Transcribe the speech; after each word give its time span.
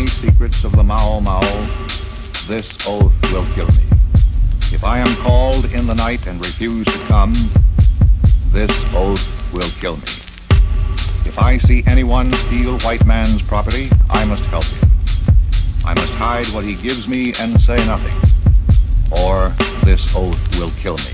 any 0.00 0.08
secrets 0.08 0.64
of 0.64 0.72
the 0.72 0.82
Mau 0.82 1.20
Mau, 1.20 1.42
this 2.48 2.66
oath 2.86 3.12
will 3.24 3.44
kill 3.54 3.66
me. 3.66 3.84
If 4.72 4.82
I 4.82 4.98
am 4.98 5.14
called 5.16 5.66
in 5.66 5.86
the 5.86 5.94
night 5.94 6.26
and 6.26 6.40
refuse 6.40 6.86
to 6.86 6.98
come, 7.00 7.34
this 8.50 8.70
oath 8.94 9.52
will 9.52 9.68
kill 9.78 9.96
me. 9.98 10.04
If 11.26 11.38
I 11.38 11.58
see 11.58 11.84
anyone 11.86 12.32
steal 12.32 12.78
white 12.78 13.04
man's 13.04 13.42
property, 13.42 13.90
I 14.08 14.24
must 14.24 14.42
help 14.44 14.64
him. 14.64 14.90
I 15.84 15.92
must 15.92 16.12
hide 16.12 16.46
what 16.46 16.64
he 16.64 16.76
gives 16.76 17.06
me 17.06 17.34
and 17.38 17.60
say 17.60 17.76
nothing, 17.84 18.16
or 19.10 19.54
this 19.84 20.16
oath 20.16 20.58
will 20.58 20.72
kill 20.80 20.96
me. 20.96 21.12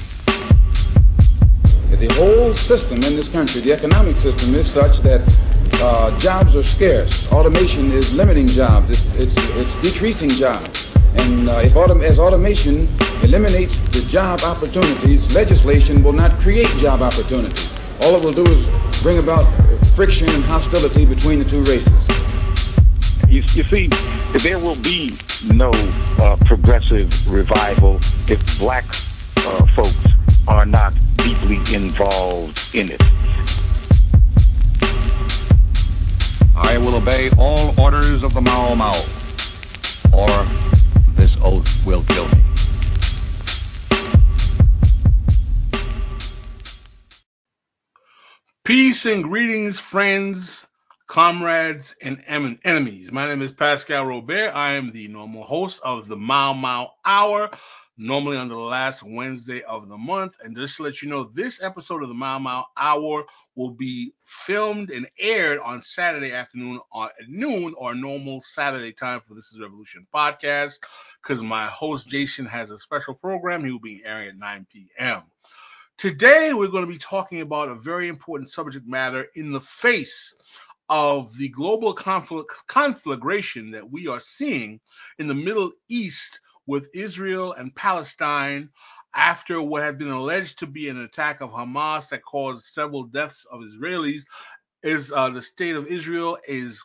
The 1.90 2.14
whole 2.14 2.54
system 2.54 3.02
in 3.02 3.16
this 3.16 3.26
country, 3.26 3.62
the 3.62 3.72
economic 3.72 4.16
system, 4.16 4.54
is 4.54 4.70
such 4.70 5.00
that 5.00 5.22
uh, 5.74 6.16
jobs 6.18 6.56
are 6.56 6.62
scarce. 6.62 7.30
Automation 7.32 7.90
is 7.92 8.12
limiting 8.12 8.46
jobs. 8.46 8.90
It's, 8.90 9.06
it's, 9.16 9.34
it's 9.56 9.74
decreasing 9.76 10.30
jobs. 10.30 10.88
And 11.14 11.48
uh, 11.48 11.60
if 11.64 11.72
autom- 11.72 12.02
as 12.02 12.18
automation 12.18 12.88
eliminates 13.22 13.80
the 13.80 14.04
job 14.08 14.40
opportunities, 14.40 15.32
legislation 15.34 16.02
will 16.02 16.12
not 16.12 16.32
create 16.40 16.68
job 16.78 17.02
opportunities. 17.02 17.72
All 18.02 18.14
it 18.16 18.22
will 18.22 18.32
do 18.34 18.46
is 18.46 18.68
bring 19.02 19.18
about 19.18 19.46
friction 19.94 20.28
and 20.28 20.44
hostility 20.44 21.06
between 21.06 21.38
the 21.38 21.44
two 21.44 21.62
races. 21.64 21.92
You, 23.28 23.42
you 23.54 23.64
see, 23.64 23.88
there 24.42 24.58
will 24.58 24.76
be 24.76 25.16
no 25.52 25.70
uh, 26.18 26.36
progressive 26.46 27.10
revival 27.30 27.98
if 28.28 28.58
black 28.58 28.84
uh, 29.38 29.66
folks 29.74 29.96
are 30.46 30.66
not 30.66 30.92
deeply 31.16 31.56
involved 31.74 32.60
in 32.74 32.90
it. 32.90 33.02
I 36.58 36.78
will 36.78 36.94
obey 36.94 37.28
all 37.38 37.78
orders 37.78 38.22
of 38.22 38.32
the 38.32 38.40
Mau 38.40 38.74
Mau, 38.74 38.94
or 40.10 40.46
this 41.14 41.36
oath 41.42 41.68
will 41.84 42.02
kill 42.04 42.26
me. 42.28 42.42
Peace 48.64 49.04
and 49.04 49.22
greetings, 49.22 49.78
friends, 49.78 50.66
comrades, 51.06 51.94
and 52.02 52.24
em- 52.26 52.58
enemies. 52.64 53.12
My 53.12 53.28
name 53.28 53.42
is 53.42 53.52
Pascal 53.52 54.06
Robert. 54.06 54.50
I 54.54 54.72
am 54.72 54.92
the 54.92 55.08
normal 55.08 55.42
host 55.42 55.80
of 55.84 56.08
the 56.08 56.16
Mau 56.16 56.54
Mau 56.54 56.90
Hour, 57.04 57.50
normally 57.96 58.36
on 58.36 58.48
the 58.48 58.56
last 58.56 59.02
Wednesday 59.02 59.62
of 59.62 59.88
the 59.88 59.96
month. 59.96 60.36
And 60.42 60.56
just 60.56 60.76
to 60.76 60.82
let 60.82 61.02
you 61.02 61.08
know, 61.08 61.24
this 61.34 61.62
episode 61.62 62.02
of 62.02 62.08
the 62.08 62.14
Mau 62.14 62.38
Mau 62.38 62.66
Hour 62.76 63.24
will 63.54 63.70
be 63.70 64.12
filmed 64.24 64.90
and 64.90 65.08
aired 65.18 65.58
on 65.60 65.80
Saturday 65.80 66.32
afternoon 66.32 66.80
at 66.94 67.12
noon 67.28 67.74
or 67.78 67.94
normal 67.94 68.40
Saturday 68.40 68.92
time 68.92 69.20
for 69.26 69.34
This 69.34 69.52
is 69.52 69.60
Revolution 69.60 70.06
podcast 70.14 70.74
because 71.22 71.42
my 71.42 71.66
host 71.66 72.08
Jason 72.08 72.44
has 72.46 72.70
a 72.70 72.78
special 72.78 73.14
program. 73.14 73.64
He 73.64 73.72
will 73.72 73.78
be 73.78 74.02
airing 74.04 74.28
at 74.28 74.38
9 74.38 74.66
p.m. 74.70 75.22
Today, 75.96 76.52
we're 76.52 76.68
going 76.68 76.84
to 76.84 76.92
be 76.92 76.98
talking 76.98 77.40
about 77.40 77.70
a 77.70 77.74
very 77.74 78.08
important 78.08 78.50
subject 78.50 78.86
matter 78.86 79.28
in 79.34 79.50
the 79.50 79.60
face 79.62 80.34
of 80.90 81.36
the 81.38 81.48
global 81.48 81.94
conflict, 81.94 82.52
conflagration 82.66 83.70
that 83.70 83.90
we 83.90 84.06
are 84.06 84.20
seeing 84.20 84.78
in 85.18 85.26
the 85.26 85.34
Middle 85.34 85.72
East 85.88 86.40
with 86.66 86.88
Israel 86.94 87.52
and 87.52 87.74
Palestine 87.74 88.70
after 89.14 89.62
what 89.62 89.82
had 89.82 89.98
been 89.98 90.10
alleged 90.10 90.58
to 90.58 90.66
be 90.66 90.88
an 90.88 90.98
attack 90.98 91.40
of 91.40 91.50
Hamas 91.50 92.08
that 92.10 92.22
caused 92.22 92.64
several 92.64 93.04
deaths 93.04 93.46
of 93.50 93.60
Israelis. 93.60 94.22
Is 94.82 95.10
uh, 95.10 95.30
the 95.30 95.42
state 95.42 95.74
of 95.74 95.86
Israel 95.88 96.38
is 96.46 96.82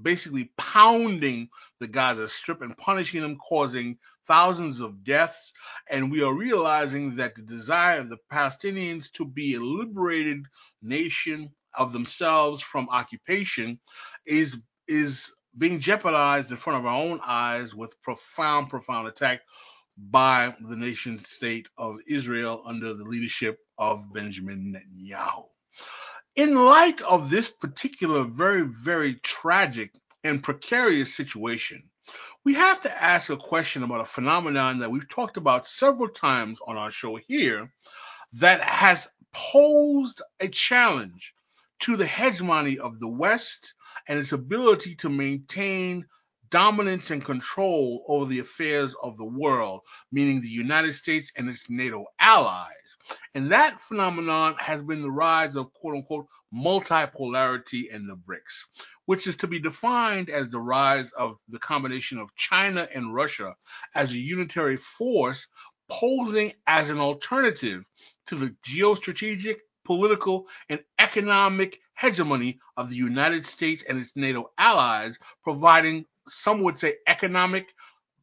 basically 0.00 0.50
pounding 0.56 1.48
the 1.80 1.86
Gaza 1.86 2.28
Strip 2.28 2.62
and 2.62 2.76
punishing 2.78 3.20
them, 3.20 3.36
causing 3.36 3.98
thousands 4.26 4.80
of 4.80 5.04
deaths. 5.04 5.52
And 5.90 6.10
we 6.10 6.22
are 6.22 6.32
realizing 6.32 7.16
that 7.16 7.34
the 7.34 7.42
desire 7.42 7.98
of 8.00 8.08
the 8.08 8.18
Palestinians 8.32 9.10
to 9.12 9.24
be 9.24 9.54
a 9.54 9.60
liberated 9.60 10.46
nation 10.80 11.50
of 11.76 11.92
themselves 11.92 12.62
from 12.62 12.88
occupation 12.88 13.78
is 14.26 14.58
is 14.88 15.32
being 15.56 15.80
jeopardized 15.80 16.50
in 16.50 16.56
front 16.56 16.78
of 16.78 16.86
our 16.86 16.94
own 16.94 17.20
eyes 17.24 17.74
with 17.74 18.00
profound, 18.02 18.70
profound 18.70 19.08
attack 19.08 19.40
by 19.96 20.54
the 20.68 20.76
nation 20.76 21.18
state 21.18 21.68
of 21.76 21.98
Israel 22.06 22.62
under 22.66 22.94
the 22.94 23.04
leadership 23.04 23.58
of 23.78 24.12
Benjamin 24.12 24.74
Netanyahu. 24.74 25.44
In 26.34 26.54
light 26.54 27.02
of 27.02 27.28
this 27.28 27.48
particular 27.48 28.24
very, 28.24 28.62
very 28.62 29.16
tragic 29.16 29.92
and 30.24 30.42
precarious 30.42 31.14
situation, 31.14 31.82
we 32.44 32.54
have 32.54 32.80
to 32.82 33.02
ask 33.02 33.30
a 33.30 33.36
question 33.36 33.82
about 33.82 34.00
a 34.00 34.06
phenomenon 34.06 34.78
that 34.78 34.90
we've 34.90 35.08
talked 35.08 35.36
about 35.36 35.66
several 35.66 36.08
times 36.08 36.58
on 36.66 36.76
our 36.76 36.90
show 36.90 37.16
here 37.16 37.72
that 38.34 38.62
has 38.62 39.08
posed 39.32 40.22
a 40.40 40.48
challenge 40.48 41.34
to 41.80 41.96
the 41.96 42.06
hegemony 42.06 42.78
of 42.78 42.98
the 42.98 43.08
West 43.08 43.74
and 44.08 44.18
its 44.18 44.32
ability 44.32 44.94
to 44.96 45.08
maintain 45.08 46.06
dominance 46.50 47.10
and 47.10 47.24
control 47.24 48.04
over 48.08 48.26
the 48.26 48.38
affairs 48.38 48.94
of 49.02 49.16
the 49.16 49.24
world, 49.24 49.80
meaning 50.12 50.40
the 50.40 50.48
United 50.48 50.92
States 50.92 51.32
and 51.36 51.48
its 51.48 51.70
NATO 51.70 52.04
allies. 52.20 52.98
And 53.34 53.50
that 53.50 53.80
phenomenon 53.80 54.54
has 54.58 54.82
been 54.82 55.00
the 55.00 55.10
rise 55.10 55.56
of 55.56 55.72
quote 55.72 55.96
unquote 55.96 56.26
multipolarity 56.54 57.90
in 57.90 58.06
the 58.06 58.16
BRICS, 58.16 58.66
which 59.06 59.26
is 59.26 59.36
to 59.38 59.46
be 59.46 59.58
defined 59.58 60.28
as 60.28 60.50
the 60.50 60.60
rise 60.60 61.10
of 61.12 61.38
the 61.48 61.58
combination 61.58 62.18
of 62.18 62.34
China 62.36 62.86
and 62.94 63.14
Russia 63.14 63.54
as 63.94 64.12
a 64.12 64.18
unitary 64.18 64.76
force 64.76 65.46
posing 65.88 66.52
as 66.66 66.90
an 66.90 66.98
alternative 66.98 67.82
to 68.26 68.36
the 68.36 68.54
geostrategic, 68.68 69.56
political, 69.84 70.46
and 70.68 70.80
economic 70.98 71.78
hegemony 72.02 72.58
of 72.76 72.90
the 72.90 72.96
United 72.96 73.46
States 73.46 73.84
and 73.88 73.96
its 73.96 74.16
NATO 74.16 74.50
allies, 74.58 75.18
providing 75.44 76.04
some 76.26 76.62
would 76.64 76.76
say 76.76 76.96
economic, 77.06 77.66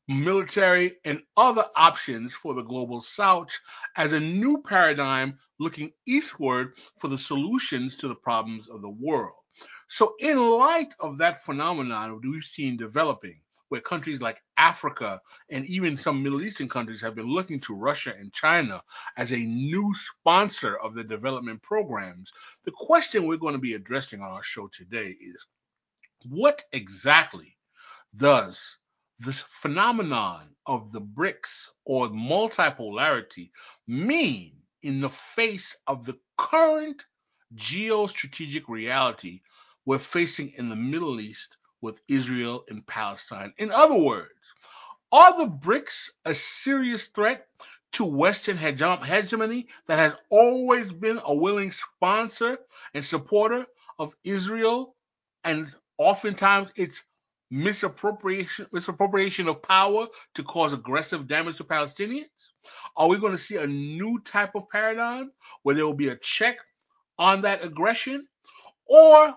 military, 0.10 0.98
and 1.06 1.22
other 1.38 1.66
options 1.78 2.34
for 2.34 2.54
the 2.54 2.62
global 2.62 3.00
south 3.00 3.58
as 3.96 4.12
a 4.12 4.20
new 4.20 4.62
paradigm 4.68 5.40
looking 5.60 5.92
eastward 6.06 6.74
for 7.00 7.08
the 7.08 7.18
solutions 7.18 7.96
to 7.98 8.10
the 8.10 8.16
problems 8.16 8.68
of 8.68 8.82
the 8.82 8.90
world. 8.90 9.36
So, 9.88 10.16
in 10.20 10.38
light 10.38 10.94
of 11.00 11.18
that 11.20 11.46
phenomenon 11.46 12.20
we've 12.22 12.44
seen 12.44 12.76
developing, 12.76 13.40
where 13.69 13.81
countries 13.81 14.22
like 14.22 14.41
Africa 14.57 15.22
and 15.50 15.66
even 15.66 15.96
some 15.96 16.22
Middle 16.22 16.41
Eastern 16.41 16.68
countries 16.68 17.02
have 17.02 17.16
been 17.16 17.28
looking 17.31 17.59
to 17.62 17.75
Russia 17.75 18.13
and 18.19 18.34
China 18.34 18.81
as 19.18 19.31
a 19.31 19.38
new 19.38 19.94
sponsor 19.96 20.78
of 20.78 20.94
the 20.94 21.03
development 21.03 21.62
programs, 21.62 22.31
the 22.66 22.72
question 22.72 23.25
we're 23.25 23.38
going 23.38 23.53
to 23.53 23.59
be 23.59 23.75
addressing 23.75 24.22
on 24.22 24.31
our 24.31 24.44
show 24.44 24.68
today 24.68 25.16
is 25.22 25.46
what 26.25 26.63
exactly 26.74 27.56
does 28.18 28.78
this 29.19 29.44
phenomenon 29.62 30.50
of 30.66 30.91
the 30.91 31.01
BRICS 31.01 31.69
or 31.86 32.07
multipolarity 32.09 33.51
mean 33.88 34.53
in 34.81 35.01
the 35.01 35.09
face 35.09 35.75
of 35.88 36.06
the 36.06 36.18
current 36.38 37.03
geostrategic 37.56 38.63
reality 38.68 39.41
we're 39.86 40.00
facing 40.00 40.51
in 40.57 40.69
the 40.69 40.75
Middle 40.75 41.19
East 41.19 41.57
with 41.82 42.00
Israel 42.08 42.66
and 42.70 42.86
Palestine? 42.86 43.54
In 43.58 43.72
other 43.72 43.98
words, 43.98 44.54
are 45.12 45.38
the 45.38 45.52
BRICS 45.52 46.12
a 46.26 46.34
serious 46.34 47.06
threat 47.08 47.48
to 47.94 48.06
Western 48.06 48.58
hegemony 48.58 49.68
that 49.88 49.98
has 49.98 50.16
always 50.30 50.92
been 50.92 51.20
a 51.24 51.34
willing 51.34 51.72
sponsor 51.72 52.58
and 52.94 53.04
supporter 53.04 53.66
of 53.98 54.14
Israel 54.24 54.96
and 55.44 55.74
oftentimes 55.98 56.72
its 56.76 57.04
misappropriation 57.52 58.68
misappropriation 58.72 59.48
of 59.48 59.62
power 59.64 60.06
to 60.36 60.44
cause 60.44 60.74
aggressive 60.74 61.28
damage 61.28 61.58
to 61.58 61.64
Palestinians? 61.64 62.52
Are 62.96 63.08
we 63.08 63.18
going 63.18 63.32
to 63.32 63.42
see 63.42 63.56
a 63.58 63.66
new 63.66 64.20
type 64.22 64.56
of 64.56 64.70
paradigm 64.70 65.32
where 65.64 65.75
there 65.75 65.86
will 65.86 65.94
be 65.94 66.10
a 66.10 66.18
check 66.18 66.58
on 67.18 67.42
that 67.42 67.64
aggression? 67.64 68.28
Or 68.86 69.36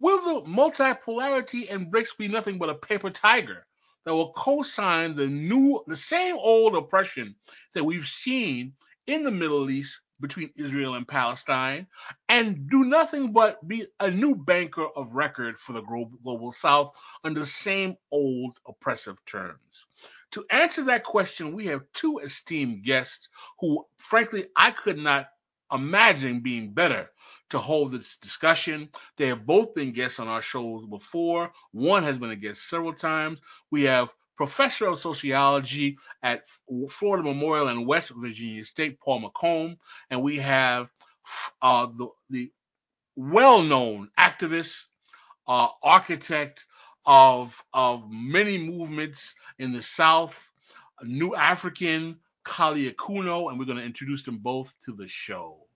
will 0.00 0.42
the 0.44 0.48
multipolarity 0.50 1.72
and 1.72 1.90
BRICS 1.90 2.16
be 2.16 2.28
nothing 2.28 2.58
but 2.58 2.70
a 2.70 2.74
paper 2.74 3.10
tiger 3.10 3.66
that 4.04 4.14
will 4.14 4.32
co-sign 4.32 5.16
the 5.16 5.26
new 5.26 5.82
the 5.86 5.96
same 5.96 6.36
old 6.36 6.74
oppression 6.74 7.34
that 7.74 7.84
we've 7.84 8.06
seen 8.06 8.72
in 9.06 9.24
the 9.24 9.30
Middle 9.30 9.70
East 9.70 10.00
between 10.20 10.50
Israel 10.56 10.94
and 10.94 11.06
Palestine 11.06 11.86
and 12.28 12.68
do 12.68 12.84
nothing 12.84 13.32
but 13.32 13.66
be 13.68 13.86
a 14.00 14.10
new 14.10 14.34
banker 14.34 14.86
of 14.96 15.14
record 15.14 15.58
for 15.58 15.72
the 15.72 15.82
global 15.82 16.50
south 16.50 16.94
under 17.24 17.40
the 17.40 17.46
same 17.46 17.96
old 18.10 18.58
oppressive 18.66 19.16
terms. 19.26 19.86
To 20.32 20.44
answer 20.50 20.84
that 20.84 21.04
question, 21.04 21.54
we 21.54 21.66
have 21.66 21.82
two 21.92 22.18
esteemed 22.18 22.84
guests 22.84 23.28
who, 23.60 23.86
frankly, 23.98 24.46
I 24.56 24.72
could 24.72 24.98
not 24.98 25.28
imagine 25.72 26.40
being 26.40 26.72
better 26.72 27.10
to 27.50 27.58
hold 27.58 27.92
this 27.92 28.16
discussion. 28.18 28.88
They 29.16 29.28
have 29.28 29.46
both 29.46 29.74
been 29.74 29.92
guests 29.92 30.20
on 30.20 30.28
our 30.28 30.42
shows 30.42 30.84
before. 30.86 31.50
One 31.72 32.02
has 32.04 32.18
been 32.18 32.30
a 32.30 32.36
guest 32.36 32.68
several 32.68 32.92
times. 32.92 33.40
We 33.70 33.82
have 33.84 34.08
professor 34.36 34.86
of 34.86 34.98
sociology 34.98 35.98
at 36.22 36.44
Florida 36.90 37.24
Memorial 37.24 37.68
and 37.68 37.86
West 37.86 38.10
Virginia 38.10 38.64
State, 38.64 39.00
Paul 39.00 39.22
Mocombe, 39.22 39.76
and 40.10 40.22
we 40.22 40.38
have 40.38 40.88
uh, 41.60 41.86
the, 41.86 42.08
the 42.30 42.52
well-known 43.16 44.10
activist, 44.18 44.84
uh, 45.46 45.68
architect 45.82 46.66
of 47.06 47.60
of 47.72 48.04
many 48.10 48.58
movements 48.58 49.34
in 49.58 49.72
the 49.72 49.82
South, 49.82 50.38
New 51.02 51.34
African, 51.34 52.16
Kali 52.44 52.92
Akuno, 52.92 53.50
and 53.50 53.58
we're 53.58 53.64
going 53.64 53.78
to 53.78 53.84
introduce 53.84 54.24
them 54.24 54.38
both 54.38 54.74
to 54.84 54.92
the 54.92 55.08
show. 55.08 55.67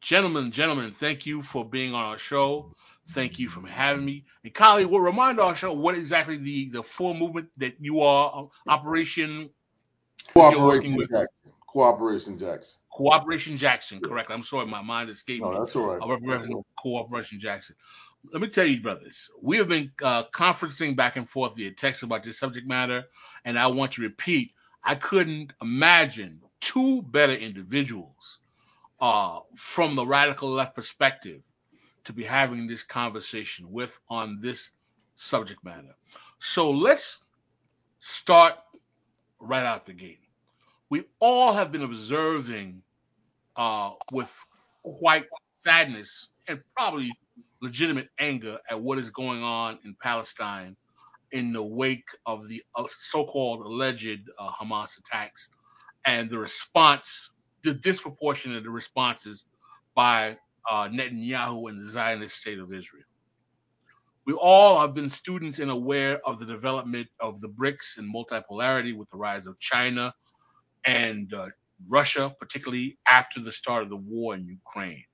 Gentlemen, 0.00 0.50
gentlemen, 0.50 0.92
thank 0.92 1.26
you 1.26 1.42
for 1.42 1.64
being 1.64 1.94
on 1.94 2.04
our 2.04 2.18
show. 2.18 2.74
Thank 3.10 3.38
you 3.38 3.48
for 3.48 3.66
having 3.66 4.04
me. 4.04 4.24
And 4.44 4.54
Kali, 4.54 4.84
will 4.84 5.00
remind 5.00 5.40
our 5.40 5.54
show 5.54 5.72
what 5.72 5.94
exactly 5.94 6.36
the, 6.36 6.70
the 6.70 6.82
full 6.82 7.14
movement 7.14 7.48
that 7.58 7.74
you 7.80 8.00
are 8.00 8.48
uh, 8.66 8.70
Operation 8.70 9.50
Cooperation 10.32 10.98
Jackson. 10.98 11.52
Cooperation 11.66 12.38
Jackson. 12.38 12.78
Cooperation 12.92 13.56
Jackson, 13.56 14.00
correct. 14.00 14.30
I'm 14.30 14.42
sorry, 14.42 14.66
my 14.66 14.82
mind 14.82 15.10
escaped 15.10 15.42
no, 15.42 15.52
me. 15.52 15.58
That's 15.58 15.74
all 15.76 15.86
right. 15.86 16.00
All 16.00 16.16
right. 16.16 16.64
Cooperation 16.78 17.40
Jackson. 17.40 17.76
Let 18.32 18.42
me 18.42 18.48
tell 18.48 18.66
you, 18.66 18.82
brothers, 18.82 19.30
we 19.40 19.56
have 19.56 19.68
been 19.68 19.90
uh, 20.02 20.24
conferencing 20.34 20.94
back 20.94 21.16
and 21.16 21.28
forth 21.28 21.56
via 21.56 21.70
text 21.72 22.02
about 22.02 22.22
this 22.22 22.38
subject 22.38 22.66
matter, 22.66 23.04
and 23.44 23.58
I 23.58 23.66
want 23.66 23.92
to 23.92 24.02
repeat 24.02 24.52
I 24.84 24.94
couldn't 24.94 25.52
imagine 25.62 26.40
two 26.60 27.02
better 27.02 27.34
individuals 27.34 28.39
uh, 29.00 29.40
from 29.56 29.96
the 29.96 30.06
radical 30.06 30.50
left 30.50 30.74
perspective 30.74 31.42
to 32.04 32.12
be 32.12 32.24
having 32.24 32.66
this 32.66 32.82
conversation 32.82 33.70
with 33.70 33.98
on 34.08 34.38
this 34.40 34.70
subject 35.14 35.64
matter. 35.64 35.94
So 36.38 36.70
let's 36.70 37.18
start 37.98 38.54
right 39.38 39.64
out 39.64 39.86
the 39.86 39.92
gate. 39.92 40.20
We 40.88 41.04
all 41.20 41.52
have 41.52 41.70
been 41.70 41.82
observing 41.82 42.82
uh, 43.56 43.92
with 44.12 44.30
quite 44.82 45.26
sadness 45.62 46.28
and 46.48 46.60
probably 46.76 47.12
legitimate 47.60 48.08
anger 48.18 48.58
at 48.68 48.80
what 48.80 48.98
is 48.98 49.10
going 49.10 49.42
on 49.42 49.78
in 49.84 49.94
Palestine 50.00 50.76
in 51.32 51.52
the 51.52 51.62
wake 51.62 52.08
of 52.26 52.48
the 52.48 52.62
uh, 52.74 52.84
so-called 52.98 53.64
alleged 53.64 54.20
uh, 54.38 54.50
Hamas 54.50 54.98
attacks 54.98 55.48
and 56.06 56.30
the 56.30 56.38
response, 56.38 57.30
the 57.62 57.74
disproportionate 57.74 58.66
responses 58.66 59.44
by 59.94 60.36
uh, 60.68 60.88
Netanyahu 60.88 61.68
and 61.68 61.80
the 61.80 61.90
Zionist 61.90 62.36
state 62.36 62.58
of 62.58 62.72
Israel. 62.72 63.04
We 64.26 64.34
all 64.34 64.80
have 64.80 64.94
been 64.94 65.10
students 65.10 65.58
and 65.58 65.70
aware 65.70 66.20
of 66.26 66.38
the 66.38 66.44
development 66.44 67.08
of 67.20 67.40
the 67.40 67.48
BRICS 67.48 67.98
and 67.98 68.14
multipolarity 68.14 68.96
with 68.96 69.10
the 69.10 69.16
rise 69.16 69.46
of 69.46 69.58
China 69.58 70.14
and 70.84 71.32
uh, 71.34 71.46
Russia, 71.88 72.34
particularly 72.38 72.98
after 73.08 73.40
the 73.40 73.50
start 73.50 73.82
of 73.82 73.88
the 73.88 73.96
war 73.96 74.34
in 74.34 74.46
Ukraine. 74.46 75.04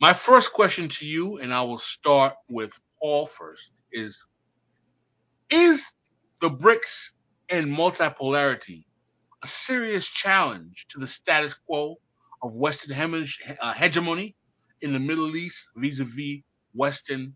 My 0.00 0.14
first 0.14 0.52
question 0.52 0.88
to 0.88 1.06
you, 1.06 1.38
and 1.38 1.52
I 1.52 1.62
will 1.62 1.78
start 1.78 2.34
with 2.48 2.72
Paul 3.00 3.26
first, 3.26 3.72
is 3.92 4.24
Is 5.50 5.86
the 6.40 6.50
BRICS 6.50 7.12
and 7.50 7.66
multipolarity 7.66 8.84
a 9.42 9.46
serious 9.46 10.06
challenge 10.06 10.86
to 10.90 10.98
the 10.98 11.06
status 11.06 11.54
quo 11.66 11.96
of 12.42 12.52
Western 12.52 13.26
uh, 13.60 13.72
hegemony 13.72 14.34
in 14.82 14.92
the 14.92 14.98
Middle 14.98 15.36
East 15.36 15.68
vis-a-vis 15.76 16.42
Western, 16.74 17.34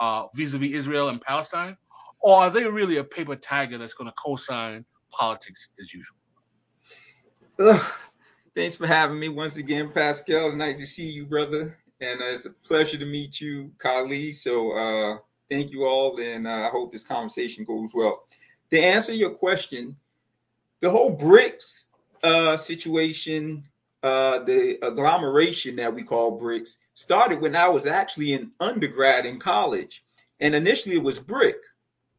uh, 0.00 0.24
vis-a-vis 0.34 0.72
Israel 0.72 1.08
and 1.08 1.20
Palestine, 1.20 1.76
or 2.20 2.36
are 2.36 2.50
they 2.50 2.64
really 2.64 2.96
a 2.96 3.04
paper 3.04 3.36
tiger 3.36 3.78
that's 3.78 3.94
going 3.94 4.08
to 4.08 4.14
co-sign 4.22 4.84
politics 5.10 5.68
as 5.80 5.92
usual? 5.92 6.16
Ugh. 7.60 7.92
Thanks 8.54 8.74
for 8.74 8.88
having 8.88 9.20
me 9.20 9.28
once 9.28 9.56
again, 9.56 9.92
Pascal. 9.92 10.48
It's 10.48 10.56
nice 10.56 10.78
to 10.80 10.86
see 10.86 11.06
you, 11.06 11.26
brother, 11.26 11.78
and 12.00 12.20
uh, 12.20 12.26
it's 12.26 12.44
a 12.44 12.50
pleasure 12.50 12.98
to 12.98 13.04
meet 13.04 13.40
you, 13.40 13.70
Kali. 13.78 14.32
So 14.32 14.72
uh, 14.72 15.18
thank 15.48 15.70
you 15.70 15.84
all, 15.84 16.18
and 16.20 16.46
uh, 16.46 16.66
I 16.66 16.68
hope 16.68 16.90
this 16.90 17.04
conversation 17.04 17.64
goes 17.64 17.92
well. 17.94 18.26
To 18.70 18.80
answer 18.80 19.12
your 19.12 19.30
question, 19.30 19.96
the 20.80 20.90
whole 20.90 21.16
BRICS 21.16 21.88
uh, 22.22 22.56
situation 22.56 23.64
uh, 24.02 24.40
the 24.40 24.78
agglomeration 24.86 25.76
that 25.76 25.94
we 25.94 26.02
call 26.02 26.40
BRICS 26.40 26.76
started 26.94 27.40
when 27.40 27.56
I 27.56 27.68
was 27.68 27.86
actually 27.86 28.32
in 28.32 28.52
undergrad 28.60 29.26
in 29.26 29.38
college. 29.38 30.04
And 30.40 30.54
initially 30.54 30.96
it 30.96 31.02
was 31.02 31.18
BRIC, 31.18 31.56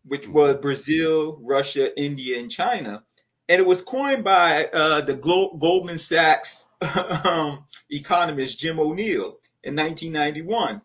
which 0.06 0.24
mm-hmm. 0.24 0.34
was 0.34 0.56
Brazil, 0.58 1.40
Russia, 1.42 1.98
India, 1.98 2.40
and 2.40 2.52
China. 2.52 3.04
And 3.48 3.60
it 3.60 3.66
was 3.66 3.82
coined 3.82 4.24
by 4.24 4.66
uh, 4.66 5.02
the 5.02 5.16
Glo- 5.16 5.58
Goldman 5.58 5.98
Sachs 5.98 6.68
um, 7.26 7.66
economist 7.90 8.60
Jim 8.60 8.80
O'Neill 8.80 9.40
in 9.64 9.76
1991. 9.76 10.82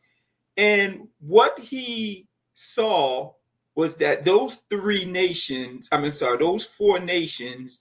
And 0.57 1.09
what 1.19 1.59
he 1.59 2.29
saw 2.55 3.33
was 3.75 3.97
that 3.97 4.25
those 4.25 4.57
three 4.71 5.05
nations, 5.05 5.89
I 5.91 5.99
mean, 5.99 6.13
sorry, 6.15 6.39
those 6.39 6.65
four 6.65 7.01
nations 7.01 7.81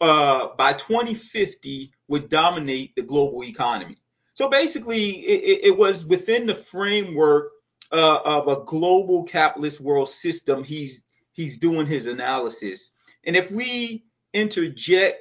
uh, 0.00 0.48
by 0.56 0.74
2050 0.74 1.92
would 2.08 2.28
dominate 2.28 2.94
the 2.94 3.02
global 3.02 3.42
economy. 3.44 3.96
So 4.34 4.48
basically, 4.48 5.10
it, 5.10 5.66
it 5.66 5.76
was 5.76 6.04
within 6.04 6.46
the 6.46 6.54
framework 6.54 7.50
uh, 7.90 8.18
of 8.24 8.48
a 8.48 8.64
global 8.64 9.24
capitalist 9.24 9.80
world 9.80 10.08
system. 10.08 10.64
He's 10.64 11.02
he's 11.32 11.58
doing 11.58 11.86
his 11.86 12.06
analysis, 12.06 12.92
and 13.24 13.36
if 13.36 13.50
we 13.50 14.04
interject 14.32 15.18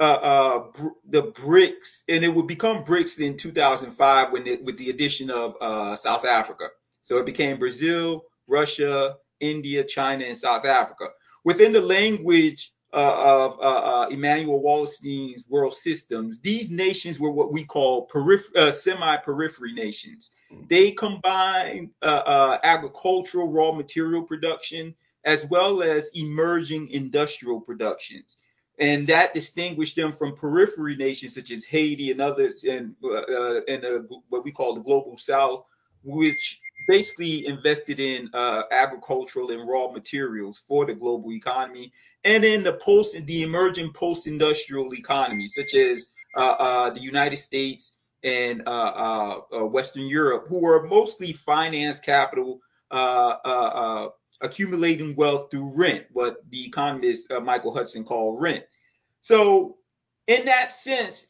uh, 0.00 0.04
uh, 0.04 0.64
the 1.08 1.22
BRICS, 1.22 2.02
and 2.08 2.24
it 2.24 2.28
would 2.28 2.48
become 2.48 2.84
BRICS 2.84 3.20
in 3.20 3.36
2005 3.36 4.32
when 4.32 4.46
it, 4.46 4.64
with 4.64 4.76
the 4.76 4.90
addition 4.90 5.30
of 5.30 5.54
uh, 5.60 5.94
South 5.94 6.24
Africa. 6.24 6.70
So 7.02 7.18
it 7.18 7.26
became 7.26 7.58
Brazil, 7.58 8.24
Russia, 8.48 9.16
India, 9.42 9.84
China, 9.84 10.24
and 10.24 10.36
South 10.36 10.64
Africa. 10.64 11.08
Within 11.44 11.72
the 11.72 11.80
language 11.80 12.72
uh, 12.94 13.14
of 13.16 13.58
uh, 13.60 14.02
uh, 14.02 14.08
Immanuel 14.10 14.62
Wallerstein's 14.62 15.44
world 15.48 15.74
systems, 15.74 16.40
these 16.40 16.70
nations 16.70 17.18
were 17.18 17.30
what 17.30 17.52
we 17.52 17.64
call 17.64 18.06
peripher- 18.08 18.56
uh, 18.56 18.72
semi-periphery 18.72 19.72
nations. 19.72 20.30
Mm-hmm. 20.52 20.64
They 20.68 20.92
combine 20.92 21.90
uh, 22.02 22.22
uh, 22.24 22.58
agricultural 22.62 23.50
raw 23.50 23.72
material 23.72 24.22
production 24.22 24.94
as 25.24 25.46
well 25.46 25.82
as 25.82 26.10
emerging 26.14 26.88
industrial 26.90 27.60
productions. 27.60 28.38
And 28.78 29.06
that 29.06 29.34
distinguished 29.34 29.96
them 29.96 30.12
from 30.12 30.36
periphery 30.36 30.96
nations 30.96 31.34
such 31.34 31.50
as 31.50 31.64
Haiti 31.64 32.10
and 32.10 32.20
others, 32.20 32.64
and 32.64 32.94
and 33.68 34.08
what 34.28 34.44
we 34.44 34.50
call 34.50 34.74
the 34.74 34.80
global 34.80 35.16
South, 35.18 35.64
which 36.02 36.60
basically 36.88 37.46
invested 37.46 38.00
in 38.00 38.28
uh, 38.34 38.62
agricultural 38.70 39.50
and 39.50 39.68
raw 39.68 39.90
materials 39.90 40.58
for 40.58 40.86
the 40.86 40.94
global 40.94 41.32
economy, 41.32 41.92
and 42.24 42.44
in 42.44 42.62
the 42.62 42.74
post, 42.74 43.16
the 43.26 43.42
emerging 43.42 43.92
post-industrial 43.92 44.94
economy, 44.94 45.46
such 45.46 45.74
as 45.74 46.06
uh, 46.36 46.56
uh, 46.58 46.90
the 46.90 47.00
United 47.00 47.36
States 47.36 47.94
and 48.22 48.62
uh, 48.66 48.70
uh, 48.70 49.40
uh, 49.52 49.66
Western 49.66 50.06
Europe, 50.06 50.46
who 50.48 50.60
were 50.60 50.86
mostly 50.86 51.32
finance 51.32 52.00
capital, 52.00 52.60
accumulating 54.40 55.14
wealth 55.14 55.50
through 55.50 55.72
rent, 55.76 56.04
what 56.12 56.38
the 56.50 56.66
economist 56.66 57.30
Michael 57.42 57.74
Hudson 57.74 58.04
called 58.04 58.40
rent. 58.40 58.64
So, 59.20 59.76
in 60.26 60.46
that 60.46 60.70
sense, 60.70 61.26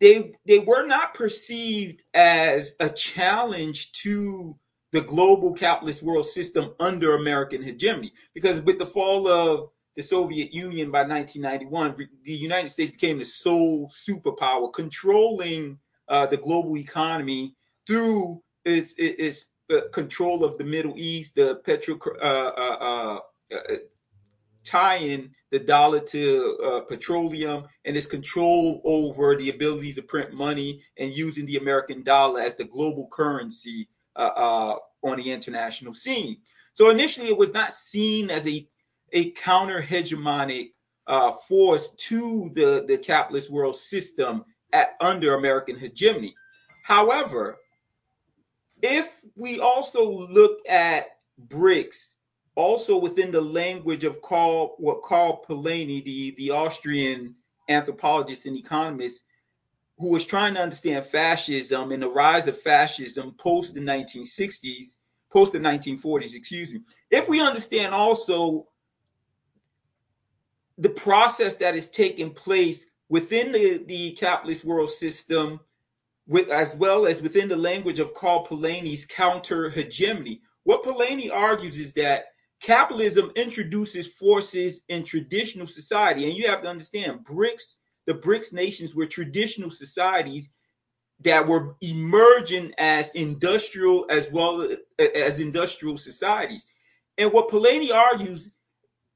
they 0.00 0.32
they 0.46 0.58
were 0.58 0.86
not 0.86 1.14
perceived 1.14 2.02
as 2.14 2.74
a 2.80 2.88
challenge 2.88 3.92
to 4.02 4.56
the 4.92 5.00
global 5.00 5.52
capitalist 5.54 6.02
world 6.02 6.26
system 6.26 6.74
under 6.78 7.14
American 7.14 7.62
hegemony. 7.62 8.12
Because 8.34 8.60
with 8.60 8.78
the 8.78 8.86
fall 8.86 9.26
of 9.26 9.70
the 9.96 10.02
Soviet 10.02 10.52
Union 10.52 10.90
by 10.90 11.02
1991, 11.02 12.08
the 12.22 12.32
United 12.32 12.68
States 12.68 12.92
became 12.92 13.18
the 13.18 13.24
sole 13.24 13.88
superpower, 13.88 14.72
controlling 14.72 15.78
uh, 16.08 16.26
the 16.26 16.36
global 16.36 16.76
economy 16.76 17.54
through 17.86 18.42
its, 18.64 18.94
its, 18.98 19.46
its 19.68 19.90
control 19.92 20.44
of 20.44 20.58
the 20.58 20.64
Middle 20.64 20.94
East, 20.96 21.34
the 21.34 21.56
petro 21.64 21.98
uh, 22.20 22.24
uh, 22.24 22.76
uh, 22.80 23.18
uh 23.54 23.76
tying 24.64 25.34
the 25.50 25.58
dollar 25.58 25.98
to 25.98 26.58
uh, 26.64 26.80
petroleum, 26.82 27.64
and 27.84 27.96
its 27.96 28.06
control 28.06 28.80
over 28.84 29.36
the 29.36 29.50
ability 29.50 29.92
to 29.92 30.02
print 30.02 30.32
money 30.32 30.80
and 30.98 31.12
using 31.12 31.44
the 31.46 31.56
American 31.56 32.02
dollar 32.04 32.40
as 32.40 32.54
the 32.54 32.64
global 32.64 33.08
currency 33.10 33.88
uh, 34.16 34.30
uh, 34.36 34.76
on 35.02 35.16
the 35.18 35.32
international 35.32 35.94
scene. 35.94 36.38
So 36.72 36.90
initially, 36.90 37.28
it 37.28 37.36
was 37.36 37.52
not 37.52 37.72
seen 37.72 38.30
as 38.30 38.46
a 38.46 38.66
a 39.14 39.30
counter 39.32 39.82
hegemonic 39.82 40.70
uh, 41.06 41.32
force 41.32 41.90
to 41.90 42.50
the 42.54 42.84
the 42.86 42.98
capitalist 42.98 43.50
world 43.50 43.76
system 43.76 44.44
at, 44.72 44.96
under 45.00 45.34
American 45.34 45.78
hegemony. 45.78 46.34
However, 46.84 47.58
if 48.82 49.20
we 49.36 49.60
also 49.60 50.10
look 50.10 50.58
at 50.68 51.18
BRICS, 51.48 52.14
also 52.54 52.98
within 52.98 53.30
the 53.30 53.40
language 53.40 54.04
of 54.04 54.20
Karl, 54.22 54.74
what 54.78 55.02
Karl 55.02 55.44
Polanyi, 55.48 56.04
the, 56.04 56.34
the 56.36 56.50
Austrian 56.50 57.34
anthropologist 57.68 58.46
and 58.46 58.56
economist, 58.56 59.22
who 60.02 60.08
was 60.08 60.24
trying 60.24 60.54
to 60.54 60.60
understand 60.60 61.06
fascism 61.06 61.92
and 61.92 62.02
the 62.02 62.10
rise 62.10 62.48
of 62.48 62.60
fascism 62.60 63.32
post 63.38 63.72
the 63.72 63.80
1960s, 63.80 64.96
post 65.30 65.52
the 65.52 65.60
1940s, 65.60 66.34
excuse 66.34 66.72
me. 66.72 66.80
If 67.08 67.28
we 67.28 67.40
understand 67.40 67.94
also 67.94 68.66
the 70.76 70.88
process 70.88 71.54
that 71.56 71.76
is 71.76 71.88
taking 71.88 72.34
place 72.34 72.84
within 73.08 73.52
the, 73.52 73.84
the 73.86 74.10
capitalist 74.14 74.64
world 74.64 74.90
system, 74.90 75.60
with 76.26 76.48
as 76.48 76.74
well 76.74 77.06
as 77.06 77.22
within 77.22 77.48
the 77.48 77.56
language 77.56 78.00
of 78.00 78.12
Karl 78.12 78.44
Polanyi's 78.44 79.06
counter 79.06 79.70
hegemony. 79.70 80.40
What 80.64 80.82
Polanyi 80.82 81.32
argues 81.32 81.78
is 81.78 81.92
that 81.92 82.24
capitalism 82.60 83.30
introduces 83.36 84.08
forces 84.08 84.82
in 84.88 85.04
traditional 85.04 85.68
society, 85.68 86.24
and 86.24 86.34
you 86.34 86.48
have 86.48 86.62
to 86.62 86.68
understand 86.68 87.24
BRICS, 87.24 87.76
the 88.06 88.14
BRICS 88.14 88.52
nations 88.52 88.94
were 88.94 89.06
traditional 89.06 89.70
societies 89.70 90.50
that 91.20 91.46
were 91.46 91.76
emerging 91.80 92.72
as 92.78 93.10
industrial 93.10 94.06
as 94.10 94.30
well 94.30 94.68
as 94.98 95.38
industrial 95.38 95.96
societies. 95.96 96.66
And 97.18 97.32
what 97.32 97.48
Polanyi 97.48 97.92
argues, 97.92 98.50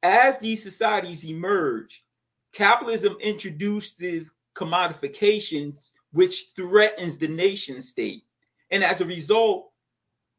as 0.03 0.39
these 0.39 0.63
societies 0.63 1.25
emerge, 1.25 2.05
capitalism 2.53 3.17
introduces 3.21 4.33
commodifications 4.55 5.93
which 6.13 6.53
threatens 6.55 7.19
the 7.19 7.29
nation 7.29 7.81
state. 7.81 8.23
And 8.71 8.85
as 8.85 9.01
a 9.01 9.05
result, 9.05 9.71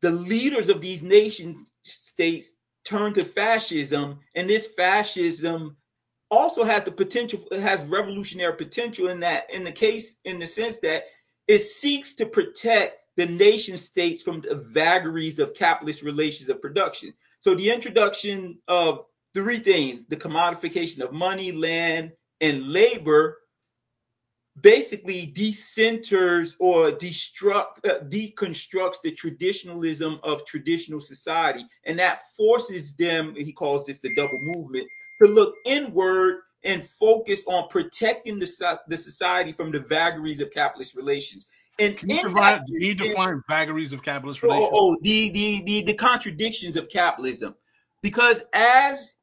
the 0.01 0.11
leaders 0.11 0.69
of 0.69 0.81
these 0.81 1.01
nation 1.01 1.65
states 1.83 2.51
turn 2.85 3.13
to 3.13 3.25
fascism, 3.25 4.19
and 4.35 4.49
this 4.49 4.67
fascism 4.67 5.75
also 6.29 6.63
has 6.63 6.83
the 6.83 6.91
potential, 6.91 7.43
it 7.51 7.61
has 7.61 7.83
revolutionary 7.83 8.55
potential 8.55 9.07
in 9.07 9.21
that, 9.21 9.53
in 9.53 9.63
the 9.63 9.71
case, 9.71 10.19
in 10.25 10.39
the 10.39 10.47
sense 10.47 10.77
that 10.79 11.05
it 11.47 11.59
seeks 11.59 12.15
to 12.15 12.25
protect 12.25 12.97
the 13.15 13.25
nation 13.25 13.77
states 13.77 14.21
from 14.21 14.41
the 14.41 14.55
vagaries 14.55 15.39
of 15.39 15.53
capitalist 15.53 16.03
relations 16.03 16.49
of 16.49 16.61
production. 16.61 17.13
So 17.39 17.55
the 17.55 17.71
introduction 17.71 18.59
of 18.67 19.05
three 19.33 19.59
things, 19.59 20.05
the 20.05 20.17
commodification 20.17 21.01
of 21.01 21.13
money, 21.13 21.51
land, 21.51 22.11
and 22.41 22.67
labor 22.67 23.37
basically 24.61 25.31
decenters 25.35 26.55
or 26.59 26.91
destruct, 26.91 27.85
uh, 27.85 27.99
deconstructs 28.05 29.01
the 29.03 29.11
traditionalism 29.11 30.19
of 30.23 30.45
traditional 30.45 30.99
society. 30.99 31.65
And 31.85 31.99
that 31.99 32.21
forces 32.35 32.95
them, 32.95 33.35
he 33.35 33.53
calls 33.53 33.85
this 33.85 33.99
the 33.99 34.13
double 34.15 34.39
movement, 34.41 34.87
to 35.21 35.29
look 35.29 35.55
inward 35.65 36.41
and 36.63 36.83
focus 36.83 37.43
on 37.47 37.69
protecting 37.69 38.39
the, 38.39 38.79
the 38.87 38.97
society 38.97 39.51
from 39.51 39.71
the 39.71 39.79
vagaries 39.79 40.41
of 40.41 40.51
capitalist 40.51 40.95
relations. 40.95 41.45
And 41.79 41.95
can 41.95 42.09
you, 42.09 42.21
provide, 42.21 42.61
can 42.65 42.81
you 42.81 42.95
define 42.95 43.41
vagaries 43.47 43.93
of 43.93 44.01
capitalist 44.01 44.39
oh, 44.43 44.47
relations? 44.47 44.71
Oh, 44.73 44.91
oh, 44.93 44.97
the, 45.01 45.29
the, 45.29 45.63
the, 45.65 45.83
the 45.83 45.93
contradictions 45.93 46.75
of 46.75 46.89
capitalism. 46.89 47.53
Because 48.01 48.43
as 48.53 49.15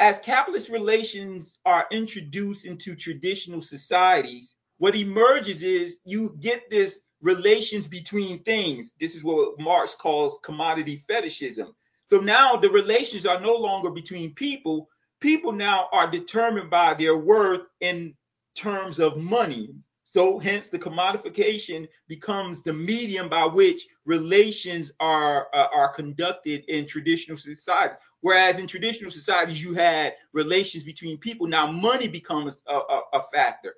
as 0.00 0.18
capitalist 0.18 0.68
relations 0.68 1.58
are 1.64 1.86
introduced 1.92 2.64
into 2.64 2.96
traditional 2.96 3.62
societies, 3.62 4.56
what 4.82 4.96
emerges 4.96 5.62
is 5.62 5.98
you 6.04 6.36
get 6.40 6.68
this 6.68 7.02
relations 7.20 7.86
between 7.86 8.42
things. 8.42 8.94
This 8.98 9.14
is 9.14 9.22
what 9.22 9.60
Marx 9.60 9.94
calls 9.94 10.40
commodity 10.42 10.96
fetishism. 11.06 11.72
So 12.06 12.18
now 12.18 12.56
the 12.56 12.68
relations 12.68 13.24
are 13.24 13.40
no 13.40 13.54
longer 13.54 13.92
between 13.92 14.34
people. 14.34 14.88
People 15.20 15.52
now 15.52 15.88
are 15.92 16.10
determined 16.10 16.68
by 16.68 16.94
their 16.94 17.16
worth 17.16 17.62
in 17.80 18.16
terms 18.56 18.98
of 18.98 19.18
money. 19.18 19.72
So 20.04 20.40
hence 20.40 20.66
the 20.66 20.80
commodification 20.80 21.86
becomes 22.08 22.64
the 22.64 22.72
medium 22.72 23.28
by 23.28 23.44
which 23.46 23.86
relations 24.04 24.90
are 24.98 25.46
uh, 25.54 25.68
are 25.72 25.94
conducted 25.94 26.64
in 26.66 26.86
traditional 26.88 27.38
societies. 27.38 27.98
Whereas 28.20 28.58
in 28.58 28.66
traditional 28.66 29.12
societies, 29.12 29.62
you 29.62 29.74
had 29.74 30.16
relations 30.32 30.82
between 30.82 31.18
people. 31.18 31.46
Now 31.46 31.70
money 31.70 32.08
becomes 32.08 32.62
a, 32.66 32.74
a, 32.74 33.00
a 33.12 33.22
factor. 33.32 33.74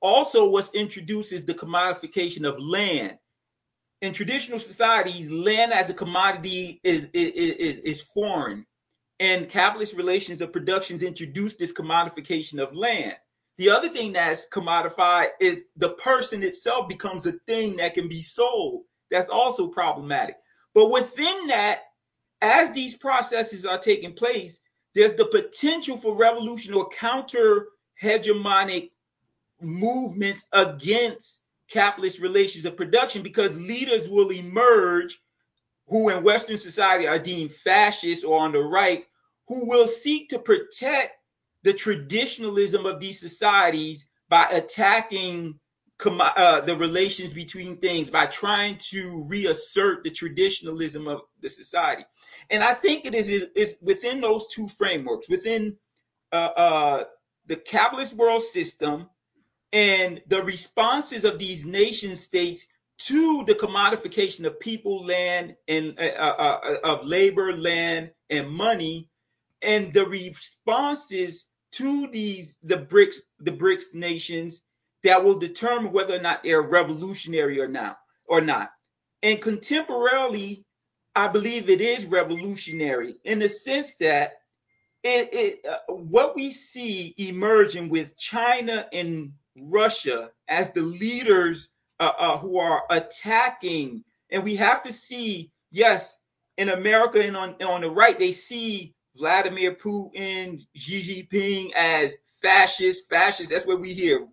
Also, 0.00 0.48
what's 0.48 0.72
introduced 0.74 1.32
is 1.32 1.44
the 1.44 1.54
commodification 1.54 2.46
of 2.46 2.60
land. 2.60 3.18
In 4.00 4.12
traditional 4.12 4.60
societies, 4.60 5.30
land 5.30 5.72
as 5.72 5.90
a 5.90 5.94
commodity 5.94 6.80
is, 6.84 7.08
is, 7.12 7.78
is, 7.78 8.00
foreign. 8.00 8.64
And 9.18 9.48
capitalist 9.48 9.94
relations 9.94 10.40
of 10.40 10.52
productions 10.52 11.02
introduce 11.02 11.56
this 11.56 11.72
commodification 11.72 12.62
of 12.62 12.76
land. 12.76 13.16
The 13.56 13.70
other 13.70 13.88
thing 13.88 14.12
that's 14.12 14.48
commodified 14.48 15.30
is 15.40 15.64
the 15.76 15.90
person 15.90 16.44
itself 16.44 16.88
becomes 16.88 17.26
a 17.26 17.32
thing 17.48 17.76
that 17.76 17.94
can 17.94 18.08
be 18.08 18.22
sold. 18.22 18.84
That's 19.10 19.28
also 19.28 19.66
problematic. 19.66 20.36
But 20.74 20.92
within 20.92 21.48
that, 21.48 21.80
as 22.40 22.70
these 22.70 22.94
processes 22.94 23.64
are 23.64 23.78
taking 23.78 24.14
place, 24.14 24.60
there's 24.94 25.14
the 25.14 25.26
potential 25.26 25.96
for 25.96 26.16
revolution 26.16 26.72
or 26.74 26.88
counter 26.88 27.66
hegemonic 28.00 28.90
movements 29.60 30.46
against 30.52 31.42
capitalist 31.68 32.20
relations 32.20 32.64
of 32.64 32.76
production 32.76 33.22
because 33.22 33.56
leaders 33.56 34.08
will 34.08 34.30
emerge 34.30 35.18
who 35.86 36.10
in 36.10 36.22
Western 36.22 36.58
society 36.58 37.06
are 37.06 37.18
deemed 37.18 37.52
fascist 37.52 38.24
or 38.24 38.40
on 38.40 38.52
the 38.52 38.58
right, 38.58 39.06
who 39.46 39.66
will 39.66 39.88
seek 39.88 40.28
to 40.28 40.38
protect 40.38 41.14
the 41.62 41.72
traditionalism 41.72 42.86
of 42.86 43.00
these 43.00 43.18
societies 43.18 44.06
by 44.28 44.44
attacking 44.50 45.58
uh, 46.04 46.60
the 46.60 46.76
relations 46.76 47.32
between 47.32 47.76
things, 47.78 48.10
by 48.10 48.26
trying 48.26 48.76
to 48.76 49.26
reassert 49.28 50.04
the 50.04 50.10
traditionalism 50.10 51.08
of 51.08 51.22
the 51.40 51.48
society. 51.48 52.04
And 52.50 52.62
I 52.62 52.74
think 52.74 53.04
it 53.04 53.14
is, 53.14 53.28
is 53.28 53.76
within 53.80 54.20
those 54.20 54.46
two 54.48 54.68
frameworks, 54.68 55.28
within 55.28 55.76
uh, 56.32 56.50
uh, 56.56 57.04
the 57.46 57.56
capitalist 57.56 58.12
world 58.12 58.42
system 58.42 59.08
and 59.72 60.22
the 60.28 60.42
responses 60.42 61.24
of 61.24 61.38
these 61.38 61.64
nation 61.64 62.16
states 62.16 62.66
to 62.98 63.44
the 63.46 63.54
commodification 63.54 64.44
of 64.44 64.58
people, 64.58 65.04
land, 65.04 65.54
and 65.68 65.98
uh, 65.98 66.02
uh, 66.02 66.60
uh, 66.64 66.76
of 66.84 67.06
labor, 67.06 67.56
land, 67.56 68.10
and 68.30 68.50
money, 68.50 69.08
and 69.62 69.92
the 69.92 70.06
responses 70.06 71.46
to 71.72 72.08
these 72.08 72.56
the 72.62 72.76
BRICS 72.76 73.16
the 73.40 73.52
BRICS 73.52 73.94
nations 73.94 74.62
that 75.04 75.22
will 75.22 75.38
determine 75.38 75.92
whether 75.92 76.16
or 76.16 76.20
not 76.20 76.42
they're 76.42 76.62
revolutionary 76.62 77.60
or 77.60 77.68
not 77.68 77.98
or 78.24 78.40
not. 78.40 78.70
And 79.22 79.40
contemporarily, 79.40 80.64
I 81.14 81.28
believe 81.28 81.68
it 81.68 81.80
is 81.80 82.06
revolutionary 82.06 83.16
in 83.24 83.38
the 83.38 83.48
sense 83.48 83.94
that 83.96 84.38
it, 85.04 85.28
it 85.32 85.66
uh, 85.66 85.92
what 85.92 86.34
we 86.34 86.50
see 86.50 87.14
emerging 87.18 87.90
with 87.90 88.16
China 88.16 88.88
and 88.92 89.32
Russia 89.62 90.30
as 90.48 90.70
the 90.72 90.82
leaders 90.82 91.68
uh, 92.00 92.12
uh, 92.18 92.38
who 92.38 92.58
are 92.58 92.84
attacking. 92.90 94.04
And 94.30 94.44
we 94.44 94.56
have 94.56 94.82
to 94.84 94.92
see, 94.92 95.50
yes, 95.70 96.16
in 96.56 96.68
America 96.68 97.22
and 97.22 97.36
on, 97.36 97.54
on 97.62 97.80
the 97.80 97.90
right, 97.90 98.18
they 98.18 98.32
see 98.32 98.94
Vladimir 99.16 99.74
Putin, 99.74 100.62
Xi 100.76 101.28
Jinping 101.32 101.72
as 101.74 102.16
fascist, 102.42 103.08
fascist. 103.08 103.50
That's 103.50 103.66
what 103.66 103.80
we 103.80 103.92
hear. 103.92 104.26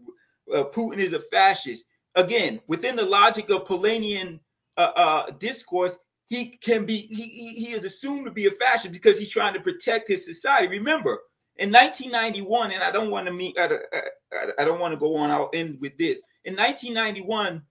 Uh, 0.53 0.65
Putin 0.65 0.97
is 0.97 1.13
a 1.13 1.19
fascist. 1.19 1.85
Again, 2.15 2.61
within 2.67 2.95
the 2.95 3.05
logic 3.05 3.49
of 3.49 3.65
Polanyian 3.65 4.39
uh, 4.77 4.91
uh, 4.95 5.31
discourse, 5.31 5.97
he 6.27 6.57
can 6.57 6.85
be 6.85 7.07
he, 7.07 7.53
he 7.53 7.73
is 7.73 7.83
assumed 7.83 8.25
to 8.25 8.31
be 8.31 8.47
a 8.47 8.51
fascist 8.51 8.93
because 8.93 9.19
he's 9.19 9.29
trying 9.29 9.53
to 9.53 9.59
protect 9.59 10.07
his 10.07 10.25
society. 10.25 10.67
Remember, 10.67 11.19
in 11.57 11.71
1991, 11.71 12.71
and 12.71 12.83
I 12.83 12.91
don't 12.91 13.11
want 13.11 13.27
to 13.27 13.33
meet, 13.33 13.57
I, 13.57 13.65
I, 13.65 14.47
I 14.59 14.65
don't 14.65 14.79
want 14.79 14.93
to 14.93 14.99
go 14.99 15.15
on. 15.17 15.31
I'll 15.31 15.49
end 15.53 15.77
with 15.79 15.97
this. 15.97 16.19
In 16.43 16.55
1991, 16.55 17.61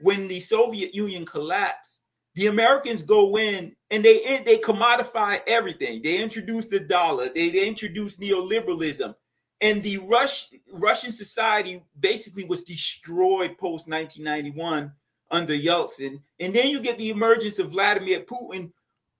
when 0.00 0.28
the 0.28 0.40
Soviet 0.40 0.94
Union 0.94 1.24
collapsed, 1.24 2.00
the 2.34 2.46
Americans 2.46 3.02
go 3.02 3.36
in 3.36 3.74
and 3.90 4.04
they 4.04 4.42
they 4.44 4.58
commodify 4.58 5.40
everything. 5.46 6.00
They 6.02 6.18
introduce 6.18 6.66
the 6.66 6.80
dollar. 6.80 7.28
They, 7.28 7.50
they 7.50 7.66
introduce 7.66 8.16
neoliberalism, 8.16 9.14
and 9.60 9.82
the 9.82 9.98
Rush, 9.98 10.48
Russian 10.72 11.12
society 11.12 11.82
basically 11.98 12.44
was 12.44 12.62
destroyed 12.62 13.58
post 13.58 13.88
1991 13.88 14.92
under 15.30 15.54
Yeltsin. 15.54 16.20
And 16.38 16.54
then 16.54 16.68
you 16.68 16.80
get 16.80 16.98
the 16.98 17.10
emergence 17.10 17.58
of 17.58 17.70
Vladimir 17.70 18.20
Putin, 18.20 18.72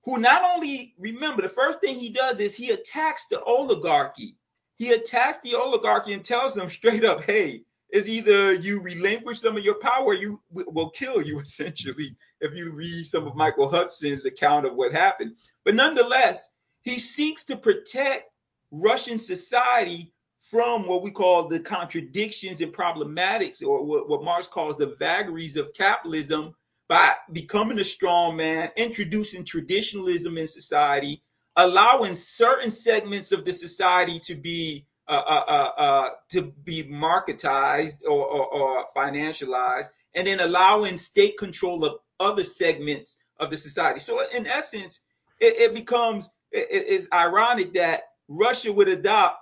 who 0.05 0.19
not 0.19 0.43
only 0.55 0.95
remember 0.99 1.43
the 1.43 1.49
first 1.49 1.81
thing 1.81 1.99
he 1.99 2.11
does 2.11 2.41
is 2.41 2.55
he 2.55 2.71
attacks 2.71 3.27
the 3.27 3.43
oligarchy. 3.43 4.37
He 4.77 4.93
attacks 4.93 5.39
the 5.43 5.55
oligarchy 5.55 6.15
and 6.15 6.25
tells 6.25 6.55
them 6.55 6.71
straight 6.71 7.05
up, 7.05 7.23
hey, 7.23 7.63
is 7.93 8.09
either 8.09 8.55
you 8.55 8.81
relinquish 8.81 9.41
some 9.41 9.57
of 9.57 9.65
your 9.65 9.75
power, 9.75 10.15
you 10.15 10.41
will 10.51 10.91
kill 10.91 11.23
you 11.23 11.39
essentially. 11.41 12.17
If 12.41 12.55
you 12.55 12.73
read 12.73 13.05
some 13.05 13.27
of 13.27 13.37
Michael 13.37 13.69
Hudson's 13.69 14.25
account 14.25 14.67
of 14.67 14.75
what 14.75 14.93
happened, 14.93 15.37
but 15.65 15.75
nonetheless, 15.75 16.51
he 16.83 16.99
seeks 16.99 17.45
to 17.47 17.57
protect 17.57 18.31
Russian 18.71 19.19
society 19.19 20.13
from 20.39 20.87
what 20.87 21.03
we 21.03 21.11
call 21.11 21.47
the 21.49 21.61
contradictions 21.61 22.61
and 22.61 22.73
problematics, 22.73 23.63
or 23.63 23.85
what, 23.85 24.09
what 24.09 24.25
Marx 24.25 24.49
calls 24.49 24.77
the 24.77 24.97
vagaries 24.99 25.57
of 25.57 25.73
capitalism, 25.75 26.55
by 26.91 27.13
becoming 27.31 27.79
a 27.79 27.85
strong 27.85 28.37
man, 28.37 28.69
introducing 28.77 29.45
traditionalism 29.45 30.37
in 30.37 30.49
society, 30.49 31.23
allowing 31.55 32.17
certain 32.17 32.69
segments 32.69 33.31
of 33.31 33.45
the 33.45 33.53
society 33.53 34.19
to 34.19 34.35
be 34.35 34.85
uh, 35.07 35.23
uh, 35.25 35.45
uh, 35.47 35.81
uh, 35.81 36.11
to 36.31 36.43
be 36.65 36.83
marketized 36.83 38.03
or, 38.05 38.27
or, 38.27 38.47
or, 38.47 38.87
financialized, 38.97 39.91
and 40.15 40.27
then 40.27 40.41
allowing 40.41 40.97
state 40.97 41.39
control 41.39 41.85
of 41.85 41.99
other 42.19 42.43
segments 42.43 43.19
of 43.39 43.51
the 43.51 43.57
society. 43.57 44.01
So, 44.01 44.21
in 44.35 44.49
essence, 44.49 45.01
it, 45.39 45.57
it 45.59 45.75
becomes 45.75 46.29
it, 46.51 46.67
it's 46.71 47.07
ironic 47.13 47.73
that 47.75 48.03
Russia 48.27 48.73
would 48.73 48.89
adopt 48.89 49.39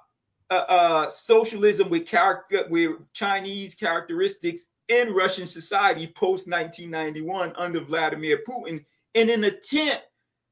uh, 0.50 0.54
uh, 0.54 1.08
socialism 1.08 1.88
with 1.88 2.06
character 2.06 2.66
with 2.68 2.96
Chinese 3.14 3.74
characteristics 3.74 4.66
in 4.88 5.12
Russian 5.12 5.47
society 5.47 6.07
post 6.07 6.49
1991 6.49 7.54
under 7.57 7.80
Vladimir 7.80 8.40
Putin 8.49 8.85
in 9.14 9.30
an 9.30 9.45
attempt 9.45 10.04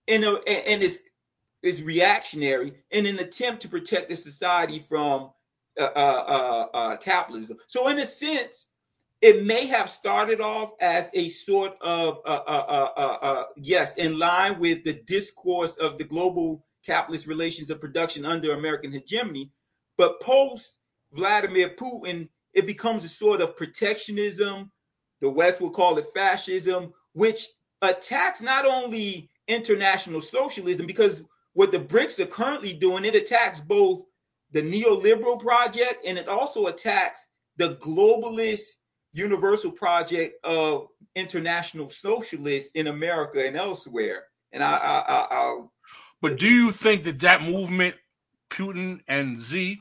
in 0.07 0.25
a 0.25 0.35
and 0.49 0.83
it's 0.83 0.99
is 1.63 1.83
reactionary 1.83 2.73
in 2.91 3.07
an 3.07 3.19
attempt 3.19 3.63
to 3.63 3.69
protect 3.69 4.09
the 4.09 4.17
society 4.17 4.79
from 4.79 5.31
uh, 5.79 5.85
uh, 5.85 6.25
uh, 6.73 6.77
uh, 6.77 6.97
capitalism. 6.97 7.59
So, 7.67 7.89
in 7.89 7.99
a 7.99 8.07
sense, 8.07 8.67
it 9.21 9.45
may 9.45 9.67
have 9.67 9.91
started 9.91 10.41
off 10.41 10.73
as 10.81 11.11
a 11.13 11.29
sort 11.29 11.77
of 11.81 12.21
uh, 12.25 12.31
uh, 12.31 13.45
yes, 13.57 13.95
in 13.97 14.19
line 14.19 14.59
with 14.59 14.85
the 14.85 14.93
discourse 14.93 15.75
of 15.77 15.99
the 15.99 16.05
global 16.05 16.65
capitalist 16.85 17.27
relations 17.27 17.71
of 17.71 17.81
production 17.81 18.25
under 18.25 18.53
American 18.53 18.93
hegemony, 18.93 19.51
but 19.99 20.21
post 20.21 20.79
Vladimir 21.13 21.71
Putin, 21.71 22.29
it 22.57 22.67
becomes 22.67 23.05
a 23.05 23.09
sort 23.09 23.43
of 23.43 23.55
protectionism. 23.55 24.73
The 25.21 25.31
West 25.31 25.61
will 25.61 25.71
call 25.71 25.99
it 25.99 26.09
fascism, 26.15 26.93
which 27.13 27.47
attacks 27.83 28.41
not 28.41 28.65
only 28.65 29.31
international 29.47 30.23
socialism, 30.23 30.87
because 30.87 31.23
what 31.53 31.71
the 31.71 31.79
BRICS 31.79 32.19
are 32.19 32.27
currently 32.27 32.73
doing, 32.73 33.05
it 33.05 33.15
attacks 33.15 33.61
both 33.61 34.03
the 34.53 34.63
neoliberal 34.63 35.39
project 35.39 36.05
and 36.07 36.19
it 36.19 36.29
also 36.29 36.67
attacks 36.67 37.27
the 37.59 37.77
globalist 37.77 38.65
universal 39.13 39.71
project 39.71 40.43
of 40.45 40.89
international 41.15 41.91
socialists 41.91 42.71
in 42.75 42.87
America 42.87 43.47
and 43.47 43.57
elsewhere. 43.57 44.25
And 44.53 44.63
I, 44.63 44.77
I, 44.77 44.99
I 44.99 45.27
I'll, 45.31 45.73
but 46.23 46.39
do 46.39 46.49
you 46.49 46.73
think 46.73 47.05
that 47.05 47.21
that 47.21 47.43
movement, 47.43 47.97
Putin 48.51 49.01
and 49.09 49.41
Z, 49.41 49.79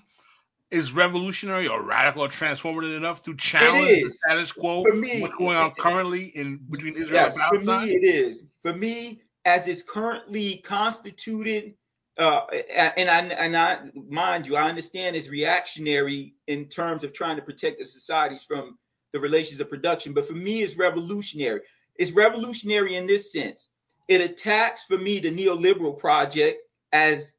is 0.76 0.92
revolutionary 0.92 1.68
or 1.68 1.82
radical 1.82 2.24
or 2.24 2.28
transformative 2.28 2.98
enough 2.98 3.24
to 3.24 3.36
challenge 3.36 4.04
the 4.04 4.10
status 4.10 4.52
quo? 4.52 4.84
For 4.84 4.94
me, 4.94 5.22
what's 5.22 5.36
going 5.36 5.56
on 5.56 5.72
currently 5.72 6.26
in 6.36 6.60
between 6.70 6.94
Israel 6.94 7.14
yes, 7.14 7.34
and 7.34 7.42
Palestine? 7.42 7.80
For 7.80 7.86
me, 7.86 7.94
it 7.94 8.04
is. 8.04 8.44
For 8.62 8.74
me, 8.74 9.22
as 9.46 9.68
it's 9.68 9.82
currently 9.82 10.58
constituted, 10.58 11.76
uh, 12.18 12.42
and 12.76 13.10
I 13.10 13.20
and 13.36 13.58
I 13.58 13.80
mind 14.10 14.48
you, 14.48 14.58
I 14.58 14.68
understand 14.70 15.16
it's 15.16 15.30
reactionary 15.30 16.36
in 16.48 16.66
terms 16.66 17.04
of 17.04 17.14
trying 17.14 17.38
to 17.38 17.42
protect 17.42 17.80
the 17.80 17.86
societies 17.86 18.44
from 18.44 18.78
the 19.14 19.20
relations 19.20 19.62
of 19.62 19.70
production, 19.70 20.14
but 20.14 20.28
for 20.28 20.34
me, 20.34 20.62
it's 20.62 20.78
revolutionary. 20.78 21.62
It's 21.96 22.12
revolutionary 22.12 22.98
in 22.98 23.08
this 23.08 23.32
sense. 23.32 23.70
It 24.10 24.20
attacks 24.20 24.84
for 24.84 24.98
me 24.98 25.20
the 25.20 25.32
neoliberal 25.32 25.98
project 25.98 26.60
as 26.92 27.34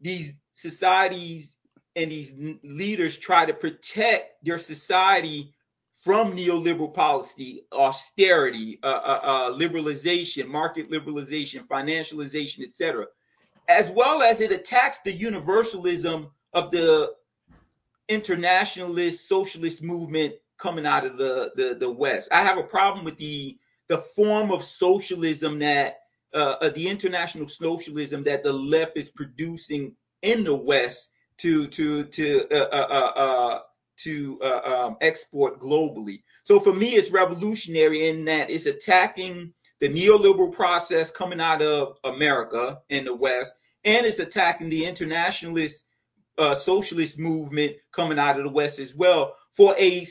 these 0.00 0.32
societies 0.52 1.57
and 1.98 2.12
these 2.12 2.32
leaders 2.62 3.16
try 3.16 3.44
to 3.44 3.52
protect 3.52 4.44
their 4.44 4.58
society 4.58 5.52
from 5.96 6.32
neoliberal 6.32 6.94
policy, 6.94 7.66
austerity, 7.72 8.78
uh, 8.84 8.86
uh, 8.86 9.20
uh, 9.22 9.52
liberalization, 9.52 10.46
market 10.46 10.90
liberalization, 10.92 11.66
financialization, 11.66 12.64
etc., 12.64 13.06
as 13.68 13.90
well 13.90 14.22
as 14.22 14.40
it 14.40 14.52
attacks 14.52 14.98
the 14.98 15.12
universalism 15.12 16.30
of 16.52 16.70
the 16.70 17.12
internationalist 18.08 19.28
socialist 19.28 19.82
movement 19.82 20.34
coming 20.56 20.86
out 20.86 21.04
of 21.04 21.18
the, 21.18 21.50
the, 21.56 21.76
the 21.78 21.90
West. 21.90 22.28
I 22.30 22.42
have 22.42 22.58
a 22.58 22.62
problem 22.62 23.04
with 23.04 23.18
the 23.18 23.58
the 23.88 23.98
form 23.98 24.52
of 24.52 24.64
socialism 24.64 25.58
that 25.58 26.00
uh, 26.34 26.56
uh 26.60 26.68
the 26.70 26.88
international 26.88 27.48
socialism 27.48 28.22
that 28.24 28.42
the 28.42 28.52
left 28.52 28.96
is 28.96 29.08
producing 29.08 29.96
in 30.22 30.44
the 30.44 30.54
West 30.54 31.10
to 31.38 31.66
to 31.68 32.04
to 32.04 32.46
uh, 32.50 32.68
uh, 32.72 32.86
uh, 32.90 33.20
uh 33.20 33.60
to 33.98 34.38
uh, 34.42 34.86
um, 34.86 34.96
export 35.00 35.60
globally. 35.60 36.22
So 36.44 36.60
for 36.60 36.72
me, 36.72 36.94
it's 36.94 37.10
revolutionary 37.10 38.08
in 38.08 38.24
that 38.26 38.48
it's 38.48 38.66
attacking 38.66 39.52
the 39.80 39.88
neoliberal 39.88 40.52
process 40.52 41.10
coming 41.10 41.40
out 41.40 41.62
of 41.62 41.98
America 42.04 42.80
in 42.88 43.04
the 43.04 43.14
West, 43.14 43.54
and 43.84 44.06
it's 44.06 44.18
attacking 44.18 44.68
the 44.68 44.84
internationalist 44.84 45.84
uh, 46.38 46.54
socialist 46.54 47.18
movement 47.18 47.76
coming 47.92 48.18
out 48.18 48.38
of 48.38 48.44
the 48.44 48.50
West 48.50 48.78
as 48.78 48.94
well 48.94 49.34
for 49.52 49.74
a 49.78 50.06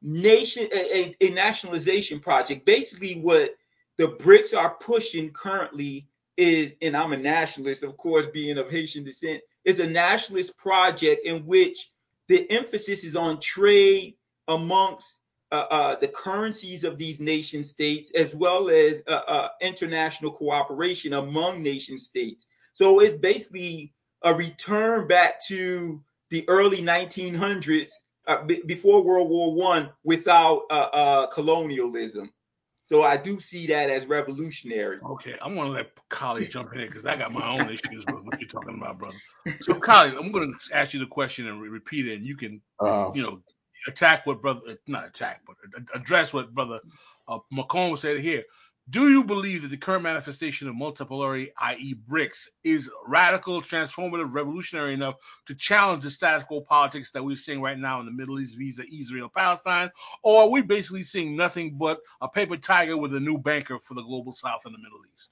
nation, 0.00 0.68
a, 0.72 1.14
a 1.20 1.30
nationalization 1.30 2.20
project. 2.20 2.64
Basically, 2.64 3.14
what 3.20 3.54
the 3.98 4.08
BRICS 4.08 4.56
are 4.56 4.76
pushing 4.80 5.30
currently 5.30 6.08
is, 6.36 6.74
and 6.80 6.96
I'm 6.96 7.12
a 7.12 7.16
nationalist, 7.16 7.82
of 7.82 7.96
course, 7.96 8.26
being 8.32 8.58
of 8.58 8.70
Haitian 8.70 9.04
descent, 9.04 9.42
is 9.64 9.78
a 9.78 9.86
nationalist 9.86 10.56
project 10.56 11.24
in 11.24 11.44
which 11.46 11.90
the 12.28 12.50
emphasis 12.50 13.04
is 13.04 13.16
on 13.16 13.40
trade 13.40 14.16
amongst 14.48 15.18
uh, 15.50 15.66
uh, 15.70 15.96
the 16.00 16.08
currencies 16.08 16.82
of 16.82 16.96
these 16.96 17.20
nation 17.20 17.62
states, 17.62 18.10
as 18.12 18.34
well 18.34 18.70
as 18.70 19.02
uh, 19.06 19.20
uh 19.28 19.48
international 19.60 20.32
cooperation 20.32 21.12
among 21.12 21.62
nation 21.62 21.98
states. 21.98 22.46
So 22.72 23.00
it's 23.00 23.16
basically 23.16 23.92
a 24.22 24.34
return 24.34 25.06
back 25.06 25.44
to 25.48 26.02
the 26.30 26.48
early 26.48 26.78
1900s, 26.78 27.92
uh, 28.26 28.44
b- 28.44 28.62
before 28.64 29.04
World 29.04 29.28
War 29.28 29.52
One, 29.52 29.90
without 30.04 30.62
uh, 30.70 31.26
colonialism. 31.26 32.32
So 32.92 33.04
I 33.04 33.16
do 33.16 33.40
see 33.40 33.66
that 33.68 33.88
as 33.88 34.04
revolutionary. 34.04 34.98
Okay, 35.02 35.34
I'm 35.40 35.54
gonna 35.54 35.70
let 35.70 35.86
Kali 36.10 36.46
jump 36.46 36.74
in 36.74 36.86
because 36.86 37.06
I 37.06 37.16
got 37.16 37.32
my 37.32 37.50
own 37.50 37.70
issues 37.72 38.04
with 38.06 38.22
what 38.22 38.38
you're 38.38 38.50
talking 38.50 38.76
about, 38.76 38.98
brother. 38.98 39.16
So 39.62 39.80
Kali, 39.80 40.14
I'm 40.14 40.30
gonna 40.30 40.52
ask 40.74 40.92
you 40.92 41.00
the 41.00 41.06
question 41.06 41.48
and 41.48 41.58
re- 41.58 41.70
repeat 41.70 42.06
it, 42.06 42.16
and 42.16 42.26
you 42.26 42.36
can, 42.36 42.60
uh, 42.80 43.10
you 43.14 43.22
know, 43.22 43.38
attack 43.88 44.26
what 44.26 44.42
brother, 44.42 44.60
uh, 44.68 44.74
not 44.86 45.06
attack, 45.06 45.40
but 45.46 45.56
address 45.94 46.34
what 46.34 46.52
brother 46.52 46.80
uh, 47.28 47.38
Mocombe 47.50 47.98
said 47.98 48.20
here. 48.20 48.44
Do 48.90 49.10
you 49.10 49.22
believe 49.22 49.62
that 49.62 49.68
the 49.68 49.76
current 49.76 50.02
manifestation 50.02 50.68
of 50.68 50.74
multipolarity, 50.74 51.52
i.e., 51.56 51.94
BRICS, 52.10 52.48
is 52.64 52.90
radical, 53.06 53.62
transformative, 53.62 54.32
revolutionary 54.32 54.92
enough 54.92 55.14
to 55.46 55.54
challenge 55.54 56.02
the 56.02 56.10
status 56.10 56.42
quo 56.42 56.62
politics 56.62 57.10
that 57.12 57.24
we're 57.24 57.36
seeing 57.36 57.62
right 57.62 57.78
now 57.78 58.00
in 58.00 58.06
the 58.06 58.12
Middle 58.12 58.40
East 58.40 58.56
visa 58.56 58.82
Israel 58.92 59.30
Palestine? 59.32 59.88
Or 60.24 60.42
are 60.42 60.48
we 60.48 60.62
basically 60.62 61.04
seeing 61.04 61.36
nothing 61.36 61.76
but 61.78 62.00
a 62.20 62.28
paper 62.28 62.56
tiger 62.56 62.96
with 62.96 63.14
a 63.14 63.20
new 63.20 63.38
banker 63.38 63.78
for 63.78 63.94
the 63.94 64.02
global 64.02 64.32
south 64.32 64.62
and 64.64 64.74
the 64.74 64.78
Middle 64.78 65.00
East? 65.14 65.30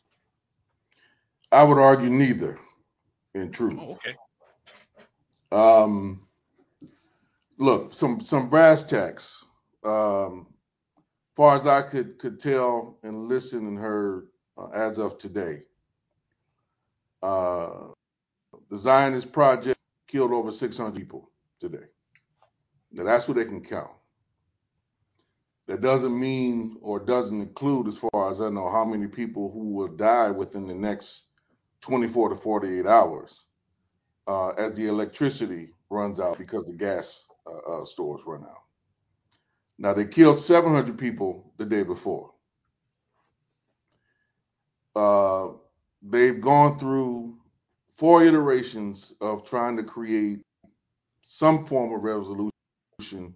I 1.51 1.65
would 1.65 1.79
argue 1.79 2.11
neither, 2.11 2.57
in 3.35 3.51
truth. 3.51 3.79
Oh, 3.81 3.93
okay. 3.93 4.17
Um, 5.51 6.27
look, 7.59 7.95
some 7.95 8.21
some 8.21 8.49
brass 8.49 8.85
tacks. 8.85 9.45
Um, 9.83 10.47
far 11.41 11.57
as 11.57 11.67
I 11.67 11.81
could 11.81 12.19
could 12.19 12.39
tell 12.39 12.99
and 13.03 13.17
listen 13.17 13.67
and 13.67 13.79
heard 13.79 14.29
uh, 14.59 14.69
as 14.75 14.99
of 14.99 15.17
today, 15.17 15.63
uh, 17.23 17.87
the 18.69 18.77
Zionist 18.77 19.33
project 19.33 19.81
killed 20.07 20.33
over 20.33 20.53
600 20.53 20.95
people 20.95 21.31
today. 21.59 21.87
Now 22.93 23.05
that's 23.05 23.27
what 23.27 23.39
they 23.39 23.47
can 23.47 23.65
count. 23.65 23.89
That 25.67 25.81
doesn't 25.81 26.21
mean 26.21 26.77
or 26.83 27.01
doesn't 27.01 27.41
include, 27.41 27.89
as 27.89 27.97
far 27.97 28.31
as 28.31 28.43
I 28.43 28.51
know, 28.51 28.69
how 28.69 28.85
many 28.85 29.09
people 29.09 29.51
who 29.51 29.71
will 29.71 29.97
die 29.97 30.31
within 30.31 30.69
the 30.69 30.75
next 30.75 31.29
24 31.81 32.29
to 32.29 32.37
48 32.37 32.85
hours 32.85 33.47
uh, 34.27 34.51
as 34.59 34.75
the 34.75 34.89
electricity 34.89 35.71
runs 35.89 36.21
out 36.21 36.37
because 36.37 36.67
the 36.67 36.75
gas 36.75 37.25
uh, 37.47 37.81
uh 37.81 37.85
stores 37.87 38.21
run 38.27 38.43
out. 38.43 38.61
Now 39.81 39.95
they 39.95 40.05
killed 40.05 40.39
700 40.39 40.99
people 40.99 41.53
the 41.57 41.65
day 41.65 41.83
before. 41.83 42.33
Uh, 44.95 45.49
they've 46.03 46.41
gone 46.41 46.79
through 46.79 47.39
four 47.95 48.23
iterations 48.23 49.15
of 49.23 49.49
trying 49.49 49.79
to 49.79 49.83
create 49.83 50.43
some 51.23 51.65
form 51.65 51.95
of 51.95 52.03
resolution 52.03 53.35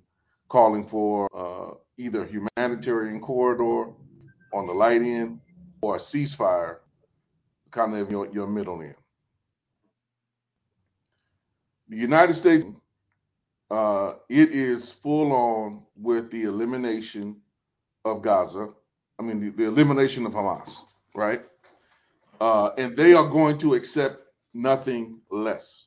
calling 0.49 0.85
for 0.85 1.29
uh, 1.35 1.77
either 1.97 2.23
a 2.23 2.27
humanitarian 2.27 3.21
corridor 3.21 3.93
on 4.53 4.67
the 4.67 4.73
light 4.73 5.01
end 5.01 5.41
or 5.81 5.97
a 5.97 5.99
ceasefire, 5.99 6.77
kind 7.71 7.97
of 7.97 8.11
your, 8.11 8.31
your 8.33 8.47
middle 8.47 8.83
end. 8.83 8.95
The 11.89 11.97
United 11.97 12.35
States, 12.35 12.67
uh, 13.71 14.15
it 14.29 14.51
is 14.51 14.91
full 14.91 15.33
on 15.33 15.83
with 15.97 16.31
the 16.31 16.45
elimination 16.45 17.37
of 18.05 18.23
Gaza. 18.23 18.69
I 19.19 19.23
mean, 19.23 19.41
the, 19.41 19.51
the 19.51 19.67
elimination 19.67 20.27
of 20.27 20.33
Hamas, 20.33 20.77
right? 21.15 21.43
Uh, 22.41 22.71
and 22.79 22.97
they 22.97 23.15
are 23.15 23.29
going 23.29 23.59
to 23.59 23.75
accept 23.75 24.17
nothing 24.53 25.21
less. 25.31 25.87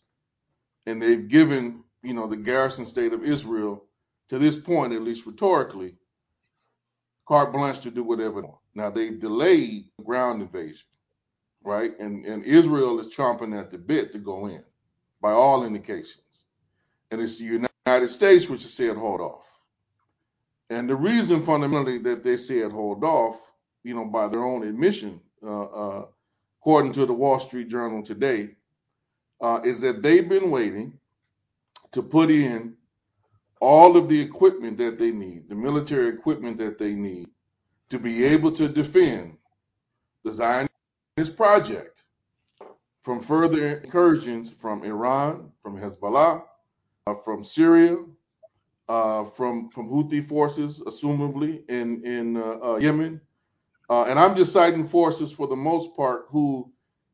And 0.85 1.01
they've 1.01 1.27
given, 1.27 1.83
you 2.03 2.13
know, 2.13 2.27
the 2.27 2.37
garrison 2.37 2.85
state 2.85 3.13
of 3.13 3.23
Israel, 3.23 3.85
to 4.29 4.39
this 4.39 4.55
point, 4.55 4.93
at 4.93 5.01
least 5.01 5.25
rhetorically, 5.25 5.95
carte 7.27 7.53
blanche 7.53 7.81
to 7.81 7.91
do 7.91 8.03
whatever. 8.03 8.43
Now 8.75 8.89
they've 8.89 9.19
delayed 9.19 9.85
the 9.97 10.03
ground 10.03 10.41
invasion, 10.41 10.87
right? 11.63 11.91
And 11.99 12.25
and 12.25 12.43
Israel 12.45 12.99
is 12.99 13.13
chomping 13.13 13.57
at 13.59 13.71
the 13.71 13.77
bit 13.77 14.13
to 14.13 14.19
go 14.19 14.47
in, 14.47 14.63
by 15.21 15.31
all 15.31 15.65
indications. 15.65 16.45
And 17.11 17.21
it's 17.21 17.37
the 17.37 17.45
United 17.45 17.66
States 18.07 18.49
which 18.49 18.65
said 18.65 18.97
hold 18.97 19.21
off. 19.21 19.45
And 20.69 20.89
the 20.89 20.95
reason 20.95 21.41
fundamentally 21.41 21.97
that 21.99 22.23
they 22.23 22.37
said 22.37 22.71
hold 22.71 23.03
off, 23.03 23.39
you 23.83 23.95
know, 23.95 24.05
by 24.05 24.27
their 24.27 24.43
own 24.43 24.63
admission, 24.63 25.21
uh, 25.41 25.63
uh, 25.63 26.05
according 26.59 26.91
to 26.93 27.05
the 27.05 27.13
Wall 27.13 27.39
Street 27.39 27.69
Journal 27.69 28.03
today, 28.03 28.49
uh, 29.39 29.61
is 29.63 29.79
that 29.81 30.03
they've 30.03 30.27
been 30.27 30.51
waiting 30.51 30.99
to 31.91 32.03
put 32.03 32.29
in 32.29 32.75
all 33.61 33.95
of 33.95 34.09
the 34.09 34.19
equipment 34.19 34.77
that 34.77 34.99
they 34.99 35.11
need, 35.11 35.47
the 35.49 35.55
military 35.55 36.09
equipment 36.09 36.57
that 36.57 36.77
they 36.77 36.93
need 36.93 37.29
to 37.89 37.97
be 37.97 38.25
able 38.25 38.51
to 38.51 38.67
defend 38.67 39.37
the 40.23 40.31
Zionist 40.33 41.37
project 41.37 42.03
from 43.01 43.21
further 43.21 43.77
incursions 43.77 44.51
from 44.51 44.83
Iran, 44.83 45.51
from 45.63 45.79
Hezbollah, 45.79 46.43
uh, 47.07 47.15
from 47.15 47.43
Syria, 47.43 47.97
uh, 48.89 49.23
from 49.25 49.69
from 49.69 49.89
Houthi 49.89 50.23
forces, 50.23 50.81
assumably 50.81 51.63
in 51.69 52.03
in 52.03 52.37
uh, 52.37 52.59
uh, 52.63 52.77
Yemen, 52.77 53.21
uh, 53.89 54.03
and 54.03 54.19
I'm 54.19 54.35
just 54.35 54.51
citing 54.53 54.83
forces 54.85 55.31
for 55.31 55.47
the 55.47 55.55
most 55.55 55.95
part 55.95 56.25
who, 56.29 56.69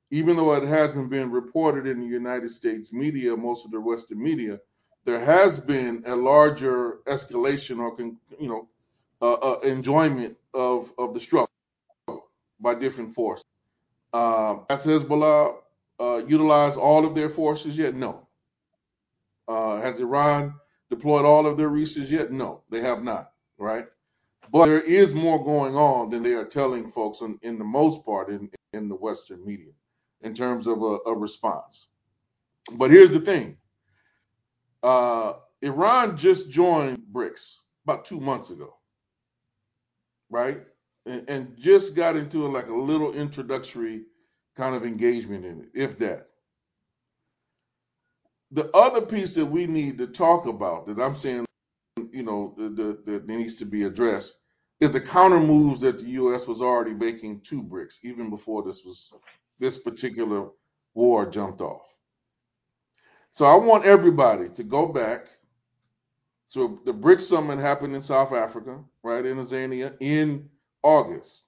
even 0.09 0.35
though 0.35 0.53
it 0.53 0.63
hasn't 0.67 1.09
been 1.09 1.29
reported 1.31 1.85
in 1.87 1.99
the 1.99 2.07
United 2.07 2.49
States 2.51 2.91
media, 2.91 3.35
most 3.37 3.65
of 3.65 3.71
the 3.71 3.79
Western 3.79 4.21
media, 4.21 4.59
there 5.05 5.19
has 5.19 5.59
been 5.59 6.03
a 6.07 6.15
larger 6.15 6.99
escalation 7.05 7.79
or 7.79 7.95
you 8.39 8.49
know 8.49 9.59
enjoyment 9.63 10.35
of 10.53 10.91
of 10.97 11.13
the 11.13 11.19
struggle 11.19 11.49
by 12.59 12.73
different 12.73 13.13
forces. 13.13 13.45
Has 14.13 14.85
Hezbollah 14.85 15.55
utilized 16.27 16.77
all 16.77 17.05
of 17.05 17.13
their 17.13 17.29
forces 17.29 17.77
yet? 17.77 17.93
No. 17.93 18.22
Uh, 19.47 19.81
has 19.81 19.99
Iran 19.99 20.55
deployed 20.89 21.25
all 21.25 21.45
of 21.45 21.57
their 21.57 21.69
resources 21.69 22.11
yet? 22.11 22.31
No, 22.31 22.63
they 22.69 22.81
have 22.81 23.03
not. 23.03 23.31
Right. 23.57 23.87
But 24.51 24.65
there 24.67 24.81
is 24.81 25.13
more 25.13 25.43
going 25.43 25.75
on 25.75 26.09
than 26.09 26.23
they 26.23 26.33
are 26.33 26.45
telling 26.45 26.91
folks 26.91 27.21
in, 27.21 27.39
in 27.41 27.57
the 27.57 27.65
most 27.65 28.05
part 28.05 28.29
in, 28.29 28.49
in 28.73 28.89
the 28.89 28.95
Western 28.95 29.43
media 29.45 29.71
in 30.21 30.33
terms 30.33 30.67
of 30.67 30.81
a, 30.81 30.99
a 31.07 31.15
response. 31.15 31.87
But 32.73 32.91
here's 32.91 33.11
the 33.11 33.19
thing 33.19 33.57
uh, 34.83 35.33
Iran 35.61 36.17
just 36.17 36.49
joined 36.49 37.03
BRICS 37.11 37.59
about 37.85 38.05
two 38.05 38.19
months 38.19 38.49
ago, 38.51 38.75
right? 40.29 40.61
And, 41.05 41.29
and 41.29 41.57
just 41.57 41.95
got 41.95 42.15
into 42.15 42.45
a, 42.45 42.49
like 42.49 42.67
a 42.67 42.73
little 42.73 43.13
introductory 43.13 44.03
kind 44.55 44.75
of 44.75 44.85
engagement 44.85 45.45
in 45.45 45.61
it, 45.61 45.69
if 45.73 45.97
that. 45.99 46.27
The 48.53 48.69
other 48.75 49.01
piece 49.01 49.33
that 49.33 49.45
we 49.45 49.65
need 49.65 49.97
to 49.97 50.07
talk 50.07 50.45
about 50.45 50.85
that 50.85 50.99
I'm 50.99 51.17
saying, 51.17 51.45
you 52.11 52.21
know, 52.21 52.53
that 52.57 53.27
needs 53.27 53.55
to 53.57 53.65
be 53.65 53.83
addressed 53.83 54.41
is 54.79 54.91
the 54.91 55.01
counter 55.01 55.39
moves 55.39 55.81
that 55.81 55.97
the 55.97 56.05
U.S. 56.05 56.45
was 56.45 56.61
already 56.61 56.93
making 56.93 57.41
to 57.41 57.63
BRICS 57.63 57.99
even 58.03 58.29
before 58.29 58.61
this 58.63 58.83
was 58.85 59.11
this 59.59 59.79
particular 59.79 60.49
war 60.93 61.25
jumped 61.25 61.61
off. 61.61 61.81
So 63.31 63.45
I 63.45 63.55
want 63.55 63.85
everybody 63.85 64.49
to 64.49 64.63
go 64.63 64.87
back. 64.87 65.25
So 66.45 66.79
the 66.85 66.93
BRICS 66.93 67.21
summit 67.21 67.57
happened 67.57 67.95
in 67.95 68.03
South 68.03 68.33
Africa, 68.33 68.83
right 69.01 69.25
in 69.25 69.37
Azania, 69.37 69.97
in 69.99 70.47
August. 70.83 71.45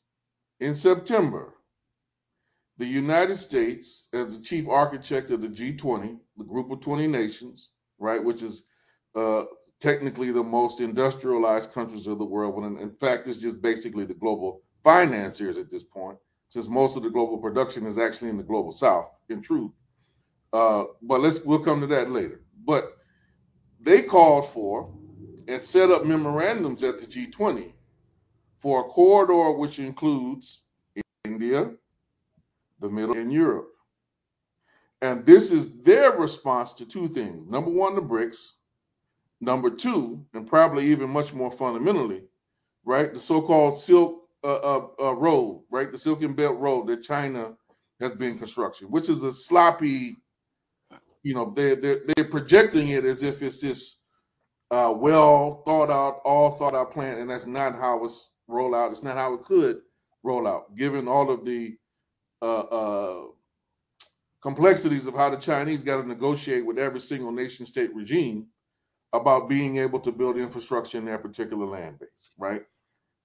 In 0.60 0.74
September, 0.74 1.54
the 2.78 2.86
United 2.86 3.36
States, 3.36 4.08
as 4.14 4.36
the 4.36 4.44
chief 4.44 4.68
architect 4.68 5.30
of 5.30 5.42
the 5.42 5.50
G20, 5.50 6.20
the 6.38 6.44
group 6.44 6.72
of 6.72 6.82
20 6.82 7.08
nations, 7.08 7.72
right, 8.00 8.24
which 8.24 8.42
is 8.42 8.64
uh, 9.16 9.46
technically 9.80 10.32
the 10.32 10.44
most 10.44 10.80
industrialized 10.80 11.74
countries 11.74 12.08
of 12.08 12.20
the 12.20 12.26
world, 12.26 12.56
when 12.56 12.78
in, 12.78 12.92
fact 12.92 13.28
it's 13.28 13.38
just 13.38 13.62
basically 13.62 14.06
the 14.06 14.14
global 14.14 14.62
financiers 14.84 15.58
at 15.58 15.70
this 15.70 15.84
point, 15.84 16.18
since 16.50 16.68
most 16.68 16.98
of 16.98 17.04
the 17.04 17.10
global 17.10 17.38
production 17.38 17.86
is 17.86 17.98
actually 17.98 18.30
in 18.30 18.38
the 18.38 18.44
global 18.44 18.72
south, 18.72 19.10
in 19.30 19.42
truth. 19.42 19.72
Uh, 20.54 20.86
but 21.02 21.22
let's 21.22 21.44
we'll 21.44 21.60
come 21.60 21.82
to 21.82 21.88
that 21.88 22.10
later. 22.10 22.42
But 22.66 22.98
they 23.80 24.02
called 24.02 24.50
for 24.50 24.94
and 25.48 25.62
set 25.62 25.92
up 25.92 26.06
memorandums 26.06 26.82
at 26.84 27.00
the 27.00 27.06
G20 27.06 27.72
for 28.60 28.82
a 28.82 28.84
corridor 28.86 29.52
which 29.52 29.80
includes 29.80 30.62
India, 31.24 31.72
the 32.80 32.90
Middle, 32.90 33.16
and 33.16 33.32
Europe. 33.32 33.75
And 35.06 35.26
this 35.26 35.52
is 35.52 35.72
their 35.84 36.12
response 36.12 36.74
to 36.74 36.86
two 36.86 37.08
things. 37.08 37.48
Number 37.50 37.70
one, 37.70 37.96
the 37.96 38.02
BRICS. 38.02 38.54
Number 39.42 39.70
two, 39.70 40.26
and 40.34 40.48
probably 40.48 40.86
even 40.88 41.10
much 41.10 41.34
more 41.34 41.52
fundamentally, 41.52 42.24
right, 42.86 43.14
the 43.14 43.20
so-called 43.20 43.78
Silk 43.78 44.30
uh, 44.44 44.56
uh, 44.56 44.88
uh, 45.00 45.14
Road, 45.14 45.64
right, 45.70 45.92
the 45.92 46.00
Silk 46.00 46.24
and 46.24 46.36
Belt 46.36 46.58
Road 46.58 46.88
that 46.88 47.04
China 47.04 47.56
has 48.00 48.14
been 48.14 48.40
constructing, 48.40 48.90
which 48.90 49.10
is 49.10 49.24
a 49.24 49.34
sloppy 49.34 50.16
you 51.26 51.34
know, 51.34 51.52
they're, 51.56 51.76
they're, 51.76 52.02
they're 52.06 52.26
projecting 52.26 52.90
it 52.90 53.04
as 53.04 53.24
if 53.24 53.42
it's 53.42 53.60
this 53.60 53.98
uh, 54.70 54.94
well 54.96 55.64
thought 55.66 55.90
out, 55.90 56.22
all 56.24 56.52
thought 56.52 56.76
out 56.76 56.92
plan, 56.92 57.20
and 57.20 57.30
that's 57.30 57.48
not 57.48 57.74
how 57.74 58.06
it's 58.06 58.30
roll 58.48 58.76
out. 58.76 58.92
It's 58.92 59.02
not 59.02 59.18
how 59.18 59.34
it 59.34 59.44
could 59.44 59.82
roll 60.22 60.48
out, 60.48 60.76
given 60.76 61.08
all 61.08 61.32
of 61.32 61.44
the 61.44 61.76
uh, 62.44 62.60
uh, 62.60 63.24
complexities 64.46 65.08
of 65.08 65.16
how 65.16 65.28
the 65.28 65.38
Chinese 65.38 65.84
got 65.84 66.00
to 66.00 66.08
negotiate 66.08 66.64
with 66.64 66.78
every 66.78 67.00
single 67.00 67.32
nation 67.32 67.66
state 67.66 67.92
regime 67.96 68.46
about 69.12 69.50
being 69.50 69.80
able 69.80 70.00
to 70.00 70.12
build 70.12 70.38
infrastructure 70.38 71.00
in 71.00 71.06
their 71.06 71.18
particular 71.18 71.66
land 71.66 71.98
base, 71.98 72.30
right? 72.38 72.64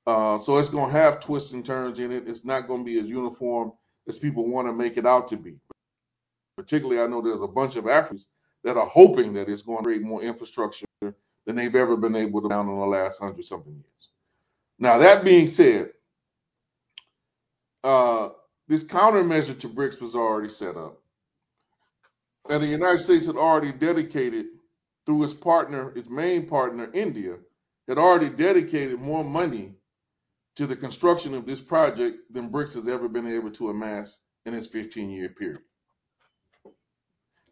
Uh, 0.07 0.39
so 0.39 0.57
it's 0.57 0.71
going 0.71 0.91
to 0.91 0.97
have 0.97 1.21
twists 1.21 1.53
and 1.53 1.63
turns 1.63 1.99
in 1.99 2.11
it. 2.11 2.27
It's 2.27 2.47
not 2.47 2.67
going 2.67 2.81
to 2.81 2.85
be 2.87 2.99
as 2.99 3.05
uniform 3.05 3.71
as 4.09 4.19
people 4.19 4.51
want 4.51 4.67
to 4.67 4.73
make 4.73 4.97
it 4.97 5.05
out 5.05 5.29
to 5.29 5.37
be. 5.37 5.57
Particularly, 6.57 7.03
I 7.03 7.07
know 7.07 7.21
there's 7.21 7.43
a 7.43 7.47
bunch 7.47 7.77
of 7.77 7.87
Africans 7.87 8.29
that 8.65 8.79
are 8.79 8.87
hoping 8.87 9.35
that 9.35 9.51
it's 9.51 9.61
going 9.61 9.81
to 9.81 9.85
create 9.85 10.01
more 10.01 10.23
infrastructure 10.23 10.87
than 11.03 11.55
they've 11.55 11.77
ever 11.77 11.99
been 11.99 12.17
able 12.17 12.41
to 12.41 12.49
down 12.49 12.67
in 12.67 12.79
the 12.79 12.87
last 12.87 13.21
hundred 13.21 13.45
something 13.45 13.75
years. 13.75 14.09
Now, 14.79 14.97
that 14.97 15.23
being 15.23 15.49
said, 15.49 15.91
uh, 17.85 18.31
this 18.69 18.85
countermeasure 18.85 19.59
to 19.59 19.69
BRICS 19.69 20.01
was 20.01 20.15
already 20.15 20.49
set 20.49 20.79
up. 20.79 20.97
And 22.49 22.63
the 22.63 22.67
United 22.67 22.99
States 22.99 23.27
had 23.27 23.37
already 23.37 23.73
dedicated, 23.73 24.47
through 25.07 25.25
its 25.25 25.35
partner, 25.35 25.93
its 25.97 26.09
main 26.09 26.47
partner, 26.47 26.91
India, 26.95 27.37
had 27.89 27.99
already 27.99 28.29
dedicated 28.29 29.01
more 29.01 29.25
money 29.25 29.75
to 30.57 30.67
the 30.67 30.77
construction 30.77 31.35
of 31.35 31.47
this 31.47 31.61
project 31.61 32.19
than 32.33 32.51
BRICS 32.51 32.75
has 32.75 32.89
ever 32.89 33.09
been 33.09 33.27
able 33.27 33.51
to 33.53 33.71
amass 33.71 34.19
in 34.47 34.55
its 34.55 34.67
15 34.67 35.11
year 35.11 35.29
period. 35.31 35.63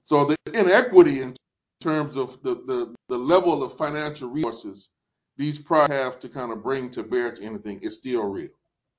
So 0.05 0.24
the 0.24 0.37
inequity 0.55 1.20
in 1.22 1.37
terms 1.81 2.16
of 2.16 2.42
the, 2.42 2.55
the, 2.55 2.94
the 3.09 3.18
level 3.18 3.62
of 3.62 3.77
financial 3.77 4.31
resources 4.31 4.90
these 5.38 5.59
projects 5.59 5.94
have 5.94 6.18
to 6.18 6.29
kind 6.29 6.51
of 6.53 6.62
bring 6.62 6.90
to 6.90 7.03
bear 7.05 7.33
to 7.35 7.42
anything 7.42 7.79
is 7.81 7.98
still 7.98 8.29
real, 8.29 8.48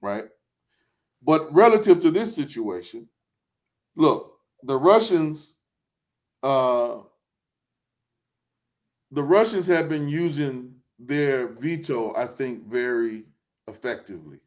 right? 0.01 0.23
But 1.21 1.53
relative 1.53 2.01
to 2.01 2.11
this 2.11 2.33
situation, 2.33 3.09
look, 3.97 4.37
the 4.63 4.77
Russians, 4.77 5.55
uh, 6.43 6.99
the 9.11 9.23
Russians 9.23 9.67
have 9.67 9.89
been 9.89 10.07
using 10.07 10.75
their 10.99 11.47
veto, 11.47 12.13
I 12.15 12.25
think, 12.25 12.67
very 12.67 13.23
effectively 13.67 14.39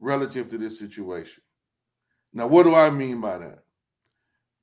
relative 0.00 0.48
to 0.48 0.58
this 0.58 0.78
situation. 0.78 1.42
Now, 2.32 2.46
what 2.46 2.64
do 2.64 2.74
I 2.74 2.90
mean 2.90 3.20
by 3.20 3.38
that? 3.38 3.64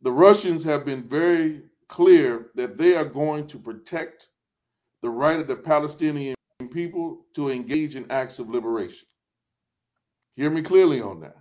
the 0.02 0.12
Russians 0.12 0.64
have 0.64 0.86
been 0.86 1.04
very 1.04 1.62
clear 1.88 2.50
that 2.56 2.78
they 2.78 2.96
are 2.96 3.06
going 3.06 3.48
to 3.48 3.60
protect 3.60 4.30
the 5.02 5.10
right 5.10 5.40
of 5.40 5.48
the 5.48 5.56
Palestinian 5.56 6.36
people 6.72 7.26
to 7.36 7.50
engage 7.50 7.96
in 7.96 8.10
acts 8.12 8.40
of 8.40 8.50
liberation. 8.50 9.08
Hear 10.36 10.50
me 10.50 10.62
clearly 10.62 11.02
on 11.02 11.20
that. 11.22 11.36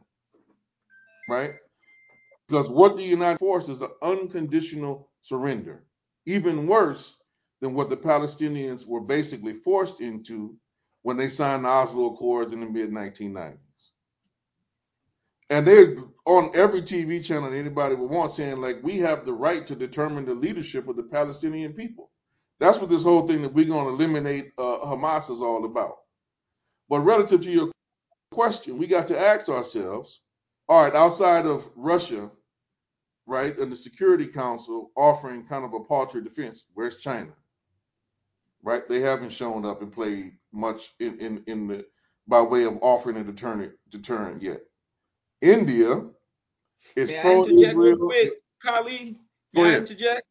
Right? 1.28 1.52
Because 2.50 2.68
what 2.68 2.96
the 2.96 3.04
United 3.04 3.38
Forces 3.38 3.76
is 3.76 3.82
an 3.82 3.90
unconditional 4.02 5.08
surrender, 5.20 5.84
even 6.26 6.66
worse 6.66 7.16
than 7.60 7.74
what 7.74 7.90
the 7.90 7.96
Palestinians 7.96 8.84
were 8.84 9.00
basically 9.00 9.52
forced 9.52 10.00
into 10.00 10.56
when 11.02 11.16
they 11.16 11.28
signed 11.28 11.64
the 11.64 11.68
Oslo 11.68 12.12
Accords 12.12 12.52
in 12.52 12.58
the 12.58 12.66
mid 12.66 12.90
1990s. 12.90 13.56
And 15.48 15.64
they're 15.64 15.94
on 16.26 16.50
every 16.56 16.82
TV 16.82 17.24
channel 17.24 17.54
anybody 17.54 17.94
would 17.94 18.10
want 18.10 18.32
saying, 18.32 18.60
like, 18.60 18.78
we 18.82 18.98
have 18.98 19.24
the 19.24 19.32
right 19.32 19.64
to 19.68 19.76
determine 19.76 20.24
the 20.24 20.34
leadership 20.34 20.88
of 20.88 20.96
the 20.96 21.04
Palestinian 21.04 21.72
people. 21.72 22.10
That's 22.58 22.78
what 22.78 22.90
this 22.90 23.04
whole 23.04 23.28
thing 23.28 23.42
that 23.42 23.54
we're 23.54 23.64
going 23.64 23.86
to 23.86 23.92
eliminate 23.92 24.50
uh, 24.58 24.78
Hamas 24.80 25.30
is 25.30 25.40
all 25.40 25.64
about. 25.66 25.98
But 26.88 27.00
relative 27.00 27.44
to 27.44 27.50
your 27.50 27.70
question, 28.32 28.76
we 28.76 28.88
got 28.88 29.06
to 29.06 29.18
ask 29.18 29.48
ourselves 29.48 30.20
all 30.70 30.84
right, 30.84 30.94
outside 30.94 31.46
of 31.46 31.68
Russia, 31.74 32.30
right, 33.30 33.56
and 33.58 33.70
the 33.70 33.76
Security 33.76 34.26
Council 34.26 34.90
offering 34.96 35.46
kind 35.46 35.64
of 35.64 35.72
a 35.72 35.80
paltry 35.80 36.22
defense, 36.22 36.64
where's 36.74 36.98
China? 36.98 37.30
Right? 38.62 38.82
They 38.88 39.00
haven't 39.00 39.30
shown 39.32 39.64
up 39.64 39.80
and 39.80 39.92
played 39.92 40.32
much 40.52 40.94
in, 40.98 41.18
in, 41.20 41.44
in 41.46 41.68
the 41.68 41.86
by 42.26 42.42
way 42.42 42.64
of 42.64 42.78
offering 42.82 43.16
a 43.16 43.24
deterrent 43.24 43.72
deterrent 43.88 44.42
yet. 44.42 44.60
India 45.40 46.04
is 46.96 47.10
pro 47.22 47.46
Israel. 47.46 48.30
Kali, 48.62 49.16
may 49.54 49.74
I 49.74 49.78
interject? 49.78 50.22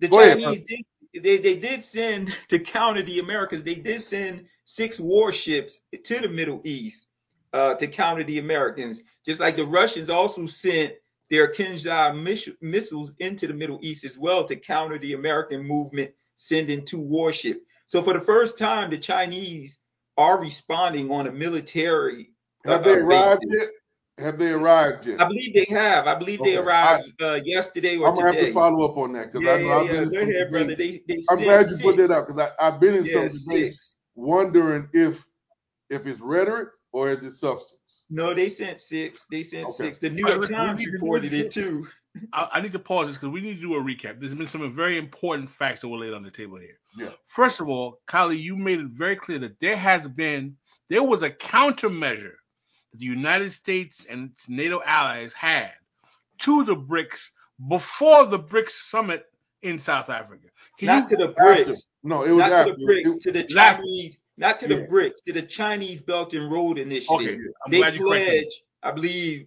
The 0.00 0.08
Go 0.08 0.18
Chinese 0.18 0.44
ahead. 0.44 0.66
did 0.66 1.22
they, 1.22 1.38
they 1.38 1.56
did 1.56 1.82
send 1.82 2.36
to 2.48 2.58
counter 2.58 3.02
the 3.02 3.20
Americans, 3.20 3.62
they 3.62 3.76
did 3.76 4.02
send 4.02 4.46
six 4.64 5.00
warships 5.00 5.80
to 6.04 6.20
the 6.20 6.28
Middle 6.28 6.60
East 6.64 7.08
uh, 7.52 7.74
to 7.74 7.86
counter 7.86 8.24
the 8.24 8.38
Americans, 8.38 9.02
just 9.24 9.40
like 9.40 9.56
the 9.56 9.64
Russians 9.64 10.10
also 10.10 10.46
sent 10.46 10.94
their 11.30 11.52
Kinzhal 11.52 12.14
missiles 12.60 13.12
into 13.18 13.46
the 13.46 13.54
Middle 13.54 13.78
East 13.82 14.04
as 14.04 14.18
well 14.18 14.44
to 14.44 14.56
counter 14.56 14.98
the 14.98 15.14
American 15.14 15.62
movement, 15.62 16.10
sending 16.36 16.84
two 16.84 17.00
warships. 17.00 17.60
So 17.86 18.02
for 18.02 18.12
the 18.12 18.20
first 18.20 18.58
time, 18.58 18.90
the 18.90 18.98
Chinese 18.98 19.78
are 20.16 20.40
responding 20.40 21.10
on 21.10 21.26
a 21.26 21.32
military. 21.32 22.30
Have 22.66 22.80
uh, 22.80 22.84
they 22.84 22.94
arrived 22.94 23.40
basis. 23.48 23.58
yet? 23.58 24.24
Have 24.24 24.38
they 24.38 24.50
arrived 24.50 25.06
yet? 25.06 25.20
I 25.20 25.24
believe 25.24 25.54
they 25.54 25.66
have. 25.70 26.06
I 26.06 26.14
believe 26.14 26.40
okay. 26.40 26.52
they 26.52 26.56
arrived 26.58 27.12
I, 27.20 27.24
uh, 27.24 27.34
yesterday 27.44 27.96
or 27.96 28.08
I'm 28.08 28.14
gonna 28.16 28.32
today. 28.32 28.44
have 28.44 28.48
to 28.48 28.54
follow 28.54 28.90
up 28.90 28.98
on 28.98 29.12
that 29.14 29.32
because 29.32 29.46
yeah, 29.46 29.52
I 29.52 29.56
know 29.56 29.68
yeah, 29.68 29.76
I've 29.76 29.86
yeah. 29.86 29.92
been 29.92 30.02
in 30.02 30.08
Go 30.10 30.20
some 30.20 30.30
ahead, 30.30 30.50
brother. 30.50 30.76
They, 30.76 31.02
they 31.08 31.22
I'm 31.30 31.38
glad 31.38 31.60
you 31.66 31.68
six. 31.68 31.82
put 31.82 31.96
that 31.96 32.10
out 32.10 32.26
because 32.26 32.50
I've 32.60 32.80
been 32.80 32.94
in 32.96 33.04
yeah, 33.04 33.28
some 33.28 33.28
debates 33.28 33.96
wondering 34.14 34.88
if 34.92 35.24
if 35.88 36.06
it's 36.06 36.20
rhetoric 36.20 36.68
or 36.92 37.10
is 37.10 37.24
it 37.24 37.32
substance. 37.32 37.79
No, 38.10 38.34
they 38.34 38.48
sent 38.48 38.80
six. 38.80 39.26
They 39.30 39.44
sent 39.44 39.66
okay. 39.66 39.72
six. 39.72 39.98
The 39.98 40.10
New 40.10 40.26
York 40.26 40.40
right, 40.42 40.50
Times 40.50 40.84
reported 40.84 41.32
it 41.32 41.52
too. 41.52 41.86
I, 42.32 42.48
I, 42.54 42.60
need 42.60 42.72
to 42.72 42.78
pause 42.80 43.06
this 43.06 43.16
because 43.16 43.32
we 43.32 43.40
need 43.40 43.54
to 43.54 43.60
do 43.60 43.76
a 43.76 43.80
recap. 43.80 44.18
There's 44.18 44.34
been 44.34 44.48
some 44.48 44.74
very 44.74 44.98
important 44.98 45.48
facts 45.48 45.82
that 45.82 45.88
were 45.88 45.98
laid 45.98 46.12
on 46.12 46.24
the 46.24 46.30
table 46.30 46.58
here. 46.58 46.78
Yeah. 46.98 47.10
First 47.28 47.60
of 47.60 47.68
all, 47.68 48.00
Kali, 48.08 48.36
you 48.36 48.56
made 48.56 48.80
it 48.80 48.88
very 48.88 49.14
clear 49.14 49.38
that 49.38 49.60
there 49.60 49.76
has 49.76 50.08
been 50.08 50.56
there 50.88 51.04
was 51.04 51.22
a 51.22 51.30
countermeasure 51.30 52.34
that 52.90 52.98
the 52.98 53.06
United 53.06 53.52
States 53.52 54.06
and 54.10 54.30
its 54.30 54.48
NATO 54.48 54.82
allies 54.84 55.32
had 55.32 55.70
to 56.40 56.64
the 56.64 56.74
BRICS 56.74 57.30
before 57.68 58.26
the 58.26 58.40
BRICS 58.40 58.70
summit 58.70 59.24
in 59.62 59.78
South 59.78 60.10
Africa. 60.10 60.48
Can 60.78 60.86
Not 60.86 61.06
to 61.08 61.16
the 61.16 61.28
BRICS. 61.28 61.84
No, 62.02 62.24
it 62.24 62.30
was 62.32 62.40
not 62.40 62.52
after. 62.52 62.72
to 62.72 62.76
the 62.76 62.84
BRICS, 62.84 63.16
it, 63.16 63.22
to 63.22 63.32
the 63.32 63.44
Chinese 63.44 64.16
not 64.36 64.58
to 64.60 64.68
the 64.68 64.80
yeah. 64.80 64.86
BRICS, 64.86 65.24
to 65.26 65.32
the 65.32 65.42
Chinese 65.42 66.00
Belt 66.00 66.34
and 66.34 66.50
Road 66.50 66.78
Initiative. 66.78 67.20
Okay, 67.20 67.38
I'm 67.64 67.70
they 67.70 67.78
glad 67.78 67.94
you 67.94 68.06
pledge, 68.06 68.62
I 68.82 68.90
believe, 68.92 69.46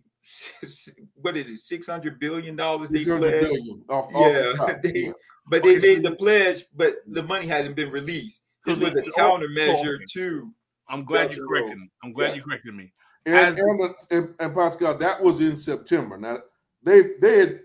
what 1.15 1.36
is 1.36 1.50
it, 1.50 1.58
six 1.58 1.88
hundred 1.88 2.19
billion 2.19 2.56
dollars? 2.56 2.89
They 2.89 3.04
pledge. 3.04 3.60
Off, 3.89 4.10
yeah, 4.13 4.54
off 4.60 4.72
they, 4.84 4.91
yeah, 4.93 5.12
but 5.48 5.63
they 5.63 5.78
made 5.78 6.04
the 6.04 6.15
pledge, 6.15 6.65
but 6.76 6.98
the 7.08 7.24
money 7.24 7.48
hasn't 7.48 7.76
been 7.76 7.91
released. 7.91 8.43
This 8.65 8.80
was 8.80 8.98
a 8.98 9.02
countermeasure 9.02 9.96
okay. 9.96 10.06
to. 10.13 10.52
I'm 10.89 11.04
glad 11.06 11.36
you 11.36 11.46
corrected 11.48 11.78
me. 11.78 11.89
I'm 12.04 12.13
glad 12.13 12.30
yes. 12.30 12.38
you 12.38 12.43
corrected 12.43 12.76
me. 12.76 12.93
And, 13.26 13.36
As, 13.36 13.58
and, 13.58 13.96
and, 14.12 14.36
and 14.39 14.56
Pascal, 14.56 14.98
that 14.98 15.22
was 15.22 15.41
in 15.41 15.58
September. 15.58 16.17
Now 16.17 16.38
they 16.84 17.02
they 17.22 17.39
had 17.39 17.60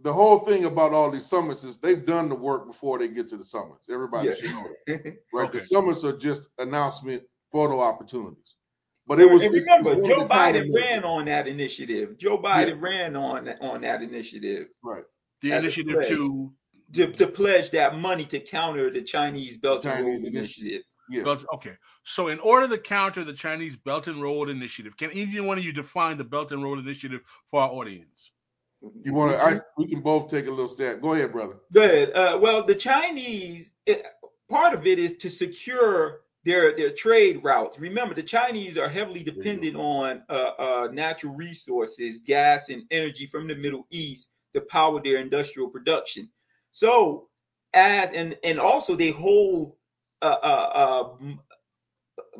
the 0.00 0.12
whole 0.12 0.40
thing 0.40 0.66
about 0.66 0.92
all 0.92 1.10
these 1.10 1.26
summits 1.26 1.64
is 1.64 1.76
they've 1.78 2.04
done 2.04 2.28
the 2.28 2.34
work 2.34 2.66
before 2.66 2.98
they 2.98 3.08
get 3.08 3.28
to 3.28 3.36
the 3.36 3.44
summits. 3.44 3.86
Everybody 3.90 4.28
yeah. 4.28 4.34
should 4.34 4.50
know 4.50 4.68
that. 4.86 5.16
Right? 5.32 5.48
Okay. 5.48 5.58
The 5.58 5.64
summits 5.64 6.04
are 6.04 6.16
just 6.16 6.50
announcement 6.58 7.22
photo 7.52 7.80
opportunities. 7.80 8.54
But 9.06 9.20
it 9.20 9.30
was 9.30 9.42
and 9.42 9.54
remember, 9.54 9.94
Joe 10.06 10.26
Biden 10.26 10.68
ran 10.74 11.04
on 11.04 11.26
that 11.26 11.46
initiative. 11.46 12.18
Joe 12.18 12.38
Biden 12.38 12.68
yeah. 12.68 12.74
ran 12.80 13.16
on 13.16 13.48
on 13.60 13.82
that 13.82 14.02
initiative. 14.02 14.66
Right. 14.82 15.04
The 15.42 15.52
initiative 15.52 16.08
to, 16.08 16.52
to 16.92 17.12
to 17.12 17.26
pledge 17.28 17.70
that 17.70 17.98
money 17.98 18.24
to 18.26 18.40
counter 18.40 18.90
the 18.90 19.02
Chinese 19.02 19.58
Belt 19.58 19.86
and 19.86 20.04
Road 20.04 20.24
Initiative. 20.24 20.82
Yeah. 21.08 21.36
Okay. 21.54 21.74
So 22.02 22.28
in 22.28 22.40
order 22.40 22.66
to 22.68 22.78
counter 22.78 23.22
the 23.22 23.32
Chinese 23.32 23.76
Belt 23.76 24.08
and 24.08 24.20
Road 24.20 24.48
Initiative, 24.48 24.96
can 24.96 25.12
either 25.12 25.42
one 25.42 25.56
of 25.58 25.64
you 25.64 25.72
define 25.72 26.18
the 26.18 26.24
Belt 26.24 26.50
and 26.50 26.64
Road 26.64 26.80
Initiative 26.80 27.20
for 27.50 27.62
our 27.62 27.70
audience? 27.70 28.15
You 29.02 29.14
want 29.14 29.32
to? 29.32 29.38
I 29.38 29.60
we 29.76 29.88
can 29.88 30.00
both 30.00 30.30
take 30.30 30.46
a 30.46 30.50
little 30.50 30.68
step. 30.68 31.00
Go 31.00 31.14
ahead, 31.14 31.32
brother. 31.32 31.56
Good. 31.72 32.14
Uh, 32.14 32.38
well, 32.40 32.64
the 32.64 32.74
Chinese 32.74 33.72
it, 33.86 34.04
part 34.48 34.74
of 34.74 34.86
it 34.86 34.98
is 34.98 35.16
to 35.18 35.30
secure 35.30 36.20
their 36.44 36.76
their 36.76 36.92
trade 36.92 37.40
routes. 37.42 37.78
Remember, 37.78 38.14
the 38.14 38.22
Chinese 38.22 38.76
are 38.76 38.88
heavily 38.88 39.22
dependent 39.22 39.76
on 39.76 40.22
uh, 40.28 40.50
uh, 40.58 40.88
natural 40.92 41.34
resources, 41.34 42.20
gas 42.20 42.68
and 42.68 42.84
energy 42.90 43.26
from 43.26 43.48
the 43.48 43.56
Middle 43.56 43.86
East 43.90 44.28
to 44.54 44.60
power 44.60 45.02
their 45.02 45.18
industrial 45.18 45.68
production. 45.68 46.30
So, 46.70 47.28
as 47.72 48.12
and 48.12 48.36
and 48.44 48.60
also 48.60 48.94
they 48.94 49.10
hold, 49.10 49.76
uh, 50.22 50.36
uh, 50.42 51.14
uh 51.22 51.34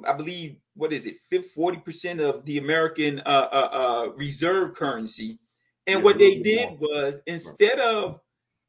I 0.06 0.12
believe, 0.12 0.56
what 0.74 0.92
is 0.92 1.06
it, 1.06 1.16
40 1.44 1.78
percent 1.78 2.20
of 2.20 2.44
the 2.44 2.58
American 2.58 3.22
uh, 3.24 4.08
reserve 4.16 4.74
currency 4.74 5.38
and 5.86 5.98
yeah, 5.98 6.04
what 6.04 6.18
they 6.18 6.36
did 6.36 6.78
was 6.78 7.20
instead 7.26 7.78
of 7.78 8.20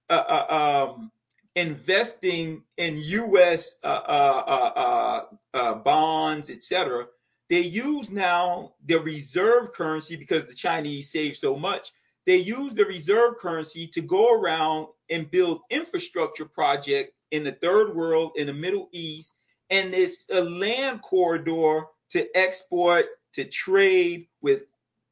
uh, 0.09 0.13
uh, 0.13 0.87
um, 0.95 1.11
investing 1.55 2.63
in 2.77 2.97
U.S. 2.97 3.77
Uh, 3.83 3.87
uh, 3.87 4.71
uh, 4.75 5.25
uh, 5.53 5.73
bonds, 5.75 6.49
etc., 6.49 7.07
they 7.49 7.61
use 7.61 8.09
now 8.09 8.73
the 8.85 8.99
reserve 8.99 9.73
currency 9.73 10.15
because 10.15 10.45
the 10.45 10.53
Chinese 10.53 11.11
save 11.11 11.37
so 11.37 11.55
much. 11.55 11.91
They 12.25 12.37
use 12.37 12.73
the 12.73 12.85
reserve 12.85 13.37
currency 13.39 13.87
to 13.87 14.01
go 14.01 14.33
around 14.33 14.87
and 15.09 15.31
build 15.31 15.61
infrastructure 15.69 16.45
project 16.45 17.13
in 17.31 17.45
the 17.45 17.53
third 17.53 17.95
world, 17.95 18.33
in 18.35 18.47
the 18.47 18.53
Middle 18.53 18.89
East, 18.91 19.33
and 19.69 19.93
it's 19.93 20.25
a 20.29 20.41
land 20.41 21.01
corridor 21.01 21.85
to 22.09 22.37
export, 22.37 23.05
to 23.33 23.45
trade 23.45 24.27
with 24.41 24.63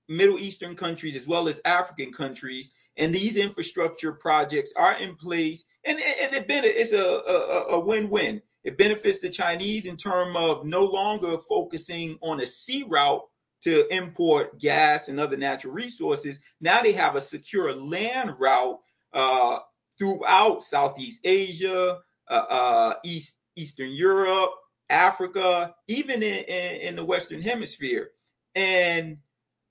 Middle 0.07 0.39
Eastern 0.39 0.75
countries 0.75 1.15
as 1.15 1.27
well 1.27 1.47
as 1.47 1.59
African 1.65 2.13
countries. 2.13 2.71
And 2.97 3.13
these 3.13 3.35
infrastructure 3.35 4.13
projects 4.13 4.71
are 4.77 4.97
in 4.97 5.15
place, 5.15 5.65
and, 5.83 5.99
and 5.99 6.33
it 6.33 6.45
it's 6.49 6.93
a, 6.93 7.03
a, 7.03 7.75
a 7.75 7.79
win-win. 7.79 8.41
It 8.63 8.77
benefits 8.77 9.19
the 9.19 9.29
Chinese 9.29 9.85
in 9.85 9.97
terms 9.97 10.35
of 10.37 10.65
no 10.65 10.85
longer 10.85 11.37
focusing 11.37 12.17
on 12.21 12.39
a 12.39 12.47
sea 12.47 12.85
route 12.87 13.21
to 13.63 13.87
import 13.93 14.59
gas 14.59 15.09
and 15.09 15.19
other 15.19 15.37
natural 15.37 15.73
resources. 15.73 16.39
Now 16.61 16.81
they 16.81 16.93
have 16.93 17.15
a 17.15 17.21
secure 17.21 17.73
land 17.73 18.31
route 18.39 18.79
uh, 19.13 19.59
throughout 19.97 20.63
Southeast 20.63 21.19
Asia, 21.23 21.99
uh, 22.29 22.33
uh, 22.33 22.93
East 23.03 23.35
Eastern 23.55 23.91
Europe, 23.91 24.51
Africa, 24.89 25.73
even 25.87 26.21
in, 26.23 26.43
in, 26.45 26.81
in 26.81 26.95
the 26.95 27.05
Western 27.05 27.41
Hemisphere. 27.41 28.11
And 28.55 29.17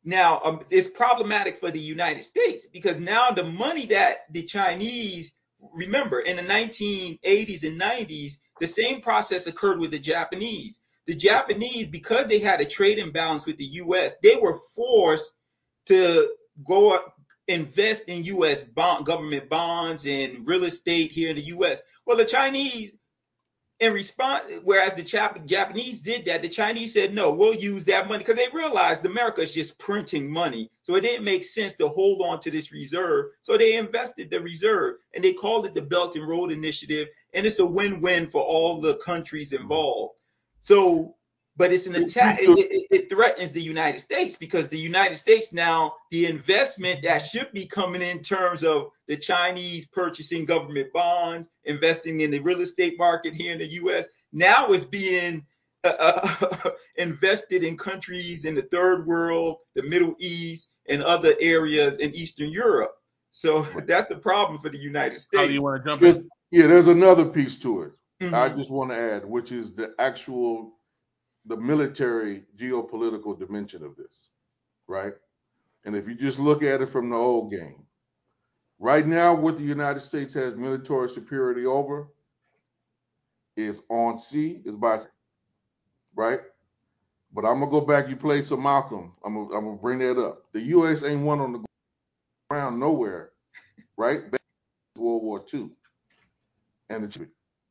now, 0.05 0.41
um, 0.45 0.61
it's 0.71 0.89
problematic 0.89 1.59
for 1.59 1.71
the 1.71 1.81
United 1.81 2.25
States 2.25 2.67
because 2.67 3.01
now 3.01 3.31
the 3.31 3.45
money 3.45 3.87
that 3.87 4.27
the 4.31 4.43
Chinese, 4.43 5.33
remember, 5.73 6.21
in 6.21 6.37
the 6.37 6.43
1980s 6.43 7.63
and 7.63 7.81
90s, 7.81 8.35
the 8.61 8.67
same 8.67 9.01
process 9.01 9.47
occurred 9.47 9.81
with 9.81 9.91
the 9.91 9.99
Japanese. 9.99 10.81
The 11.07 11.15
Japanese, 11.15 11.89
because 11.89 12.27
they 12.27 12.39
had 12.39 12.61
a 12.61 12.67
trade 12.67 12.99
imbalance 12.99 13.47
with 13.47 13.57
the 13.57 13.65
U.S., 13.65 14.17
they 14.23 14.37
were 14.37 14.59
forced 14.77 15.33
to 15.87 16.31
go 16.67 16.99
invest 17.49 18.05
in 18.09 18.25
U.S. 18.25 18.63
Bond, 18.63 19.07
government 19.07 19.49
bonds 19.49 20.07
and 20.07 20.47
real 20.47 20.65
estate 20.65 21.13
here 21.13 21.31
in 21.31 21.37
the 21.37 21.43
U.S. 21.43 21.81
Well, 22.07 22.17
the 22.17 22.25
Chinese 22.25 22.95
in 23.81 23.93
response, 23.93 24.45
whereas 24.63 24.95
the 24.95 25.03
Japanese 25.03 26.01
did 26.01 26.25
that, 26.27 26.43
the 26.43 26.49
Chinese 26.49 26.93
said, 26.93 27.13
no, 27.13 27.33
we'll 27.33 27.55
use 27.55 27.85
that 27.85 28.07
money 28.07 28.19
because 28.19 28.37
they 28.37 28.49
realized 28.57 29.05
America 29.05 29.43
is 29.43 29.53
just 29.53 29.77
printing 29.79 30.31
money. 30.31 30.71
So 30.83 30.95
it 30.95 31.01
didn't 31.01 31.25
make 31.25 31.43
sense 31.45 31.75
to 31.77 31.89
hold 31.89 32.23
on 32.23 32.39
to 32.41 32.51
this 32.51 32.73
reserve. 32.73 33.27
So 33.43 33.59
they 33.59 33.75
invested 33.75 34.31
the 34.31 34.41
reserve 34.41 34.97
and 35.15 35.25
they 35.25 35.33
called 35.33 35.67
it 35.67 35.75
the 35.75 35.83
Belt 35.83 36.15
and 36.15 36.27
Road 36.27 36.53
Initiative. 36.53 37.09
and 37.33 37.45
it's 37.45 37.59
a 37.59 37.67
win-win 37.67 38.29
for 38.29 38.43
all 38.43 38.81
the 38.81 38.95
countries 38.99 39.53
involved. 39.53 40.15
So, 40.61 41.17
but 41.57 41.73
it's 41.73 41.87
an 41.87 41.95
attack. 41.97 42.41
It, 42.41 42.49
it, 42.59 42.87
it, 42.91 43.11
threatens 43.11 43.53
the 43.53 43.61
United 43.61 44.01
States 44.01 44.37
because 44.37 44.69
the 44.69 44.79
United 44.79 45.19
States 45.19 45.53
now, 45.53 45.95
the 46.11 46.27
investment 46.27 47.03
that 47.03 47.19
should 47.19 47.53
be 47.53 47.67
coming 47.67 48.03
in 48.03 48.21
terms 48.21 48.65
of 48.65 48.91
the 49.07 49.17
Chinese 49.17 49.87
purchasing 49.87 50.45
government 50.45 50.93
bonds, 50.93 51.49
investing 51.65 52.21
in 52.21 52.31
the 52.31 52.41
real 52.41 52.61
estate 52.61 52.95
market 52.99 53.35
here 53.35 53.53
in 53.53 53.59
the 53.59 53.73
U.S. 53.75 54.07
now 54.33 54.73
is 54.73 54.85
being 54.85 55.45
uh, 55.85 55.95
uh 55.99 56.71
invested 56.97 57.63
in 57.63 57.77
countries 57.77 58.45
in 58.45 58.55
the 58.55 58.63
third 58.63 59.07
world, 59.07 59.59
the 59.75 59.83
Middle 59.83 60.15
East, 60.19 60.69
and 60.89 61.03
other 61.03 61.35
areas 61.41 61.99
in 61.99 62.15
Eastern 62.15 62.51
Europe. 62.51 62.95
So 63.33 63.63
that's 63.87 64.09
the 64.09 64.17
problem 64.17 64.61
for 64.61 64.71
the 64.71 64.79
United 64.79 65.19
States. 65.19 65.41
How 65.41 65.47
do 65.47 65.53
you 65.53 65.63
want 65.63 65.83
to 65.83 65.89
jump 65.89 66.03
in? 66.03 66.29
Yeah, 66.51 66.67
there's 66.67 66.89
another 66.89 67.27
piece 67.27 67.59
to 67.61 67.83
it. 67.83 67.93
Mm-hmm. 68.23 68.35
I 68.35 68.49
just 68.49 68.71
want 68.71 68.91
to 68.91 68.97
add, 68.97 69.25
which 69.25 69.51
is 69.51 69.75
the 69.75 69.93
actual, 69.99 70.75
the 71.47 71.57
military 71.57 72.45
geopolitical 72.57 73.39
dimension 73.39 73.85
of 73.85 73.97
this, 73.97 74.29
right? 74.89 75.15
And 75.85 75.97
if 75.97 76.09
you 76.09 76.15
just 76.15 76.39
look 76.39 76.63
at 76.63 76.81
it 76.81 76.89
from 76.91 77.11
the 77.11 77.17
old 77.17 77.51
game, 77.51 77.85
right 78.79 79.07
now, 79.07 79.35
what 79.35 79.57
the 79.59 79.65
United 79.65 80.01
States 80.01 80.35
has 80.35 80.57
military 80.57 81.09
superiority 81.09 81.67
over 81.67 82.09
is 83.57 83.81
on 83.91 84.19
sea, 84.19 84.63
is 84.65 84.77
by, 84.77 84.99
sea, 84.99 85.09
right? 86.17 86.41
But 87.33 87.45
I'm 87.45 87.61
gonna 87.61 87.71
go 87.71 87.81
back. 87.83 88.09
You 88.09 88.17
played 88.17 88.47
some 88.47 88.63
Malcolm. 88.63 89.13
I'm 89.25 89.35
gonna, 89.35 89.59
I'm 89.59 89.65
gonna 89.67 89.77
bring 89.79 89.99
that 90.01 90.19
up. 90.21 90.45
The 90.53 90.61
U.S. 90.61 91.05
ain't 91.05 91.23
one 91.23 91.41
on 91.41 91.53
the 91.53 91.65
ground 92.51 92.81
nowhere, 92.81 93.31
right? 93.97 94.31
Back 94.31 94.41
World 94.97 95.23
War 95.25 95.45
II, 95.53 95.71
and 96.91 97.05
the 97.05 97.09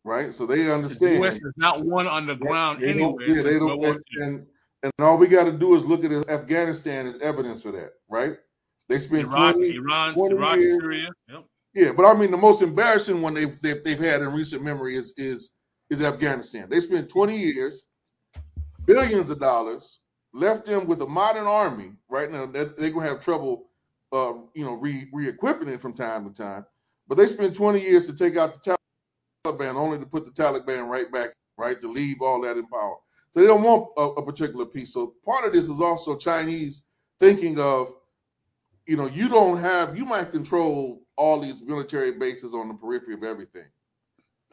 right? 0.03 0.33
So 0.33 0.45
they 0.45 0.71
understand. 0.71 1.15
The 1.15 1.19
U.S. 1.19 1.35
is 1.35 1.53
not 1.57 1.85
one 1.85 2.07
on 2.07 2.27
the 2.27 2.35
ground 2.35 2.81
they, 2.81 2.89
anywhere. 2.89 3.27
Yeah, 3.27 3.41
they 3.43 3.59
don't. 3.59 3.83
And, 3.83 4.01
and, 4.17 4.47
and 4.83 4.93
all 4.99 5.17
we 5.17 5.27
got 5.27 5.45
to 5.45 5.51
do 5.51 5.75
is 5.75 5.85
look 5.85 6.03
at 6.03 6.11
Afghanistan 6.29 7.07
as 7.07 7.21
evidence 7.21 7.63
for 7.63 7.71
that, 7.71 7.91
right? 8.09 8.37
They 8.89 8.99
spent 8.99 9.23
Iraq, 9.23 9.55
20, 9.55 9.75
Iran, 9.75 10.13
20 10.13 10.35
Iraq, 10.35 10.57
years. 10.57 10.77
Syria. 10.81 11.09
Yep. 11.29 11.45
Yeah, 11.73 11.91
but 11.91 12.05
I 12.05 12.13
mean 12.13 12.31
the 12.31 12.37
most 12.37 12.61
embarrassing 12.61 13.21
one 13.21 13.33
they've, 13.33 13.59
they've, 13.61 13.83
they've 13.83 13.99
had 13.99 14.21
in 14.21 14.31
recent 14.33 14.61
memory 14.61 14.95
is 14.95 15.13
is 15.17 15.51
is 15.89 16.03
Afghanistan. 16.03 16.67
They 16.69 16.79
spent 16.79 17.09
20 17.09 17.35
years, 17.35 17.87
billions 18.85 19.29
of 19.29 19.39
dollars, 19.39 19.99
left 20.33 20.65
them 20.65 20.85
with 20.87 21.01
a 21.01 21.07
modern 21.07 21.45
army. 21.45 21.93
Right 22.09 22.31
now, 22.31 22.45
they're, 22.45 22.65
they're 22.77 22.91
gonna 22.91 23.07
have 23.07 23.21
trouble, 23.21 23.69
uh, 24.11 24.33
you 24.53 24.65
know, 24.65 24.75
re 24.75 25.07
re-equipping 25.11 25.67
it 25.67 25.81
from 25.81 25.93
time 25.93 26.27
to 26.27 26.33
time. 26.33 26.65
But 27.07 27.17
they 27.17 27.27
spent 27.27 27.55
20 27.55 27.79
years 27.79 28.05
to 28.07 28.15
take 28.15 28.37
out 28.37 28.53
the 28.53 28.77
Taliban, 29.43 29.75
only 29.75 29.99
to 29.99 30.05
put 30.05 30.25
the 30.25 30.31
Taliban 30.31 30.87
right 30.87 31.11
back, 31.11 31.31
right, 31.57 31.79
to 31.81 31.87
leave 31.87 32.21
all 32.21 32.41
that 32.41 32.57
in 32.57 32.65
power. 32.67 32.95
So 33.31 33.41
they 33.41 33.47
don't 33.47 33.63
want 33.63 33.89
a, 33.97 34.01
a 34.21 34.25
particular 34.25 34.65
piece. 34.65 34.93
So 34.93 35.15
part 35.25 35.45
of 35.45 35.53
this 35.53 35.65
is 35.67 35.81
also 35.81 36.15
Chinese 36.17 36.83
thinking 37.19 37.59
of, 37.59 37.93
you 38.85 38.95
know, 38.95 39.07
you 39.07 39.27
don't 39.27 39.57
have, 39.57 39.97
you 39.97 40.05
might 40.05 40.31
control 40.31 41.01
all 41.15 41.39
these 41.39 41.61
military 41.61 42.11
bases 42.11 42.53
on 42.53 42.67
the 42.67 42.73
periphery 42.73 43.15
of 43.15 43.23
everything, 43.23 43.67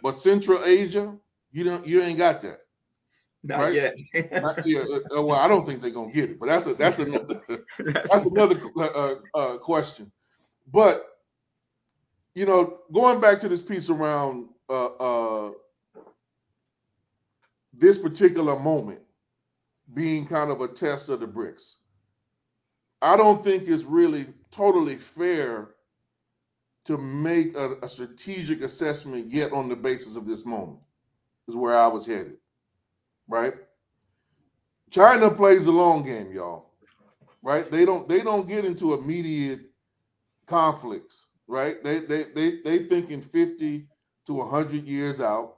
but 0.02 0.16
Central 0.16 0.62
Asia, 0.64 1.16
you 1.52 1.64
don't, 1.64 1.86
you 1.86 2.02
ain't 2.02 2.18
got 2.18 2.40
that. 2.40 2.60
Not 3.42 3.58
right? 3.58 3.72
yet. 3.72 3.96
Not, 4.32 4.66
yeah, 4.66 4.80
uh, 4.80 5.18
uh, 5.18 5.22
well, 5.22 5.38
I 5.38 5.48
don't 5.48 5.64
think 5.64 5.80
they're 5.80 5.90
gonna 5.90 6.12
get 6.12 6.30
it, 6.30 6.38
but 6.38 6.46
that's 6.46 6.66
a 6.66 6.74
that's 6.74 6.98
another 6.98 7.40
that's, 7.78 8.10
that's 8.12 8.26
another 8.26 8.60
uh, 8.76 9.14
uh, 9.34 9.56
question. 9.56 10.12
But 10.70 11.02
you 12.34 12.44
know, 12.44 12.80
going 12.92 13.18
back 13.18 13.40
to 13.40 13.48
this 13.48 13.62
piece 13.62 13.88
around 13.88 14.48
uh, 14.70 14.86
uh, 14.86 15.52
this 17.74 17.98
particular 17.98 18.58
moment 18.58 19.00
being 19.94 20.26
kind 20.26 20.50
of 20.50 20.60
a 20.60 20.68
test 20.68 21.08
of 21.08 21.20
the 21.20 21.26
BRICS. 21.26 21.74
I 23.02 23.16
don't 23.16 23.42
think 23.42 23.64
it's 23.66 23.84
really 23.84 24.26
totally 24.50 24.96
fair 24.96 25.70
to 26.84 26.96
make 26.98 27.56
a, 27.56 27.74
a 27.82 27.88
strategic 27.88 28.62
assessment 28.62 29.26
yet 29.28 29.52
on 29.52 29.68
the 29.68 29.76
basis 29.76 30.16
of 30.16 30.26
this 30.26 30.46
moment. 30.46 30.78
Is 31.48 31.56
where 31.56 31.76
I 31.76 31.88
was 31.88 32.06
headed, 32.06 32.36
right? 33.28 33.54
China 34.90 35.30
plays 35.30 35.64
the 35.64 35.72
long 35.72 36.04
game, 36.04 36.32
y'all. 36.32 36.70
Right? 37.42 37.68
They 37.70 37.84
don't 37.84 38.08
they 38.08 38.20
don't 38.20 38.48
get 38.48 38.64
into 38.64 38.94
immediate 38.94 39.62
conflicts 40.46 41.24
right? 41.50 41.82
They 41.82 41.98
they 42.00 42.24
they 42.34 42.60
they 42.64 42.84
thinking 42.84 43.20
50 43.20 43.86
to 44.30 44.34
100 44.34 44.86
years 44.86 45.20
out. 45.20 45.56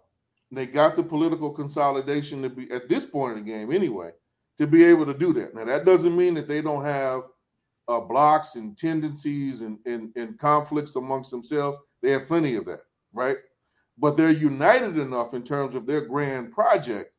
They 0.50 0.66
got 0.66 0.96
the 0.96 1.02
political 1.02 1.50
consolidation 1.50 2.42
to 2.42 2.48
be 2.50 2.70
at 2.70 2.88
this 2.88 3.04
point 3.04 3.36
in 3.36 3.44
the 3.44 3.50
game 3.50 3.72
anyway 3.72 4.12
to 4.58 4.66
be 4.66 4.84
able 4.84 5.06
to 5.06 5.14
do 5.14 5.32
that. 5.34 5.54
Now 5.54 5.64
that 5.64 5.84
doesn't 5.84 6.16
mean 6.16 6.34
that 6.34 6.48
they 6.48 6.62
don't 6.62 6.84
have 6.84 7.22
uh, 7.88 8.00
blocks 8.00 8.54
and 8.54 8.76
tendencies 8.76 9.60
and, 9.60 9.78
and 9.86 10.12
and 10.16 10.38
conflicts 10.38 10.96
amongst 10.96 11.30
themselves. 11.30 11.78
They 12.02 12.10
have 12.12 12.28
plenty 12.28 12.56
of 12.56 12.64
that, 12.66 12.80
right? 13.12 13.36
But 13.98 14.16
they're 14.16 14.30
united 14.30 14.98
enough 14.98 15.34
in 15.34 15.42
terms 15.42 15.74
of 15.74 15.86
their 15.86 16.02
grand 16.02 16.52
project 16.52 17.12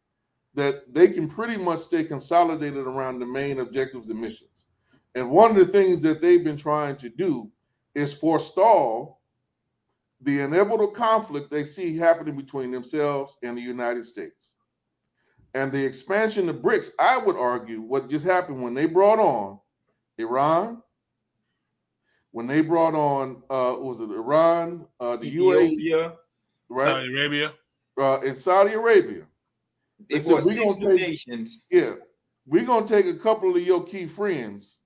that 0.55 0.93
they 0.93 1.07
can 1.07 1.27
pretty 1.27 1.57
much 1.57 1.79
stay 1.79 2.03
consolidated 2.03 2.85
around 2.85 3.19
the 3.19 3.25
main 3.25 3.59
objectives 3.59 4.09
and 4.09 4.21
missions. 4.21 4.67
And 5.15 5.29
one 5.29 5.51
of 5.51 5.57
the 5.57 5.71
things 5.71 6.01
that 6.03 6.21
they've 6.21 6.43
been 6.43 6.57
trying 6.57 6.95
to 6.97 7.09
do 7.09 7.49
is 7.95 8.13
forestall 8.13 9.21
the 10.23 10.41
inevitable 10.41 10.91
conflict 10.91 11.51
they 11.51 11.63
see 11.63 11.97
happening 11.97 12.35
between 12.35 12.71
themselves 12.71 13.35
and 13.43 13.57
the 13.57 13.61
United 13.61 14.05
States. 14.05 14.51
And 15.53 15.71
the 15.71 15.85
expansion 15.85 16.49
of 16.49 16.57
BRICS, 16.57 16.91
I 16.99 17.17
would 17.17 17.35
argue, 17.35 17.81
what 17.81 18.09
just 18.09 18.25
happened 18.25 18.61
when 18.61 18.73
they 18.73 18.87
brought 18.87 19.19
on 19.19 19.59
Iran, 20.17 20.81
when 22.31 22.47
they 22.47 22.61
brought 22.61 22.95
on, 22.95 23.43
uh, 23.49 23.77
was 23.79 23.99
it 23.99 24.09
Iran, 24.09 24.87
uh, 24.99 25.17
the 25.17 25.27
Ethiopia, 25.27 26.09
UAE, 26.09 26.17
right? 26.69 26.87
Saudi 26.87 27.13
Arabia, 27.13 27.53
uh, 27.99 28.19
in 28.25 28.35
Saudi 28.35 28.73
Arabia. 28.73 29.27
They, 30.09 30.15
they 30.15 30.19
said, 30.21 30.43
six 30.43 30.77
take, 30.77 30.99
nations. 30.99 31.63
Yeah, 31.69 31.93
we're 32.47 32.65
gonna 32.65 32.87
take 32.87 33.05
a 33.05 33.13
couple 33.13 33.55
of 33.55 33.61
your 33.61 33.83
key 33.83 34.07
friends 34.07 34.79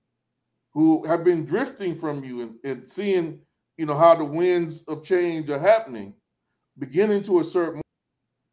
who 0.74 1.04
have 1.06 1.24
been 1.24 1.46
drifting 1.46 1.94
from 1.94 2.22
you 2.22 2.42
and, 2.42 2.54
and 2.64 2.88
seeing, 2.88 3.40
you 3.78 3.86
know, 3.86 3.96
how 3.96 4.14
the 4.14 4.24
winds 4.24 4.82
of 4.84 5.04
change 5.04 5.48
are 5.48 5.58
happening, 5.58 6.12
beginning 6.78 7.22
to 7.22 7.40
assert 7.40 7.80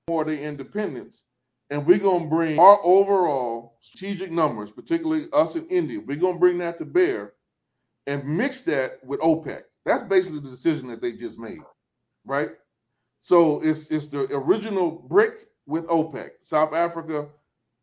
more 0.07 0.23
their 0.23 0.39
independence. 0.39 1.23
And 1.71 1.85
we're 1.85 1.97
to 1.97 2.29
bring 2.29 2.59
our 2.59 2.79
overall 2.83 3.77
strategic 3.81 4.31
numbers, 4.31 4.69
particularly 4.69 5.25
us 5.33 5.55
in 5.55 5.65
India, 5.67 5.99
we're 5.99 6.19
to 6.35 6.39
bring 6.39 6.59
that 6.59 6.77
to 6.77 6.85
bear 6.85 7.33
and 8.05 8.23
mix 8.37 8.61
that 8.63 9.03
with 9.03 9.19
OPEC. 9.21 9.63
That's 9.83 10.03
basically 10.03 10.41
the 10.41 10.49
decision 10.49 10.87
that 10.89 11.01
they 11.01 11.13
just 11.13 11.39
made, 11.39 11.61
right? 12.23 12.49
So 13.21 13.61
it's 13.63 13.87
it's 13.87 14.07
the 14.07 14.27
original 14.31 14.91
BRIC 15.09 15.47
with 15.65 15.87
OPEC. 15.87 16.29
South 16.41 16.73
Africa 16.73 17.27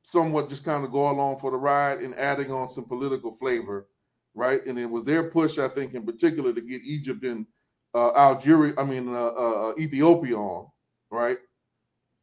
somewhat 0.05 0.48
just 0.48 0.64
kind 0.64 0.85
of 0.85 0.92
go 0.92 1.11
along 1.11 1.38
for 1.38 1.50
the 1.50 1.57
ride 1.57 1.98
and 1.98 2.14
adding 2.14 2.52
on 2.52 2.68
some 2.68 2.85
political 2.85 3.35
flavor 3.35 3.88
right? 4.35 4.64
And 4.66 4.79
it 4.79 4.87
was 4.87 5.05
their 5.05 5.31
push, 5.31 5.59
I 5.59 5.68
think, 5.68 5.95
in 5.95 6.05
particular, 6.05 6.53
to 6.53 6.61
get 6.61 6.83
Egypt 6.85 7.25
and 7.25 7.47
uh, 7.95 8.12
Algeria, 8.16 8.75
I 8.79 8.85
mean, 8.85 9.09
uh, 9.09 9.27
uh, 9.29 9.75
Ethiopia 9.79 10.37
on, 10.37 10.68
right? 11.11 11.38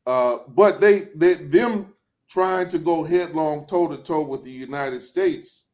Uh, 0.05 0.39
but 0.47 0.81
they, 0.81 1.01
they, 1.15 1.35
them 1.35 1.93
trying 2.29 2.67
to 2.69 2.79
go 2.79 3.03
headlong, 3.03 3.67
toe 3.67 3.87
to 3.87 3.97
toe 3.97 4.21
with 4.21 4.43
the 4.43 4.51
United 4.51 5.01
States 5.01 5.65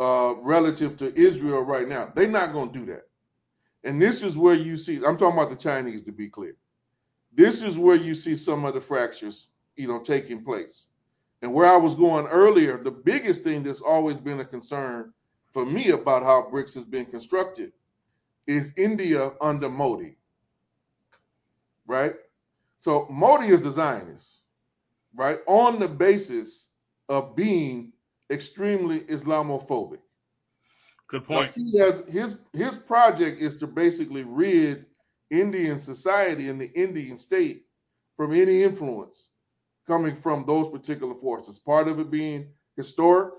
uh, 0.00 0.34
relative 0.40 0.96
to 0.96 1.16
Israel 1.18 1.62
right 1.62 1.88
now, 1.88 2.10
they're 2.14 2.28
not 2.28 2.52
going 2.52 2.72
to 2.72 2.78
do 2.78 2.86
that. 2.86 3.02
And 3.84 4.00
this 4.00 4.22
is 4.22 4.36
where 4.36 4.54
you 4.54 4.76
see, 4.76 4.96
I'm 4.96 5.16
talking 5.16 5.38
about 5.38 5.50
the 5.50 5.56
Chinese 5.56 6.02
to 6.02 6.12
be 6.12 6.28
clear. 6.28 6.56
This 7.32 7.62
is 7.62 7.78
where 7.78 7.96
you 7.96 8.14
see 8.14 8.36
some 8.36 8.64
of 8.64 8.74
the 8.74 8.80
fractures, 8.80 9.48
you 9.76 9.88
know, 9.88 10.00
taking 10.00 10.44
place. 10.44 10.86
And 11.42 11.54
where 11.54 11.66
I 11.66 11.76
was 11.76 11.94
going 11.94 12.26
earlier, 12.26 12.76
the 12.82 12.90
biggest 12.90 13.44
thing 13.44 13.62
that's 13.62 13.80
always 13.80 14.16
been 14.16 14.40
a 14.40 14.44
concern 14.44 15.12
for 15.52 15.66
me 15.66 15.90
about 15.90 16.22
how 16.22 16.48
BRICS 16.50 16.74
has 16.74 16.84
been 16.84 17.06
constructed 17.06 17.72
is 18.46 18.72
India 18.76 19.32
under 19.40 19.68
Modi, 19.68 20.16
right? 21.86 22.14
So 22.78 23.06
Modi 23.10 23.48
is 23.48 23.64
a 23.64 23.72
Zionist, 23.72 24.40
right? 25.14 25.38
On 25.46 25.78
the 25.78 25.88
basis 25.88 26.66
of 27.08 27.36
being 27.36 27.92
extremely 28.30 29.00
Islamophobic. 29.00 29.98
Good 31.08 31.26
point. 31.26 31.56
Now, 31.56 31.62
he 31.64 31.78
has 31.78 32.04
his 32.08 32.38
his 32.52 32.76
project 32.76 33.40
is 33.40 33.58
to 33.58 33.66
basically 33.66 34.22
rid 34.22 34.86
Indian 35.30 35.78
society 35.78 36.48
and 36.48 36.60
the 36.60 36.70
Indian 36.72 37.18
state 37.18 37.64
from 38.16 38.32
any 38.32 38.62
influence 38.62 39.30
coming 39.86 40.14
from 40.14 40.44
those 40.46 40.70
particular 40.70 41.14
forces. 41.14 41.58
Part 41.58 41.88
of 41.88 41.98
it 41.98 42.10
being 42.10 42.48
historic, 42.76 43.34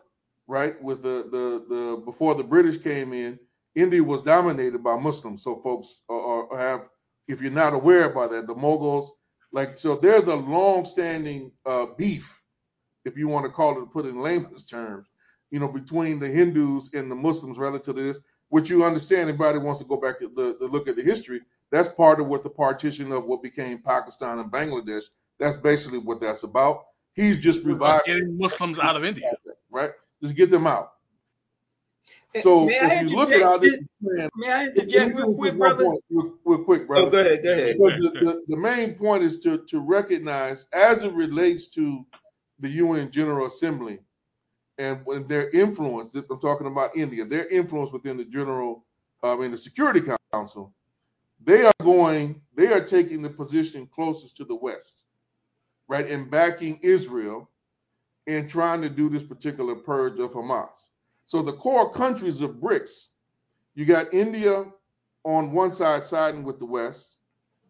right? 0.48 0.82
With 0.82 1.04
the 1.04 1.28
the 1.32 1.66
the 1.74 2.02
before 2.06 2.36
the 2.36 2.44
British 2.44 2.82
came 2.82 3.14
in, 3.14 3.40
India 3.76 4.04
was 4.04 4.22
dominated 4.24 4.84
by 4.84 4.98
Muslims. 4.98 5.44
So 5.44 5.58
folks 5.58 6.02
are, 6.10 6.52
are, 6.52 6.58
have 6.58 6.82
if 7.28 7.42
you're 7.42 7.52
not 7.52 7.74
aware 7.74 8.12
about 8.12 8.32
that, 8.32 8.48
the 8.48 8.54
Mughals, 8.54 9.08
like, 9.52 9.74
so 9.74 9.96
there's 9.96 10.28
a 10.28 10.36
long-standing 10.36 11.52
uh, 11.66 11.88
beef, 11.98 12.42
if 13.06 13.18
you 13.18 13.28
want 13.28 13.46
to 13.46 13.52
call 13.52 13.82
it, 13.82 13.92
put 13.92 14.06
it 14.06 14.10
in 14.10 14.22
layman's 14.22 14.66
terms, 14.66 15.08
you 15.50 15.60
know, 15.60 15.68
between 15.68 16.20
the 16.20 16.28
Hindus 16.28 16.94
and 16.94 17.10
the 17.10 17.16
Muslims 17.16 17.58
relative 17.58 17.96
to 17.96 18.04
this, 18.04 18.20
which 18.50 18.70
you 18.70 18.84
understand. 18.84 19.30
Anybody 19.30 19.60
wants 19.60 19.80
to 19.82 19.88
go 19.88 19.98
back 19.98 20.20
to 20.20 20.28
the, 20.30 20.58
the 20.60 20.68
look 20.68 20.88
at 20.88 20.96
the 20.96 21.04
history. 21.04 21.42
That's 21.72 21.90
part 21.90 22.20
of 22.20 22.28
what 22.28 22.44
the 22.44 22.50
partition 22.50 23.12
of 23.12 23.26
what 23.26 23.44
became 23.44 23.80
Pakistan 23.80 24.40
and 24.40 24.52
Bangladesh. 24.52 25.04
That's 25.40 25.58
basically 25.58 26.00
what 26.00 26.22
that's 26.22 26.44
about. 26.44 26.84
He's 27.14 27.40
just 27.40 27.64
reviving 27.64 28.02
Getting 28.06 28.38
Muslims 28.38 28.80
out 28.80 28.96
of 28.96 29.04
India. 29.04 29.28
right? 29.70 29.92
Just 30.22 30.36
get 30.36 30.50
them 30.50 30.68
out. 30.68 30.94
Eh, 32.34 32.42
So 32.42 32.66
may 32.66 32.80
I 32.80 33.04
if 33.04 33.10
you 33.10 33.18
look 33.18 33.32
at 33.32 33.42
how 33.42 33.58
this 33.58 33.74
is 33.74 33.90
planned, 34.02 34.32
May 34.36 34.52
I 34.52 34.66
interject 34.68 35.16
real 35.16 35.36
quick, 35.36 35.58
brother? 35.58 35.84
point 35.86 36.04
real, 36.10 36.34
real 36.46 36.64
quick, 36.64 36.88
brother. 36.88 37.08
Oh, 37.08 37.10
go 37.10 37.20
ahead, 37.20 37.44
go 37.44 37.54
ahead. 37.54 37.78
Because 37.78 38.00
the, 38.00 38.20
the, 38.20 38.42
the 38.48 38.58
main 38.58 38.94
point 38.96 39.24
is 39.24 39.40
to, 39.42 39.60
to 39.66 39.80
recognize 39.80 40.68
as 40.74 41.04
it 41.04 41.14
relates 41.14 41.68
to 41.72 42.06
the 42.60 42.70
UN 42.70 43.12
General 43.12 43.48
Assembly 43.48 44.00
and 44.78 45.06
their 45.28 45.50
influence, 45.52 46.14
I'm 46.16 46.40
talking 46.40 46.68
about 46.68 46.96
India, 46.96 47.26
their 47.26 47.48
influence 47.48 47.92
within 47.92 48.18
the 48.18 48.26
General, 48.26 48.86
I 49.22 49.36
mean, 49.36 49.52
the 49.52 49.58
Security 49.58 50.02
Council, 50.32 50.74
they 51.44 51.66
are 51.66 51.74
going, 51.82 52.42
they 52.56 52.72
are 52.72 52.84
taking 52.84 53.22
the 53.22 53.30
position 53.30 53.88
closest 53.94 54.38
to 54.38 54.46
the 54.46 54.56
West, 54.56 55.04
right, 55.88 56.08
and 56.08 56.32
backing 56.32 56.80
Israel 56.82 57.51
in 58.28 58.48
trying 58.48 58.82
to 58.82 58.90
do 58.90 59.10
this 59.10 59.24
particular 59.24 59.76
purge 59.76 60.20
of 60.20 60.32
Hamas. 60.32 60.86
So 61.26 61.42
the 61.42 61.54
core 61.54 61.92
countries 61.92 62.42
of 62.42 62.56
BRICS, 62.56 63.08
you 63.74 63.86
got 63.86 64.14
India 64.14 64.66
on 65.24 65.52
one 65.52 65.72
side 65.72 66.04
siding 66.04 66.44
with 66.44 66.60
the 66.60 66.66
West, 66.66 67.16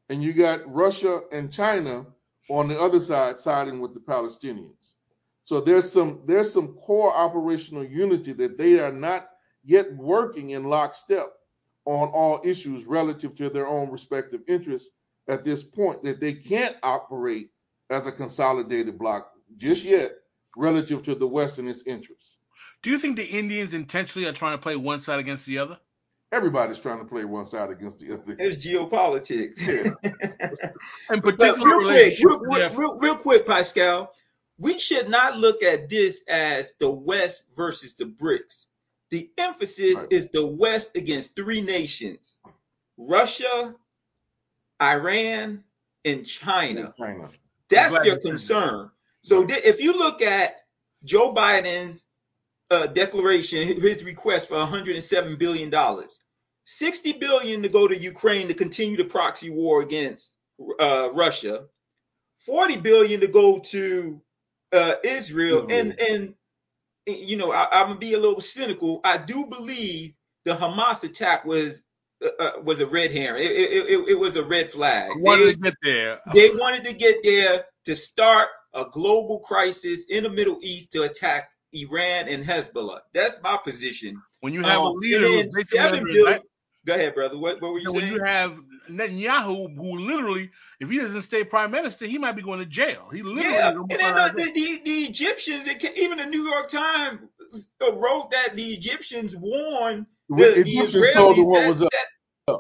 and 0.09 0.21
you 0.21 0.33
got 0.33 0.59
Russia 0.65 1.21
and 1.31 1.51
China 1.51 2.05
on 2.49 2.67
the 2.67 2.79
other 2.79 2.99
side 2.99 3.37
siding 3.37 3.79
with 3.79 3.93
the 3.93 3.99
Palestinians. 3.99 4.93
So 5.45 5.61
there's 5.61 5.91
some 5.91 6.21
there's 6.25 6.51
some 6.51 6.75
core 6.75 7.13
operational 7.13 7.83
unity 7.83 8.33
that 8.33 8.57
they 8.57 8.79
are 8.79 8.91
not 8.91 9.29
yet 9.63 9.93
working 9.95 10.51
in 10.51 10.65
lockstep 10.65 11.31
on 11.85 12.09
all 12.09 12.41
issues 12.43 12.85
relative 12.85 13.35
to 13.35 13.49
their 13.49 13.67
own 13.67 13.89
respective 13.89 14.41
interests 14.47 14.89
at 15.27 15.43
this 15.43 15.63
point 15.63 16.03
that 16.03 16.19
they 16.19 16.33
can't 16.33 16.77
operate 16.83 17.51
as 17.89 18.07
a 18.07 18.11
consolidated 18.11 18.97
bloc 18.97 19.31
just 19.57 19.83
yet 19.83 20.11
relative 20.57 21.03
to 21.03 21.15
the 21.15 21.27
West 21.27 21.57
and 21.57 21.67
its 21.67 21.83
interests. 21.83 22.37
Do 22.83 22.89
you 22.89 22.97
think 22.99 23.15
the 23.15 23.25
Indians 23.25 23.73
intentionally 23.73 24.27
are 24.27 24.33
trying 24.33 24.57
to 24.57 24.61
play 24.61 24.75
one 24.75 25.01
side 25.01 25.19
against 25.19 25.45
the 25.45 25.59
other? 25.59 25.77
Everybody's 26.31 26.79
trying 26.79 26.99
to 26.99 27.05
play 27.05 27.25
one 27.25 27.45
side 27.45 27.69
against 27.69 27.99
the 27.99 28.13
other. 28.13 28.35
It's 28.39 28.57
geopolitics. 28.65 29.59
In 31.11 31.19
But 31.21 31.37
particular, 31.37 31.67
real 31.67 31.79
quick, 31.79 31.87
relationship 31.89 32.39
real, 32.41 32.69
real, 32.75 32.99
real 32.99 33.15
quick, 33.17 33.45
Pascal, 33.45 34.13
we 34.57 34.79
should 34.79 35.09
not 35.09 35.37
look 35.37 35.61
at 35.61 35.89
this 35.89 36.23
as 36.29 36.73
the 36.79 36.89
West 36.89 37.43
versus 37.55 37.95
the 37.95 38.05
BRICS. 38.05 38.67
The 39.09 39.29
emphasis 39.37 39.97
Right. 39.97 40.07
is 40.11 40.29
the 40.29 40.45
West 40.47 40.95
against 40.95 41.35
three 41.35 41.61
nations 41.61 42.39
Russia, 42.97 43.75
Iran, 44.81 45.63
and 46.05 46.25
China. 46.25 46.93
China. 46.97 47.29
That's 47.69 47.93
their 47.93 48.05
you 48.05 48.11
that. 48.15 48.21
concern. 48.21 48.91
So 49.23 49.45
th- 49.45 49.63
if 49.63 49.81
you 49.81 49.97
look 49.97 50.21
at 50.21 50.55
Joe 51.03 51.33
Biden's 51.33 52.03
uh, 52.69 52.87
declaration, 52.87 53.67
his 53.81 54.03
request 54.03 54.47
for 54.47 54.57
107 54.57 55.35
billion 55.37 55.69
dollars, 55.69 56.19
60 56.65 57.13
billion 57.13 57.63
to 57.63 57.69
go 57.69 57.87
to 57.87 57.97
Ukraine 57.97 58.47
to 58.47 58.53
continue 58.53 58.97
the 58.97 59.03
proxy 59.05 59.49
war 59.49 59.81
against 59.81 60.33
uh, 60.79 61.11
Russia, 61.13 61.65
40 62.45 62.77
billion 62.77 63.21
to 63.21 63.27
go 63.27 63.59
to 63.59 64.21
uh, 64.71 64.95
Israel, 65.03 65.67
and 65.69 65.99
and 65.99 66.33
you 67.05 67.35
know 67.35 67.51
I, 67.51 67.67
I'm 67.81 67.87
gonna 67.87 67.99
be 67.99 68.13
a 68.13 68.19
little 68.19 68.41
cynical. 68.41 69.01
I 69.03 69.17
do 69.17 69.45
believe 69.47 70.13
the 70.45 70.55
Hamas 70.55 71.03
attack 71.03 71.43
was 71.45 71.83
uh, 72.23 72.29
uh, 72.39 72.51
was 72.63 72.79
a 72.79 72.87
red 72.87 73.11
herring. 73.11 73.43
It, 73.43 73.51
it, 73.51 73.85
it, 73.89 74.09
it 74.09 74.15
was 74.19 74.37
a 74.37 74.43
red 74.45 74.69
flag. 74.71 75.11
Wanted 75.17 75.45
They- 75.47 75.51
to 75.53 75.57
get 75.59 75.73
there. 75.83 76.19
they 76.33 76.49
wanted 76.51 76.85
to 76.85 76.93
get 76.93 77.17
there 77.23 77.65
to 77.85 77.95
start 77.95 78.47
a 78.73 78.85
global 78.91 79.39
crisis 79.39 80.05
in 80.09 80.23
the 80.23 80.29
Middle 80.29 80.57
East 80.61 80.91
to 80.93 81.03
attack 81.03 81.49
Iran 81.73 82.27
and 82.27 82.43
Hezbollah. 82.43 82.99
That's 83.13 83.41
my 83.41 83.57
position. 83.63 84.21
When 84.41 84.53
you 84.53 84.63
have 84.63 84.81
a 84.81 84.85
Um, 84.85 84.95
leader 84.97 85.17
and 85.25 85.25
who's 85.25 85.37
then 85.37 85.49
basically 85.55 85.77
seven 85.79 85.99
under 85.99 86.11
billion. 86.11 86.27
attack- 86.33 86.45
Go 86.83 86.95
ahead, 86.95 87.13
brother. 87.13 87.37
What, 87.37 87.61
what 87.61 87.73
were 87.73 87.79
you 87.79 87.85
And 87.87 87.93
when 87.95 88.03
saying? 88.05 88.15
you 88.15 88.23
have 88.23 88.57
Netanyahu, 88.89 89.75
who 89.77 89.97
literally, 89.99 90.49
if 90.79 90.89
he 90.89 90.97
doesn't 90.97 91.21
stay 91.21 91.43
prime 91.43 91.69
minister, 91.69 92.07
he 92.07 92.17
might 92.17 92.31
be 92.35 92.41
going 92.41 92.57
to 92.59 92.65
jail. 92.65 93.07
He 93.11 93.21
literally 93.21 93.55
Yeah, 93.55 93.69
and 93.69 93.89
then 93.91 94.17
on 94.17 94.35
the, 94.35 94.43
the, 94.45 94.51
the, 94.51 94.81
the 94.83 94.91
Egyptians, 95.05 95.67
it 95.67 95.79
ca- 95.79 95.93
even 95.95 96.17
the 96.17 96.25
New 96.25 96.43
York 96.49 96.67
Times 96.69 97.19
uh, 97.81 97.93
wrote 97.93 98.31
that 98.31 98.55
the 98.55 98.73
Egyptians 98.73 99.35
warned 99.37 100.07
The 100.29 100.35
the, 100.35 100.63
the 100.63 100.71
Egyptians 100.71 101.11
told 101.13 101.37
them 101.37 101.45
what 101.45 101.59
that, 101.61 101.69
was 101.69 101.81
up. 101.83 101.89
that 101.91 102.07
The 102.47 102.53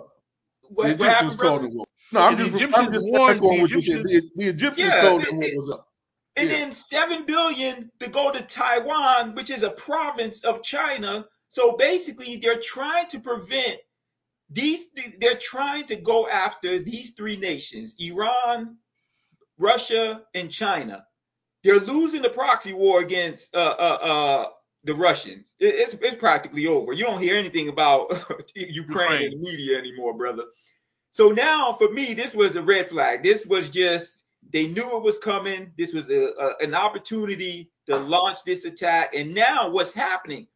what, 0.61 0.77
what 0.77 0.89
Egyptians 0.91 1.09
happened, 1.09 1.31
told 1.31 1.39
brother? 1.39 1.67
them 1.69 1.77
what. 1.79 1.89
No, 2.13 2.19
I'm 2.19 2.37
The 2.37 2.59
just, 2.59 2.77
I'm 2.77 2.93
just 2.93 3.09
warned- 3.11 3.37
echoing 3.37 3.55
the 3.57 3.61
what 3.63 3.71
you 3.71 3.81
said. 3.81 4.03
The, 4.03 4.21
the 4.35 4.45
Egyptians 4.49 4.93
Yeah, 4.93 5.01
told 5.01 5.21
it- 5.23 5.27
them 5.29 5.37
what 5.37 5.49
was 5.55 5.71
up. 5.73 5.87
And 6.35 6.49
Yeah. 6.49 6.57
then 6.57 6.71
seven 6.71 7.25
billion 7.25 7.91
to 7.99 8.09
go 8.09 8.31
to 8.31 8.41
Taiwan, 8.41 9.35
which 9.35 9.49
is 9.49 9.63
a 9.63 9.71
province 9.71 10.43
of 10.43 10.63
China. 10.63 11.27
So 11.49 11.75
basically, 11.77 12.37
they're 12.37 12.59
trying 12.59 13.07
to 13.09 13.19
prevent 13.19 13.77
these. 14.49 14.87
They're 15.19 15.37
trying 15.37 15.85
to 15.87 15.95
go 15.97 16.27
after 16.29 16.79
these 16.79 17.11
three 17.11 17.37
nations: 17.37 17.95
Iran, 17.99 18.77
Russia, 19.59 20.23
and 20.33 20.51
China. 20.51 21.05
They're 21.63 21.79
losing 21.79 22.21
the 22.21 22.29
proxy 22.29 22.73
war 22.73 23.01
against 23.01 23.53
uh, 23.55 23.75
uh, 23.79 23.97
uh, 24.01 24.49
the 24.83 24.93
Russians. 24.95 25.53
It- 25.59 25.75
it's 25.75 25.93
it's 25.95 26.15
practically 26.15 26.67
over. 26.67 26.93
You 26.93 27.03
don't 27.05 27.21
hear 27.21 27.35
anything 27.35 27.69
about 27.69 28.11
Ukraine 28.55 29.23
in 29.23 29.31
the 29.31 29.37
media 29.51 29.77
anymore, 29.77 30.13
brother. 30.17 30.45
So 31.11 31.31
now, 31.31 31.73
for 31.73 31.89
me, 31.91 32.13
this 32.13 32.33
was 32.33 32.55
a 32.55 32.61
red 32.63 32.89
flag. 32.89 33.23
This 33.23 33.45
was 33.45 33.69
just 33.69 34.20
they 34.51 34.67
knew 34.67 34.97
it 34.97 35.03
was 35.03 35.17
coming. 35.17 35.71
This 35.77 35.93
was 35.93 36.09
a, 36.09 36.33
a, 36.37 36.57
an 36.59 36.73
opportunity 36.73 37.71
to 37.87 37.97
launch 37.97 38.43
this 38.43 38.65
attack. 38.65 39.13
And 39.15 39.33
now, 39.33 39.69
what's 39.69 39.93
happening? 39.93 40.47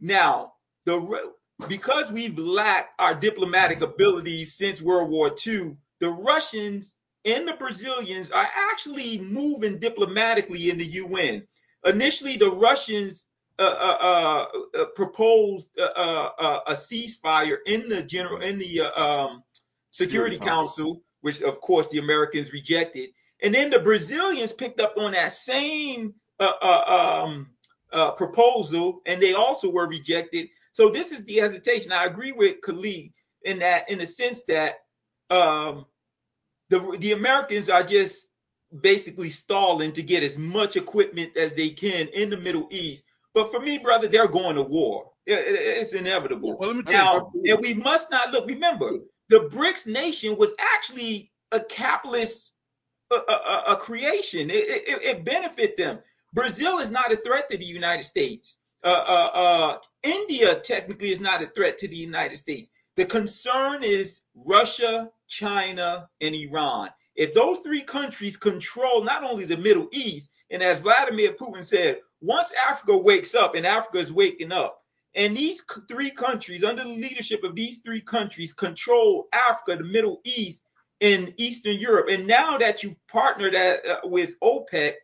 Now, 0.00 0.54
the 0.84 1.32
because 1.68 2.10
we've 2.10 2.38
lacked 2.38 2.98
our 3.00 3.14
diplomatic 3.14 3.82
abilities 3.82 4.54
since 4.54 4.80
World 4.80 5.10
War 5.10 5.34
II, 5.46 5.76
the 6.00 6.08
Russians 6.08 6.96
and 7.24 7.46
the 7.46 7.52
Brazilians 7.52 8.30
are 8.30 8.48
actually 8.72 9.18
moving 9.18 9.78
diplomatically 9.78 10.70
in 10.70 10.78
the 10.78 10.86
UN. 10.86 11.46
Initially, 11.84 12.36
the 12.36 12.50
Russians 12.50 13.26
uh, 13.58 13.62
uh, 13.62 14.46
uh, 14.78 14.84
proposed 14.96 15.70
uh, 15.78 15.82
uh, 15.82 16.30
uh, 16.38 16.60
a 16.68 16.72
ceasefire 16.72 17.58
in 17.66 17.88
the 17.90 18.02
general 18.02 18.40
in 18.40 18.58
the 18.58 18.80
uh, 18.80 19.04
um, 19.04 19.44
Security. 19.90 20.38
Council, 20.38 21.02
which 21.20 21.42
of 21.42 21.60
course 21.60 21.88
the 21.88 21.98
Americans 21.98 22.52
rejected, 22.52 23.10
and 23.42 23.54
then 23.54 23.70
the 23.70 23.78
Brazilians 23.80 24.52
picked 24.52 24.80
up 24.80 24.94
on 24.96 25.12
that 25.12 25.32
same 25.32 26.14
uh, 26.38 26.52
uh, 26.62 27.22
um, 27.24 27.50
uh, 27.92 28.12
proposal, 28.12 29.00
and 29.06 29.22
they 29.22 29.34
also 29.34 29.70
were 29.70 29.86
rejected. 29.86 30.48
So 30.72 30.90
this 30.90 31.12
is 31.12 31.24
the 31.24 31.36
hesitation. 31.38 31.92
I 31.92 32.04
agree 32.04 32.32
with 32.32 32.60
Kali 32.62 33.12
in 33.42 33.58
that, 33.60 33.90
in 33.90 33.98
the 33.98 34.06
sense 34.06 34.44
that 34.44 34.74
um, 35.30 35.86
the 36.68 36.96
the 37.00 37.12
Americans 37.12 37.68
are 37.68 37.82
just 37.82 38.28
basically 38.80 39.30
stalling 39.30 39.92
to 39.92 40.02
get 40.02 40.22
as 40.22 40.38
much 40.38 40.76
equipment 40.76 41.36
as 41.36 41.54
they 41.54 41.70
can 41.70 42.08
in 42.08 42.30
the 42.30 42.36
Middle 42.36 42.68
East. 42.70 43.04
But 43.34 43.50
for 43.50 43.60
me, 43.60 43.78
brother, 43.78 44.08
they're 44.08 44.28
going 44.28 44.56
to 44.56 44.62
war. 44.62 45.10
It- 45.26 45.38
it- 45.38 45.78
it's 45.78 45.92
inevitable. 45.92 46.58
Well, 46.58 46.68
let 46.68 46.76
me 46.76 46.82
tell 46.82 46.94
you 46.94 46.98
Now, 47.00 47.28
and 47.46 47.60
we 47.60 47.74
must 47.74 48.10
not 48.10 48.32
look. 48.32 48.46
Remember, 48.46 48.98
the 49.28 49.48
BRICS 49.48 49.86
nation 49.86 50.36
was 50.36 50.52
actually 50.58 51.32
a 51.52 51.60
capitalist 51.60 52.52
uh, 53.10 53.20
uh, 53.28 53.62
uh, 53.66 53.76
creation. 53.76 54.50
It, 54.50 54.64
it, 54.68 55.02
it 55.02 55.24
benefit 55.24 55.76
them. 55.76 55.98
Brazil 56.32 56.78
is 56.78 56.90
not 56.90 57.12
a 57.12 57.16
threat 57.16 57.50
to 57.50 57.58
the 57.58 57.64
United 57.64 58.04
States. 58.04 58.56
Uh, 58.82 58.88
uh, 58.88 59.30
uh, 59.34 59.78
India 60.02 60.54
technically 60.60 61.10
is 61.10 61.20
not 61.20 61.42
a 61.42 61.46
threat 61.48 61.78
to 61.78 61.88
the 61.88 61.96
United 61.96 62.38
States. 62.38 62.70
The 62.96 63.04
concern 63.04 63.82
is 63.82 64.22
Russia, 64.34 65.10
China, 65.28 66.08
and 66.20 66.34
Iran. 66.34 66.90
If 67.16 67.34
those 67.34 67.58
three 67.58 67.82
countries 67.82 68.36
control 68.36 69.02
not 69.02 69.24
only 69.24 69.44
the 69.44 69.56
Middle 69.56 69.88
East, 69.92 70.30
and 70.50 70.62
as 70.62 70.80
Vladimir 70.80 71.32
Putin 71.32 71.64
said, 71.64 71.98
once 72.20 72.52
Africa 72.68 72.96
wakes 72.96 73.34
up, 73.34 73.54
and 73.54 73.66
Africa 73.66 73.98
is 73.98 74.12
waking 74.12 74.52
up, 74.52 74.80
and 75.14 75.36
these 75.36 75.64
three 75.88 76.10
countries, 76.10 76.62
under 76.62 76.84
the 76.84 76.88
leadership 76.88 77.42
of 77.42 77.54
these 77.54 77.78
three 77.78 78.00
countries, 78.00 78.54
control 78.54 79.28
Africa, 79.32 79.76
the 79.76 79.88
Middle 79.88 80.20
East, 80.24 80.62
and 81.00 81.34
Eastern 81.36 81.76
Europe. 81.76 82.06
And 82.10 82.26
now 82.26 82.58
that 82.58 82.82
you've 82.82 82.96
partnered 83.08 83.54
at, 83.54 83.86
uh, 83.86 84.00
with 84.04 84.38
OPEC 84.40 84.94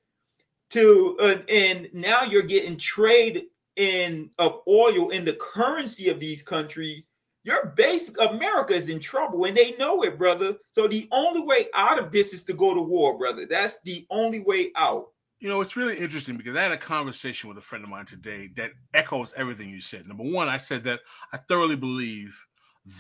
to, 0.71 1.17
uh, 1.21 1.37
and 1.49 1.89
now 1.93 2.23
you're 2.23 2.43
getting 2.43 2.77
trade 2.77 3.47
in 3.77 4.31
of 4.39 4.61
oil 4.67 5.11
in 5.11 5.25
the 5.25 5.35
currency 5.35 6.09
of 6.09 6.19
these 6.19 6.43
countries, 6.43 7.07
your 7.45 7.67
basic 7.77 8.21
America 8.21 8.75
is 8.75 8.89
in 8.89 8.99
trouble 8.99 9.45
and 9.45 9.57
they 9.57 9.77
know 9.77 10.03
it, 10.03 10.19
brother. 10.19 10.57
So 10.73 10.89
the 10.89 11.09
only 11.13 11.43
way 11.43 11.69
out 11.75 11.99
of 11.99 12.11
this 12.11 12.33
is 12.33 12.43
to 12.45 12.53
go 12.53 12.75
to 12.75 12.81
war, 12.81 13.17
brother. 13.17 13.47
That's 13.49 13.79
the 13.85 14.07
only 14.11 14.41
way 14.41 14.73
out. 14.75 15.09
You 15.39 15.51
know, 15.51 15.61
it's 15.61 15.77
really 15.77 15.97
interesting 15.97 16.37
because 16.37 16.57
I 16.57 16.63
had 16.63 16.73
a 16.73 16.79
conversation 16.79 17.49
with 17.49 17.59
a 17.59 17.63
friend 17.63 17.85
of 17.85 17.91
mine 17.91 18.07
today 18.07 18.51
that 18.57 18.71
echoes 18.95 19.35
everything 19.37 19.69
you 19.69 19.83
said. 19.83 20.09
Number 20.09 20.25
one, 20.25 20.49
I 20.49 20.57
said 20.57 20.85
that 20.85 21.01
I 21.33 21.37
thoroughly 21.37 21.77
believe 21.77 22.35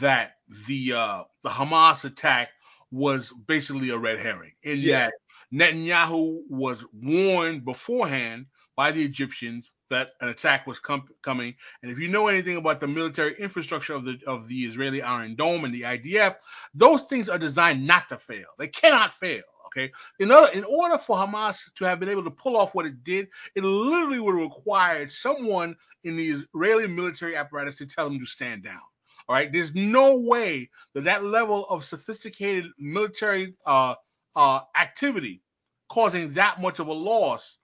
that 0.01 0.33
the 0.67 0.93
uh, 0.93 1.25
the 1.43 1.51
Hamas 1.51 2.05
attack 2.05 2.51
was 2.91 3.33
basically 3.47 3.91
a 3.91 3.99
red 3.99 4.19
herring 4.19 4.53
in 4.63 4.79
Yeah. 4.79 5.11
that 5.11 5.15
Netanyahu 5.53 6.43
was 6.49 6.85
warned 6.93 7.65
beforehand 7.65 8.47
by 8.77 8.93
the 8.93 9.03
Egyptians 9.03 9.71
that 9.89 10.11
an 10.21 10.29
attack 10.29 10.67
was 10.67 10.81
com- 10.81 11.09
coming. 11.23 11.55
And 11.83 11.93
if 11.93 11.99
you 11.99 12.09
know 12.09 12.27
anything 12.29 12.57
about 12.57 12.81
the 12.81 12.89
military 12.89 13.37
infrastructure 13.39 13.95
of 13.95 14.05
the 14.05 14.19
of 14.27 14.49
the 14.49 14.65
Israeli 14.65 15.01
Iron 15.03 15.37
Dome 15.37 15.65
and 15.65 15.73
the 15.73 15.83
IDF, 15.83 16.37
those 16.75 17.05
things 17.05 17.29
are 17.29 17.39
designed 17.39 17.87
not 17.87 18.09
to 18.09 18.19
fail. 18.19 18.49
They 18.59 18.69
cannot 18.69 19.13
fail. 19.15 19.43
Okay. 19.67 19.93
In 20.19 20.33
order, 20.33 20.53
in 20.53 20.65
order 20.65 20.97
for 20.99 21.17
Hamas 21.17 21.73
to 21.75 21.85
have 21.85 22.01
been 22.01 22.09
able 22.09 22.25
to 22.25 22.31
pull 22.31 22.57
off 22.57 22.75
what 22.75 22.87
it 22.87 23.05
did, 23.05 23.29
it 23.55 23.63
literally 23.63 24.19
would 24.19 24.35
have 24.35 24.43
required 24.43 25.11
someone 25.11 25.77
in 26.05 26.17
the 26.17 26.29
Israeli 26.31 26.87
military 26.87 27.37
apparatus 27.37 27.77
to 27.77 27.87
tell 27.87 28.09
them 28.09 28.19
to 28.19 28.27
stand 28.27 28.65
down. 28.65 28.81
All 29.29 29.35
right. 29.35 29.53
There's 29.53 29.75
no 29.75 30.19
way 30.19 30.71
that 30.95 31.05
that 31.05 31.25
level 31.25 31.67
of 31.69 31.85
sophisticated 31.85 32.67
military 32.79 33.55
uh, 33.67 33.95
uh, 34.37 34.61
activity 34.79 35.43
causing 35.89 36.33
that 36.35 36.61
much 36.61 36.79
of 36.79 36.89
a 36.89 36.93
loss 36.93 37.59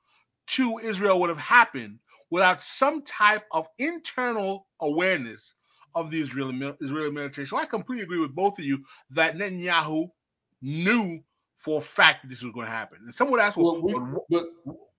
to 0.49 0.79
Israel 0.79 1.21
would 1.21 1.31
have 1.31 1.39
happened 1.39 1.99
without 2.31 2.63
some 2.63 3.03
type 3.05 3.45
of 3.53 3.67
internal 3.79 4.67
awareness 4.81 5.55
of 5.95 6.11
the 6.11 6.21
Israeli 6.21 6.73
Israeli 6.81 7.11
military. 7.11 7.47
So 7.47 7.57
I 7.57 7.67
completely 7.67 8.05
agree 8.05 8.19
with 8.19 8.35
both 8.35 8.59
of 8.59 8.65
you 8.65 8.85
that 9.11 9.37
Netanyahu 9.37 10.11
knew 10.63 11.21
for 11.59 11.79
a 11.79 11.83
fact 11.83 12.23
that 12.23 12.29
this 12.29 12.43
was 12.43 12.53
going 12.53 12.67
to 12.67 12.73
happen. 12.73 12.99
And 13.05 13.15
someone 13.15 13.39
asked, 13.41 13.57
well, 13.57 13.81
Well, 13.83 13.83
we, 13.83 13.95
but 14.31 14.47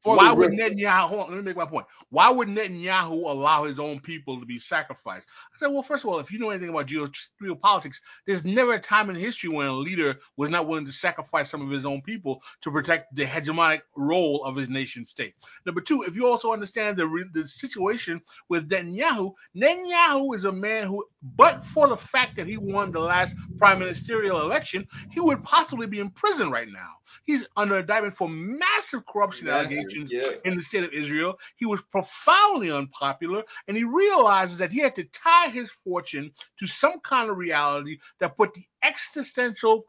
why 0.03 0.31
would 0.31 0.51
Netanyahu? 0.51 1.07
Hold 1.09 1.21
on, 1.21 1.29
let 1.29 1.37
me 1.37 1.43
make 1.43 1.57
my 1.57 1.65
point. 1.65 1.85
Why 2.09 2.29
would 2.29 2.47
Netanyahu 2.47 3.11
allow 3.11 3.65
his 3.65 3.79
own 3.79 3.99
people 3.99 4.39
to 4.39 4.45
be 4.45 4.59
sacrificed? 4.59 5.27
I 5.53 5.57
said, 5.59 5.67
well, 5.67 5.83
first 5.83 6.03
of 6.03 6.09
all, 6.09 6.19
if 6.19 6.31
you 6.31 6.39
know 6.39 6.49
anything 6.49 6.69
about 6.69 6.87
geopolitics, 6.87 7.97
there's 8.27 8.45
never 8.45 8.73
a 8.73 8.79
time 8.79 9.09
in 9.09 9.15
history 9.15 9.49
when 9.49 9.67
a 9.67 9.73
leader 9.73 10.15
was 10.37 10.49
not 10.49 10.67
willing 10.67 10.85
to 10.85 10.91
sacrifice 10.91 11.49
some 11.49 11.61
of 11.61 11.69
his 11.71 11.85
own 11.85 12.01
people 12.01 12.41
to 12.61 12.71
protect 12.71 13.15
the 13.15 13.25
hegemonic 13.25 13.81
role 13.95 14.43
of 14.43 14.55
his 14.55 14.69
nation 14.69 15.05
state. 15.05 15.33
Number 15.65 15.81
two, 15.81 16.03
if 16.03 16.15
you 16.15 16.27
also 16.27 16.53
understand 16.53 16.97
the 16.97 17.07
re- 17.07 17.25
the 17.33 17.47
situation 17.47 18.21
with 18.49 18.69
Netanyahu, 18.69 19.33
Netanyahu 19.55 20.35
is 20.35 20.45
a 20.45 20.51
man 20.51 20.87
who, 20.87 21.05
but 21.35 21.65
for 21.65 21.87
the 21.87 21.97
fact 21.97 22.35
that 22.37 22.47
he 22.47 22.57
won 22.57 22.91
the 22.91 22.99
last 22.99 23.35
prime 23.57 23.79
ministerial 23.79 24.41
election, 24.41 24.87
he 25.11 25.19
would 25.19 25.43
possibly 25.43 25.87
be 25.87 25.99
in 25.99 26.09
prison 26.11 26.51
right 26.51 26.67
now. 26.69 26.89
He's 27.25 27.45
under 27.55 27.79
indictment 27.79 28.15
for 28.15 28.29
massive 28.29 29.05
corruption 29.05 29.47
Massive, 29.47 29.71
allegations 29.71 30.11
yeah. 30.11 30.31
in 30.45 30.55
the 30.55 30.61
state 30.61 30.83
of 30.83 30.91
Israel. 30.91 31.37
He 31.55 31.65
was 31.65 31.81
profoundly 31.91 32.71
unpopular, 32.71 33.43
and 33.67 33.77
he 33.77 33.83
realizes 33.83 34.57
that 34.57 34.71
he 34.71 34.79
had 34.79 34.95
to 34.95 35.03
tie 35.05 35.49
his 35.49 35.71
fortune 35.83 36.31
to 36.59 36.67
some 36.67 36.99
kind 37.01 37.29
of 37.29 37.37
reality 37.37 37.99
that 38.19 38.37
put 38.37 38.53
the 38.53 38.63
existential 38.83 39.85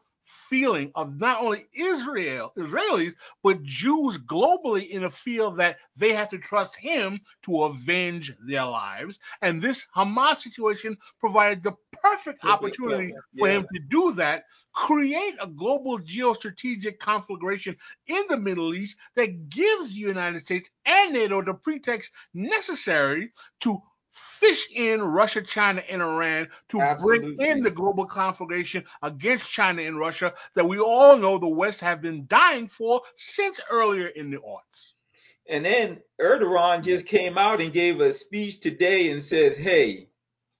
feeling 0.55 0.89
of 0.95 1.19
not 1.19 1.41
only 1.41 1.67
Israel, 1.73 2.53
Israelis, 2.57 3.13
but 3.43 3.61
Jews 3.63 4.17
globally 4.17 4.89
in 4.89 5.03
a 5.03 5.11
field 5.11 5.57
that 5.57 5.75
they 5.97 6.13
have 6.13 6.29
to 6.29 6.37
trust 6.37 6.77
him 6.77 7.19
to 7.43 7.63
avenge 7.63 8.33
their 8.47 8.63
lives. 8.63 9.19
And 9.41 9.61
this 9.61 9.85
Hamas 9.93 10.37
situation 10.37 10.95
provided 11.19 11.61
the 11.61 11.73
perfect 12.01 12.45
opportunity 12.45 13.13
yeah, 13.33 13.39
for 13.39 13.49
him 13.49 13.67
to 13.73 13.79
do 13.89 14.13
that, 14.13 14.45
create 14.71 15.35
a 15.41 15.47
global 15.47 15.99
geostrategic 15.99 16.99
conflagration 16.99 17.75
in 18.07 18.23
the 18.29 18.37
Middle 18.37 18.73
East 18.73 18.97
that 19.17 19.49
gives 19.49 19.89
the 19.89 19.99
United 19.99 20.39
States 20.39 20.69
and 20.85 21.11
NATO 21.11 21.41
the 21.41 21.53
pretext 21.53 22.11
necessary 22.33 23.33
to 23.59 23.81
fish 24.45 24.67
in 24.73 25.01
Russia, 25.01 25.41
China, 25.41 25.81
and 25.89 26.01
Iran 26.01 26.47
to 26.69 26.79
bring 26.99 27.37
in 27.39 27.63
the 27.63 27.71
global 27.71 28.05
conflagration 28.05 28.83
against 29.01 29.49
China 29.49 29.81
and 29.81 29.97
Russia 29.97 30.33
that 30.55 30.67
we 30.67 30.79
all 30.79 31.17
know 31.17 31.37
the 31.37 31.47
West 31.47 31.81
have 31.81 32.01
been 32.01 32.25
dying 32.27 32.67
for 32.67 33.01
since 33.15 33.59
earlier 33.69 34.07
in 34.07 34.31
the 34.31 34.37
aughts. 34.37 34.91
And 35.47 35.65
then 35.65 36.01
Erdogan 36.19 36.83
just 36.83 37.05
came 37.05 37.37
out 37.37 37.61
and 37.61 37.71
gave 37.71 37.99
a 37.99 38.11
speech 38.11 38.59
today 38.61 39.11
and 39.11 39.21
says, 39.21 39.55
hey, 39.55 40.09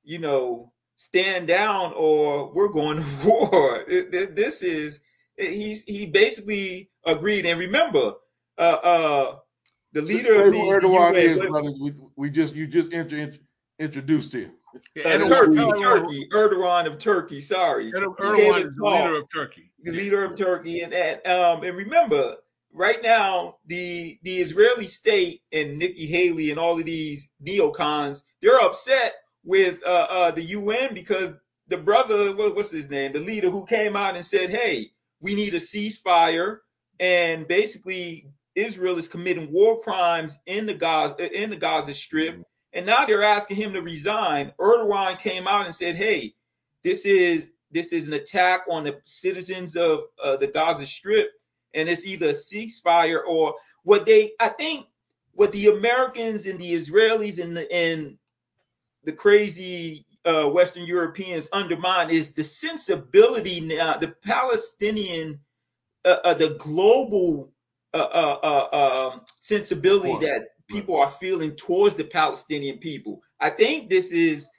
you 0.04 0.20
know, 0.20 0.72
stand 0.98 1.48
down 1.48 1.94
or 1.96 2.54
we're 2.54 2.70
going 2.70 2.98
to 2.98 3.06
war. 3.26 3.84
It- 3.88 4.14
it- 4.14 4.36
This 4.36 4.62
is, 4.62 5.00
he's, 5.38 5.84
he 5.84 6.06
basically 6.06 6.90
agreed. 7.06 7.46
And 7.46 7.60
remember, 7.60 8.14
uh, 8.58 8.62
uh, 8.62 9.36
the 9.94 10.02
leader 10.02 10.30
Say 10.30 10.46
of 10.48 10.52
the, 10.54 10.60
who 10.60 10.80
the 10.82 10.88
Erdogan 10.88 11.14
UN, 11.14 11.16
is, 11.16 11.38
what- 11.38 11.50
brothers. 11.50 11.80
We, 11.82 11.94
we 12.16 12.30
just 12.30 12.54
you 12.56 12.68
just 12.68 12.92
intro, 12.94 13.18
int- 13.18 13.40
introduced 13.80 14.34
him. 14.34 14.54
Yeah, 14.96 15.18
Erdogan- 15.18 15.28
Turkey, 15.28 15.56
Erdogan- 15.58 15.80
Turkey, 15.80 16.28
Erdogan 16.34 16.86
of 16.88 16.98
Turkey, 16.98 17.42
sorry. 17.42 17.92
Erdogan 17.92 18.36
He 18.36 18.42
gave 18.42 18.54
a 18.54 18.68
is 18.68 18.76
the 18.76 18.84
leader 18.84 19.16
of 19.16 19.30
Turkey. 19.34 19.72
the 19.84 19.92
leader 19.92 20.24
of 20.26 20.36
Turkey, 20.36 20.82
and 20.82 20.94
and, 20.94 21.26
um, 21.28 21.64
and 21.64 21.78
remember, 21.78 22.36
right 22.74 23.02
now 23.02 23.58
the 23.68 24.20
the 24.24 24.38
Israeli 24.40 24.88
state 24.88 25.42
and 25.54 25.78
Nikki 25.78 26.06
Haley 26.08 26.52
and 26.52 26.60
all 26.60 26.78
of 26.78 26.86
these 26.86 27.30
neocons, 27.46 28.22
they're 28.42 28.60
upset 28.62 29.16
with 29.46 29.82
uh, 29.86 30.08
uh, 30.10 30.32
the 30.32 30.42
UN 30.44 30.94
because 30.94 31.32
the 31.68 31.78
brother, 31.78 32.36
what, 32.36 32.56
what's 32.56 32.72
his 32.72 32.90
name, 32.90 33.14
the 33.14 33.20
leader 33.20 33.50
who 33.50 33.66
came 33.66 33.96
out 33.96 34.16
and 34.16 34.26
said, 34.26 34.50
"Hey, 34.50 34.92
we 35.22 35.36
need 35.36 35.54
a 35.54 35.60
ceasefire," 35.60 36.58
and 37.00 37.48
basically 37.48 38.28
Israel 38.56 38.98
is 38.98 39.08
committing 39.08 39.52
war 39.52 39.80
crimes 39.82 40.38
in 40.48 40.66
the 40.66 40.74
Gaza 40.74 41.32
in 41.44 41.50
the 41.50 41.56
Gaza 41.56 41.94
Strip, 41.94 42.42
and 42.76 42.86
now 42.86 43.06
they're 43.06 43.24
asking 43.24 43.58
him 43.58 43.74
to 43.74 43.82
resign. 43.82 44.52
Erdogan 44.60 45.18
came 45.18 45.48
out 45.48 45.66
and 45.66 45.74
said, 45.74 45.96
"Hey, 45.96 46.36
this 46.84 47.06
is 47.06 47.50
this 47.72 47.94
is 47.94 48.06
an 48.06 48.14
attack 48.14 48.66
on 48.70 48.84
the 48.84 49.00
citizens 49.06 49.76
of 49.76 50.02
uh, 50.22 50.36
the 50.36 50.48
Gaza 50.48 50.86
Strip, 50.86 51.32
and 51.74 51.90
it's 51.90 52.06
either 52.06 52.30
a 52.30 52.34
ceasefire 52.34 53.22
or 53.26 53.56
what 53.84 54.06
they. 54.06 54.34
I 54.40 54.50
think 54.50 54.86
what 55.32 55.54
the 55.54 55.68
Americans 55.68 56.46
and 56.46 56.60
the 56.60 56.74
Israelis 56.74 57.42
and 57.42 57.56
the 57.56 57.72
and 57.72 58.18
the 59.06 59.14
crazy 59.14 60.06
uh, 60.26 60.50
Western 60.50 60.84
Europeans 60.84 61.48
undermine 61.54 62.10
is 62.10 62.34
the 62.34 62.44
sensibility 62.44 63.62
now, 63.62 63.98
the 63.98 64.10
Palestinian, 64.10 65.40
uh, 66.04 66.18
uh, 66.24 66.34
the 66.34 66.56
global 66.60 67.54
uh, 67.94 67.98
uh, 67.98 68.40
uh, 68.44 69.12
um, 69.14 69.22
sensibility 69.40 70.26
that 70.26 70.50
people 70.68 71.00
are 71.00 71.10
feeling 71.10 71.52
towards 71.56 71.96
the 71.96 72.04
Palestinian 72.04 72.78
people. 72.80 73.22
I 73.40 73.50
think 73.50 73.90
this 73.90 74.12
is 74.12 74.50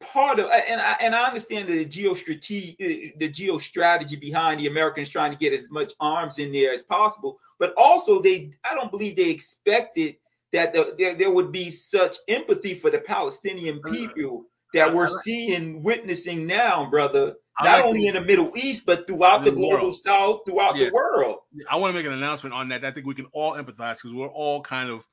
part 0.00 0.38
of 0.38 0.50
and 0.50 0.80
I 0.80 0.92
and 1.00 1.14
I 1.14 1.26
understand 1.26 1.68
the 1.68 1.84
geostrategy 1.86 2.76
the 3.18 3.28
geostrategy 3.30 4.20
behind 4.20 4.60
the 4.60 4.66
Americans 4.66 5.08
trying 5.08 5.30
to 5.32 5.38
get 5.38 5.52
as 5.52 5.64
much 5.70 5.92
arms 6.00 6.38
in 6.38 6.52
there 6.52 6.72
as 6.72 6.82
possible, 6.82 7.38
but 7.58 7.72
also 7.76 8.20
they 8.20 8.50
I 8.70 8.74
don't 8.74 8.90
believe 8.90 9.16
they 9.16 9.30
expected 9.30 10.16
that 10.52 10.72
the, 10.72 10.94
there 10.98 11.14
there 11.14 11.30
would 11.30 11.50
be 11.52 11.70
such 11.70 12.16
empathy 12.28 12.74
for 12.74 12.90
the 12.90 12.98
Palestinian 12.98 13.80
uh, 13.86 13.90
people 13.90 14.44
that 14.74 14.92
we're 14.92 15.08
seeing 15.22 15.82
witnessing 15.82 16.46
now, 16.46 16.88
brother. 16.90 17.34
Not 17.62 17.78
like 17.78 17.84
only 17.86 18.02
to- 18.02 18.08
in 18.08 18.14
the 18.14 18.20
Middle 18.20 18.52
East, 18.54 18.84
but 18.84 19.06
throughout 19.06 19.42
the 19.44 19.50
The 19.50 19.56
global 19.56 19.80
world. 19.84 19.96
South, 19.96 20.40
throughout 20.46 20.76
Yeah. 20.76 20.86
the 20.86 20.92
world. 20.92 21.38
I 21.70 21.76
want 21.76 21.94
to 21.94 21.98
make 21.98 22.04
an 22.06 22.12
announcement 22.12 22.54
on 22.54 22.68
that. 22.68 22.84
I 22.84 22.90
think 22.90 23.06
we 23.06 23.14
can 23.14 23.26
all 23.32 23.52
empathize 23.54 23.94
because 23.94 24.12
we're 24.12 24.28
all 24.28 24.60
kind 24.60 24.90
of 24.90 25.06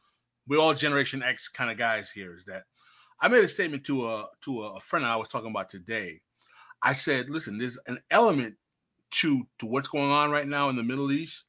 we're 0.48 0.60
all 0.60 0.74
Generation 0.74 1.24
X 1.24 1.48
kind 1.50 1.72
of 1.72 1.78
guys 1.78 2.12
here. 2.12 2.36
Is 2.36 2.46
that 2.46 2.64
I 3.20 3.28
made 3.28 3.44
a 3.44 3.48
statement 3.48 3.86
to 3.86 4.08
a 4.08 4.26
to 4.46 4.64
a 4.64 4.80
friend 4.80 5.06
I 5.06 5.16
was 5.16 5.30
talking 5.30 5.50
about 5.50 5.70
today. 5.70 6.22
I 6.82 6.94
said, 6.94 7.30
listen, 7.30 7.58
there's 7.58 7.78
an 7.88 8.00
element 8.12 8.56
to 9.12 9.48
to 9.60 9.66
what's 9.66 9.88
going 9.88 10.12
on 10.12 10.32
right 10.32 10.48
now 10.48 10.70
in 10.70 10.76
the 10.76 10.84
Middle 10.84 11.12
East 11.12 11.46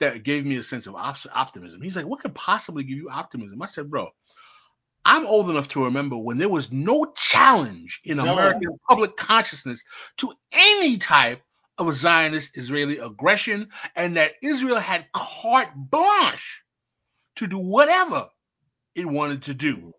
that 0.00 0.22
gave 0.22 0.46
me 0.46 0.56
a 0.56 0.62
sense 0.62 0.86
of 0.86 0.94
op- 0.94 1.18
optimism. 1.34 1.82
He's 1.82 1.96
like, 1.96 2.06
what 2.06 2.20
could 2.20 2.34
possibly 2.34 2.84
give 2.84 2.96
you 2.96 3.10
optimism? 3.10 3.60
I 3.60 3.66
said, 3.66 3.90
bro, 3.90 4.08
I'm 5.04 5.26
old 5.26 5.50
enough 5.50 5.68
to 5.68 5.84
remember 5.84 6.16
when 6.16 6.38
there 6.38 6.48
was 6.48 6.70
no 6.70 7.12
challenge 7.16 8.00
in 8.04 8.18
No. 8.18 8.32
American 8.32 8.78
public 8.88 9.16
consciousness 9.16 9.82
to 10.18 10.32
any 10.52 10.96
type 10.96 11.42
of 11.78 11.92
Zionist 11.94 12.56
Israeli 12.56 12.98
aggression, 12.98 13.68
and 13.96 14.16
that 14.16 14.32
Israel 14.42 14.78
had 14.78 15.06
carte 15.12 15.74
blanche 15.74 16.62
to 17.36 17.46
do 17.46 17.58
whatever 17.58 18.28
it 18.94 19.04
wanted 19.06 19.42
to 19.42 19.54
do. 19.54 19.92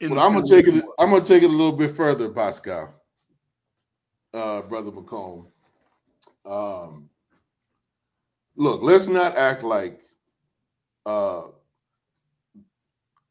But 0.00 0.18
I'm 0.18 0.32
gonna 0.32 0.44
take 0.46 0.66
it. 0.66 0.84
I'm 0.98 1.10
gonna 1.10 1.24
take 1.24 1.42
it 1.42 1.50
a 1.50 1.52
little 1.52 1.72
bit 1.72 1.96
further, 1.96 2.28
Pascal, 2.28 2.94
uh, 4.34 4.62
brother 4.62 4.90
Mocombe. 4.90 5.46
Um, 6.44 7.08
look, 8.56 8.82
let's 8.82 9.06
not 9.06 9.36
act 9.36 9.62
like. 9.62 10.00
Uh, 11.06 11.48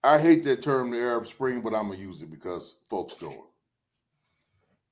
I 0.03 0.19
hate 0.19 0.43
that 0.43 0.61
term, 0.61 0.91
the 0.91 0.97
Arab 0.97 1.27
Spring, 1.27 1.61
but 1.61 1.73
I'm 1.73 1.89
gonna 1.89 1.99
use 1.99 2.21
it 2.21 2.31
because 2.31 2.77
folks 2.89 3.15
it. 3.21 3.39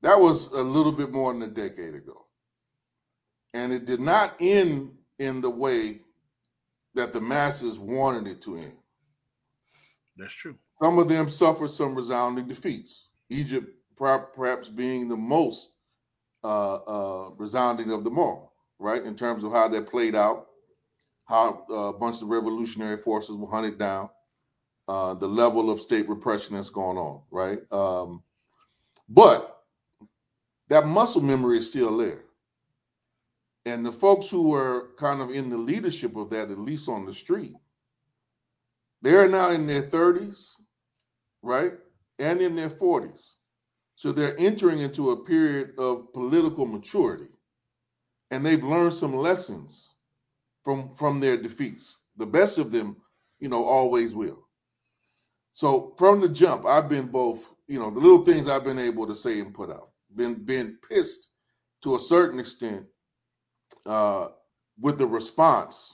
That 0.02 0.20
was 0.20 0.52
a 0.54 0.64
little 0.64 0.92
bit 0.92 1.12
more 1.12 1.34
than 1.34 1.44
a 1.44 1.48
decade 1.48 1.96
ago. 1.96 2.26
And 3.54 3.74
it 3.74 3.86
did 3.86 4.00
not 4.00 4.34
end 4.40 4.96
in 5.20 5.42
the 5.42 5.50
way 5.50 6.00
that 6.96 7.14
the 7.14 7.22
masses 7.22 7.78
wanted 7.78 8.28
it 8.28 8.42
to 8.44 8.58
end. 8.58 8.74
That's 10.18 10.34
true. 10.34 10.56
Some 10.82 11.00
of 11.00 11.08
them 11.08 11.30
suffered 11.30 11.72
some 11.72 11.96
resounding 11.96 12.48
defeats. 12.48 13.10
Egypt 13.30 13.70
perhaps 13.96 14.68
being 14.68 15.08
the 15.08 15.16
most 15.16 15.74
uh, 16.44 16.76
uh, 16.76 17.30
resounding 17.38 17.92
of 17.92 18.04
them 18.04 18.18
all, 18.18 18.54
right? 18.80 19.04
In 19.04 19.16
terms 19.16 19.44
of 19.44 19.52
how 19.52 19.68
that 19.68 19.90
played 19.90 20.16
out, 20.16 20.48
how 21.26 21.66
uh, 21.70 21.74
a 21.74 21.94
bunch 21.94 22.22
of 22.22 22.30
revolutionary 22.30 22.98
forces 22.98 23.36
were 23.36 23.50
hunted 23.50 23.78
down, 23.78 24.10
uh, 24.88 25.14
the 25.14 25.28
level 25.28 25.70
of 25.70 25.80
state 25.80 26.10
repression 26.10 26.56
that's 26.56 26.70
going 26.70 26.98
on, 26.98 27.22
right? 27.30 27.60
Um, 27.72 28.24
but 29.08 29.64
that 30.70 30.88
muscle 30.88 31.22
memory 31.22 31.60
is 31.60 31.68
still 31.68 31.96
there. 31.98 32.24
And 33.66 33.86
the 33.86 33.92
folks 33.92 34.30
who 34.30 34.50
were 34.50 34.90
kind 34.98 35.22
of 35.22 35.30
in 35.30 35.50
the 35.50 35.58
leadership 35.58 36.16
of 36.16 36.32
that, 36.32 36.50
at 36.50 36.58
least 36.58 36.90
on 36.90 37.06
the 37.06 37.14
street, 37.14 37.54
they're 39.02 39.30
now 39.30 39.52
in 39.52 39.68
their 39.68 39.84
30s, 39.84 40.54
right? 41.42 41.74
And 42.20 42.42
in 42.42 42.56
their 42.56 42.70
40s. 42.70 43.32
So 43.96 44.12
they're 44.12 44.40
entering 44.40 44.80
into 44.80 45.12
a 45.12 45.24
period 45.26 45.74
of 45.78 46.14
political 46.14 46.66
maturity. 46.66 47.30
And 48.32 48.46
they've 48.46 48.64
learned 48.64 48.96
some 48.96 49.16
lessons 49.16 49.90
from 50.64 50.96
from 50.96 51.20
their 51.20 51.38
defeats. 51.38 51.98
The 52.18 52.26
best 52.26 52.58
of 52.58 52.72
them, 52.72 52.98
you 53.40 53.50
know, 53.50 53.64
always 53.64 54.16
will. 54.16 54.48
So 55.54 55.94
from 55.98 56.22
the 56.22 56.30
jump, 56.30 56.66
I've 56.66 56.90
been 56.90 57.08
both, 57.08 57.48
you 57.68 57.80
know, 57.80 57.92
the 57.92 58.00
little 58.00 58.26
things 58.26 58.50
I've 58.50 58.64
been 58.64 58.80
able 58.80 59.08
to 59.08 59.16
say 59.16 59.40
and 59.40 59.54
put 59.54 59.70
out. 59.70 59.92
Been 60.16 60.36
been 60.46 60.78
pissed 60.90 61.30
to 61.84 61.96
a 61.96 62.00
certain 62.00 62.40
extent 62.40 62.86
uh, 63.86 64.30
with 64.80 64.98
the 64.98 65.08
response 65.08 65.94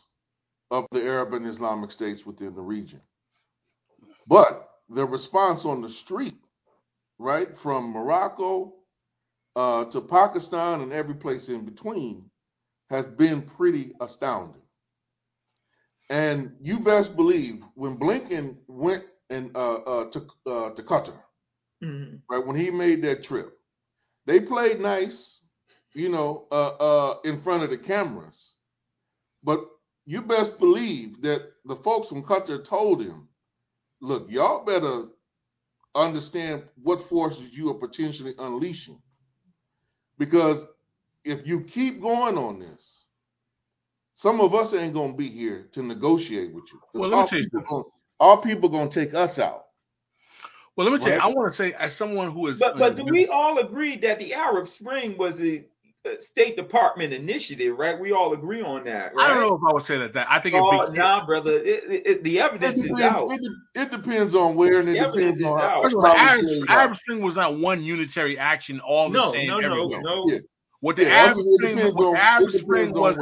of 0.71 0.87
the 0.91 1.03
Arab 1.03 1.33
and 1.33 1.45
Islamic 1.47 1.91
states 1.91 2.25
within 2.25 2.55
the 2.55 2.61
region. 2.61 3.01
But 4.27 4.69
the 4.89 5.05
response 5.05 5.65
on 5.65 5.81
the 5.81 5.89
street, 5.89 6.37
right, 7.19 7.55
from 7.57 7.91
Morocco 7.91 8.73
uh, 9.55 9.85
to 9.85 10.01
Pakistan 10.01 10.81
and 10.81 10.93
every 10.93 11.15
place 11.15 11.49
in 11.49 11.65
between, 11.65 12.29
has 12.89 13.07
been 13.07 13.41
pretty 13.41 13.93
astounding. 14.01 14.61
And 16.09 16.55
you 16.61 16.79
best 16.79 17.15
believe 17.15 17.63
when 17.75 17.97
Blinken 17.97 18.57
went 18.67 19.03
and 19.29 19.55
uh, 19.55 19.75
uh, 19.77 20.11
to 20.11 20.27
uh, 20.47 20.69
to 20.71 20.83
Qatar, 20.83 21.19
Mm-hmm. 21.83 22.17
right 22.29 22.45
when 22.45 22.55
he 22.57 22.71
made 22.71 23.01
that 23.03 23.23
trip, 23.23 23.57
they 24.25 24.39
played 24.39 24.79
nice, 24.81 25.41
you 25.93 26.09
know, 26.09 26.47
uh, 26.51 26.71
uh, 26.79 27.15
in 27.25 27.37
front 27.39 27.63
of 27.63 27.69
the 27.71 27.77
cameras. 27.77 28.53
But 29.43 29.65
you 30.07 30.21
best 30.23 30.57
believe 30.57 31.21
that 31.21 31.51
the 31.65 31.75
folks 31.75 32.07
from 32.07 32.23
Qatar 32.23 32.63
told 32.63 33.03
him, 33.03 33.27
"Look, 34.01 34.31
y'all 34.31 34.63
better 34.65 35.09
understand 35.93 36.67
what 36.81 37.01
forces 37.01 37.55
you 37.55 37.69
are 37.69 37.75
potentially 37.75 38.33
unleashing, 38.39 39.01
because 40.17 40.65
if 41.23 41.45
you 41.45 41.61
keep 41.61 42.01
going 42.01 42.37
on 42.37 42.57
this." 42.57 43.03
Some 44.15 44.41
of 44.41 44.55
us 44.55 44.73
ain't 44.73 44.95
gonna 44.95 45.13
be 45.13 45.29
here 45.29 45.69
to 45.73 45.83
negotiate 45.83 46.51
with 46.51 46.63
you. 46.73 46.81
Well, 46.95 47.09
let 47.09 47.21
me 47.21 47.27
tell 47.27 47.39
you 47.39 47.49
people 47.51 47.61
gonna, 47.69 47.83
our 48.19 48.41
people 48.41 48.67
gonna 48.67 48.89
take 48.89 49.13
us 49.13 49.37
out. 49.37 49.67
Well, 50.75 50.89
let 50.89 50.99
me 50.99 51.05
tell 51.05 51.13
you, 51.13 51.21
I 51.21 51.27
want 51.27 51.53
to 51.53 51.55
say, 51.55 51.73
as 51.73 51.95
someone 51.95 52.31
who 52.31 52.47
is, 52.47 52.57
But 52.57 52.79
but 52.79 52.95
do 52.95 53.05
we 53.05 53.27
all 53.27 53.59
agree 53.59 53.95
that 53.97 54.17
the 54.17 54.33
Arab 54.33 54.69
Spring 54.69 55.17
was 55.19 55.39
a 55.39 55.57
a 55.57 55.65
State 56.19 56.55
Department 56.55 57.13
initiative, 57.13 57.77
right? 57.77 57.99
We 57.99 58.11
all 58.11 58.33
agree 58.33 58.61
on 58.61 58.83
that, 58.85 59.13
right? 59.15 59.29
I 59.29 59.33
don't 59.33 59.41
know 59.47 59.55
if 59.55 59.61
I 59.69 59.73
would 59.73 59.83
say 59.83 59.97
that. 59.97 60.13
That 60.13 60.27
I 60.29 60.39
think 60.39 60.55
it 60.55 60.61
Oh, 60.61 60.87
nah, 60.93 61.25
brother. 61.25 61.53
It, 61.53 61.83
it, 61.89 62.07
it- 62.07 62.23
the 62.23 62.37
It 62.37 62.41
evidence 62.41 62.83
is 62.83 62.99
out. 63.01 63.29
it, 63.31 63.41
it 63.75 63.91
depends 63.91 64.33
on 64.35 64.55
where 64.55 64.79
and 64.79 64.89
it 64.89 64.93
depends 64.99 65.41
on 65.43 65.59
how, 65.59 65.65
out. 65.67 65.83
First 65.83 65.95
of 65.95 66.03
all, 66.03 66.11
the 66.11 66.17
how 66.17 66.29
Arab, 66.33 66.45
Arab. 66.69 66.97
Spring 66.97 67.21
was 67.21 67.35
not 67.35 67.57
one 67.57 67.83
unitary 67.83 68.37
action, 68.37 68.79
all 68.79 69.09
the 69.09 69.17
No, 69.19 69.31
same 69.31 69.47
no, 69.49 69.59
no, 69.59 69.67
everywhere. 69.67 70.01
no. 70.01 70.25
Yeah, 70.29 70.37
What 70.79 70.95
the 70.95 71.03
yeah. 71.03 71.09
Arab 71.09 71.37
Spring, 71.55 71.77
what 71.77 72.05
on 72.05 72.15
Arab 72.15 72.51
Spring 72.51 72.93
was, 72.93 73.17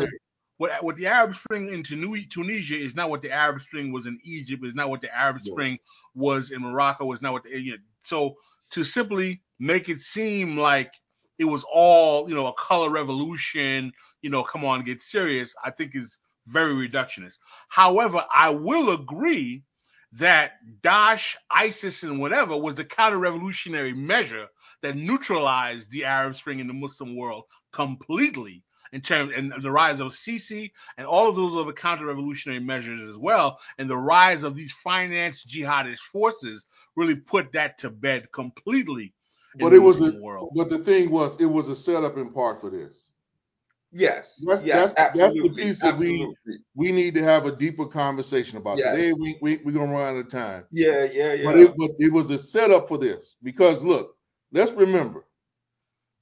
what 0.58 0.84
what 0.84 0.96
the 0.96 1.08
Arab 1.08 1.36
Spring 1.36 1.74
in 1.74 1.84
Tunisia 1.84 2.78
is 2.80 2.96
not 2.96 3.10
what 3.10 3.22
the 3.22 3.32
Arab 3.32 3.62
Spring 3.62 3.92
was 3.92 4.06
in 4.06 4.18
Egypt. 4.24 4.64
Is 4.66 4.76
not 4.76 4.90
what 4.90 5.02
the 5.02 5.14
Arab 5.14 5.38
Yeah. 5.42 5.52
Spring 5.52 5.80
was 6.14 6.52
in 6.52 6.62
Morocco. 6.62 7.06
Was 7.06 7.22
not 7.22 7.34
what 7.34 7.44
the 7.44 7.50
you 7.60 7.72
know, 7.74 7.78
so 8.04 8.36
to 8.72 8.84
simply 8.84 9.42
make 9.60 9.90
it 9.90 10.02
seem 10.02 10.58
like 10.58 10.92
it 11.38 11.46
was 11.46 11.64
all 11.72 12.30
you 12.30 12.36
know 12.36 12.48
a 12.48 12.54
color 12.54 12.90
revolution. 12.90 13.92
You 14.22 14.30
know, 14.30 14.44
come 14.44 14.66
on, 14.66 14.84
get 14.84 15.02
serious. 15.04 15.54
I 15.64 15.72
think 15.72 15.96
is 15.96 16.18
very 16.48 16.74
reductionist. 16.88 17.38
However, 17.70 18.24
I 18.34 18.50
will 18.50 18.92
agree 18.92 19.64
that 20.14 20.54
Daesh, 20.82 21.36
ISIS, 21.52 22.04
and 22.04 22.20
whatever 22.20 22.56
was 22.56 22.76
the 22.76 22.86
counter-revolutionary 22.86 23.94
measure 23.94 24.48
that 24.82 24.96
neutralized 24.96 25.92
the 25.92 26.06
Arab 26.06 26.36
Spring 26.36 26.60
in 26.60 26.68
the 26.68 26.74
Muslim 26.74 27.16
world 27.16 27.44
completely 27.74 28.64
in 28.94 29.02
terms 29.02 29.34
and 29.36 29.54
the 29.62 29.72
rise 29.72 30.00
of 30.00 30.14
Sisi 30.14 30.72
and 30.98 31.06
all 31.06 31.28
of 31.28 31.36
those 31.36 31.56
other 31.56 31.74
counter-revolutionary 31.74 32.62
measures 32.62 33.02
as 33.08 33.18
well, 33.18 33.60
and 33.78 33.90
the 33.90 33.98
rise 33.98 34.44
of 34.44 34.56
these 34.56 34.72
financed 34.72 35.48
jihadist 35.50 36.00
forces 36.00 36.66
really 36.96 37.16
put 37.16 37.52
that 37.52 37.78
to 37.80 37.90
bed 37.90 38.32
completely 38.32 39.14
But 39.60 39.70
the 39.70 39.76
it 39.78 39.80
was 39.80 40.02
a, 40.02 40.12
world. 40.20 40.52
but 40.56 40.70
the 40.70 40.80
thing 40.80 41.12
was, 41.12 41.40
it 41.40 41.46
was 41.46 41.70
a 41.70 41.76
setup 41.76 42.18
in 42.18 42.32
part 42.32 42.62
for 42.62 42.70
this. 42.70 43.12
Yes, 43.92 44.44
That's 44.46 44.66
yes, 44.66 44.94
that's 44.94 45.18
that's 45.18 45.42
the 45.42 45.54
piece 45.56 45.80
that 45.80 45.96
we 45.96 46.08
absolutely. 46.08 46.58
we 46.76 46.92
need 46.92 47.16
to 47.16 47.24
have 47.24 47.46
a 47.46 47.56
deeper 47.56 47.86
conversation 47.86 48.58
about. 48.58 48.78
Yes. 48.78 48.94
Today 48.94 49.14
we 49.14 49.38
we 49.42 49.62
we're 49.64 49.72
gonna 49.72 49.94
run 49.94 50.16
out 50.16 50.20
of 50.20 50.30
time. 50.30 50.66
Yeah, 50.70 51.06
yeah, 51.06 51.34
yeah. 51.34 51.46
But 51.46 51.58
it 51.58 51.74
but 51.78 51.92
it 52.00 52.12
was 52.12 52.30
a 52.30 52.38
setup 52.38 52.90
for 52.90 52.98
this 52.98 53.38
because 53.42 53.86
look, 53.86 54.18
let's 54.52 54.74
remember, 54.74 55.26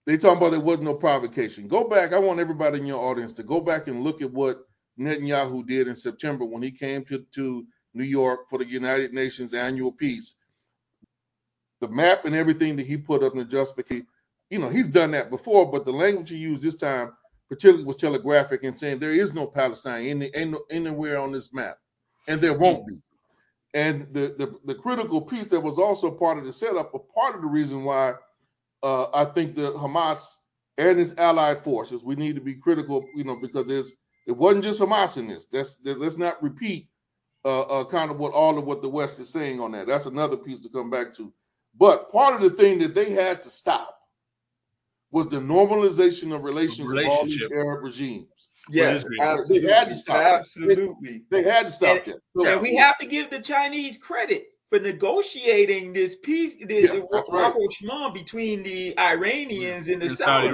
they 0.06 0.18
talking 0.18 0.38
about 0.38 0.52
there 0.52 0.60
was 0.60 0.82
no 0.82 0.94
provocation. 0.94 1.68
Go 1.68 1.90
back. 1.90 2.14
I 2.14 2.20
want 2.20 2.40
everybody 2.40 2.80
in 2.80 2.86
your 2.86 3.00
audience 3.00 3.34
to 3.34 3.44
go 3.44 3.60
back 3.60 3.88
and 3.88 4.04
look 4.04 4.22
at 4.22 4.32
what 4.32 4.68
Netanyahu 5.00 5.66
did 5.66 5.88
in 5.88 5.96
September 5.96 6.46
when 6.46 6.62
he 6.62 6.70
came 6.72 7.04
to, 7.06 7.26
to 7.34 7.66
New 7.96 8.04
York 8.04 8.50
for 8.50 8.60
the 8.60 8.66
United 8.66 9.14
Nations 9.14 9.54
annual 9.54 9.92
peace. 9.92 10.36
The 11.84 11.90
map 11.90 12.24
and 12.24 12.34
everything 12.34 12.78
that 12.78 12.86
he 12.86 12.96
put 12.96 13.24
up 13.24 13.34
in 13.34 13.40
the 13.40 13.44
justification, 13.44 14.08
you 14.50 14.58
know, 14.58 14.70
he's 14.70 14.88
done 14.88 15.12
that 15.12 15.30
before, 15.30 15.70
but 15.70 15.84
the 15.84 15.92
language 15.92 16.30
he 16.30 16.38
used 16.38 16.62
this 16.62 16.78
time 16.78 17.12
particularly 17.50 17.84
was 17.84 17.98
telegraphic 17.98 18.64
and 18.64 18.74
saying 18.74 19.00
there 19.00 19.12
is 19.12 19.34
no 19.34 19.46
Palestine 19.46 20.06
any, 20.06 20.32
no, 20.46 20.62
anywhere 20.70 21.20
on 21.20 21.34
this 21.34 21.54
map, 21.54 21.76
and 22.30 22.40
there 22.40 22.58
won't 22.58 22.88
be. 22.88 23.02
And 23.74 24.08
the, 24.14 24.34
the 24.38 24.56
the 24.64 24.76
critical 24.76 25.20
piece 25.20 25.50
that 25.50 25.60
was 25.60 25.78
also 25.78 26.10
part 26.10 26.38
of 26.38 26.46
the 26.46 26.54
setup, 26.54 26.94
a 26.94 27.00
part 27.00 27.36
of 27.36 27.42
the 27.42 27.48
reason 27.48 27.84
why 27.84 28.14
uh, 28.82 29.08
I 29.14 29.26
think 29.26 29.54
the 29.54 29.74
Hamas 29.74 30.24
and 30.78 31.02
its 31.02 31.14
allied 31.18 31.66
forces, 31.66 32.02
we 32.02 32.16
need 32.16 32.36
to 32.36 32.42
be 32.42 32.54
critical, 32.54 33.06
you 33.14 33.26
know, 33.26 33.36
because 33.42 33.68
there's 33.68 33.92
it 34.26 34.38
wasn't 34.38 34.64
just 34.64 34.80
Hamas 34.80 35.18
in 35.18 35.28
this. 35.28 35.48
That's 35.48 35.76
that, 35.82 36.00
let's 36.00 36.18
not 36.18 36.42
repeat 36.42 36.88
uh, 37.44 37.64
uh, 37.64 37.84
kind 37.84 38.10
of 38.10 38.20
what 38.20 38.32
all 38.32 38.58
of 38.58 38.64
what 38.64 38.82
the 38.82 38.88
West 38.88 39.20
is 39.20 39.30
saying 39.30 39.60
on 39.60 39.74
that. 39.74 39.88
That's 39.88 40.06
another 40.06 40.38
piece 40.38 40.62
to 40.62 40.70
come 40.70 40.90
back 40.90 41.14
to. 41.16 41.34
But 41.76 42.12
part 42.12 42.36
of 42.36 42.42
the 42.42 42.50
thing 42.52 42.80
that 42.80 42.94
they 42.96 43.12
had 43.12 43.42
to 43.44 43.50
stop 43.50 43.98
was 45.12 45.28
the 45.28 45.38
normalization 45.38 46.34
of 46.34 46.44
relations 46.44 46.88
with 46.88 47.06
all 47.06 47.26
these 47.26 47.52
Arab 47.52 47.84
regimes. 47.84 48.28
yes, 48.70 49.06
absolutely, 49.22 49.68
They 49.68 49.74
had 49.74 49.88
to 49.90 49.96
stop 49.96 50.18
that. 50.18 50.40
absolutely. 50.40 51.24
They 51.30 51.44
had 51.44 51.66
to 51.66 51.72
stop 51.72 52.06
that. 52.06 52.20
So- 52.36 52.46
And 52.48 52.62
we 52.62 52.76
have 52.76 52.98
to 53.00 53.06
give 53.06 53.30
the 53.30 53.40
Chinese 53.40 53.98
credit 53.98 54.46
for 54.70 54.80
negotiating 54.80 55.94
this 55.94 56.16
peace, 56.16 56.56
this 56.66 56.92
Yeah, 56.92 57.02
that's 57.12 57.30
right. 57.30 57.42
rapprochement 57.54 58.14
between 58.16 58.64
the 58.64 58.98
Iranians 58.98 59.88
and 59.88 60.02
the 60.02 60.10
Saudi. 60.10 60.50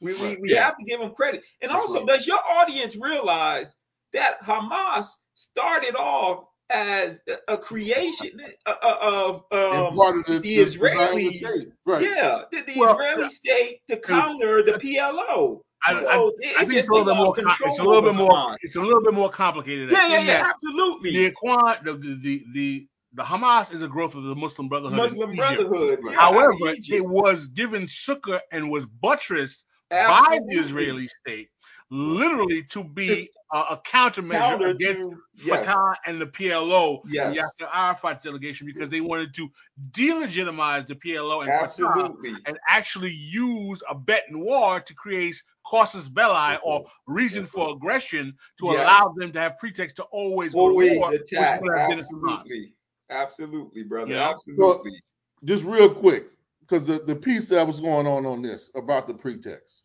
We, 0.00 0.14
we, 0.14 0.22
Right. 0.22 0.40
we 0.40 0.52
Yeah. 0.54 0.64
have 0.64 0.76
to 0.78 0.84
give 0.84 1.00
them 1.00 1.12
credit. 1.14 1.42
And 1.60 1.70
That's 1.70 1.80
also, 1.80 1.98
right. 1.98 2.06
does 2.06 2.26
your 2.26 2.38
audience 2.48 2.96
realize 2.96 3.74
that 4.12 4.40
Hamas 4.42 5.08
started 5.34 5.96
off 5.96 6.44
as 6.70 7.20
a- 7.48 7.56
creation 7.56 8.40
uh, 8.66 8.74
uh, 8.82 8.96
of 9.00 9.34
um, 9.52 10.22
the, 10.26 10.38
the 10.40 10.56
Israeli- 10.56 11.32
state. 11.32 11.68
Right. 11.86 12.02
yeah, 12.02 12.42
the, 12.50 12.62
the 12.62 12.74
Well, 12.78 12.94
Israeli 12.94 13.30
state 13.30 13.80
to 13.88 13.96
counter 13.98 14.62
the 14.62 14.72
PLO. 14.72 15.60
I. 15.86 15.92
I, 15.92 15.94
So 15.94 16.06
I 16.06 16.16
it, 16.16 16.32
it 16.44 16.58
think 16.58 16.72
it's 16.74 16.88
a 16.88 16.92
little 16.92 17.06
bit 17.06 17.16
more. 17.16 17.34
it's 17.66 17.78
a 17.78 17.82
little 17.82 18.02
bit 18.02 18.14
more. 18.14 18.30
Hamas. 18.30 18.56
It's 18.62 18.76
a 18.76 18.80
little 18.82 19.02
bit 19.02 19.14
more 19.14 19.30
complicated. 19.30 19.90
Yeah, 19.92 20.08
yeah, 20.08 20.20
yeah, 20.20 20.46
absolutely. 20.48 21.12
The, 21.12 21.30
Ikhwan- 21.32 21.84
the, 21.84 21.92
the 21.94 22.44
the 22.52 22.86
the 23.14 23.22
Hamas 23.22 23.72
is 23.72 23.82
a 23.82 23.88
growth 23.88 24.14
of 24.14 24.24
the 24.24 24.34
Muslim 24.34 24.68
Brotherhood. 24.68 24.96
Muslim. 24.96 25.34
Brotherhood. 25.34 26.00
Yeah, 26.04 26.12
However, 26.12 26.52
it 26.74 27.04
was 27.04 27.46
given 27.46 27.88
succor 27.88 28.40
and 28.52 28.70
was 28.70 28.84
buttressed 28.86 29.64
by 29.90 30.38
the 30.48 30.58
Israeli 30.58 31.08
state 31.08 31.48
literally 31.90 32.62
to 32.64 32.84
be 32.84 33.30
a, 33.52 33.58
a 33.58 33.82
countermeasure 33.86 34.32
Counter 34.32 34.66
against 34.68 35.10
to 35.10 35.16
yes, 35.44 35.64
Fatah 35.64 35.94
and 36.06 36.20
the 36.20 36.26
PLO, 36.26 37.00
Yes. 37.06 37.34
the 37.58 37.64
Yasser 37.64 37.68
Arafat's 37.72 38.24
delegation, 38.24 38.66
because 38.66 38.90
they 38.90 39.00
wanted 39.00 39.34
to 39.34 39.48
delegitimize 39.92 40.86
the 40.86 40.94
PLO 40.94 41.42
and 41.46 41.70
Fatah 41.70 42.14
and 42.46 42.58
actually 42.68 43.12
use 43.12 43.82
a 43.88 43.94
bet 43.94 44.24
in 44.28 44.40
war 44.40 44.80
to 44.80 44.94
create 44.94 45.42
casus 45.70 46.08
belli 46.08 46.58
or 46.64 46.84
reason 47.06 47.46
for 47.46 47.70
aggression 47.74 48.34
to 48.58 48.66
Yes. 48.66 48.74
allow 48.82 49.12
them 49.16 49.32
to 49.32 49.40
have 49.40 49.58
pretext 49.58 49.96
to 49.96 50.02
always 50.04 50.52
go 50.52 50.58
to 50.58 50.72
Always 50.72 50.98
war, 50.98 51.12
attack. 51.12 51.62
would 51.62 51.76
have 51.76 51.88
been 51.88 51.98
a 52.00 52.02
Hamas. 52.02 52.40
Absolutely. 52.40 52.74
Absolutely, 53.10 53.82
brother. 53.84 54.10
You 54.10 54.16
know? 54.16 54.22
Absolutely. 54.22 55.02
Just 55.44 55.64
real 55.64 55.92
quick, 55.94 56.26
because 56.60 56.86
the, 56.86 56.98
the 56.98 57.16
piece 57.16 57.48
that 57.48 57.66
was 57.66 57.80
going 57.80 58.06
on 58.06 58.26
on 58.26 58.42
this 58.42 58.70
about 58.74 59.06
the 59.08 59.14
pretext. 59.14 59.84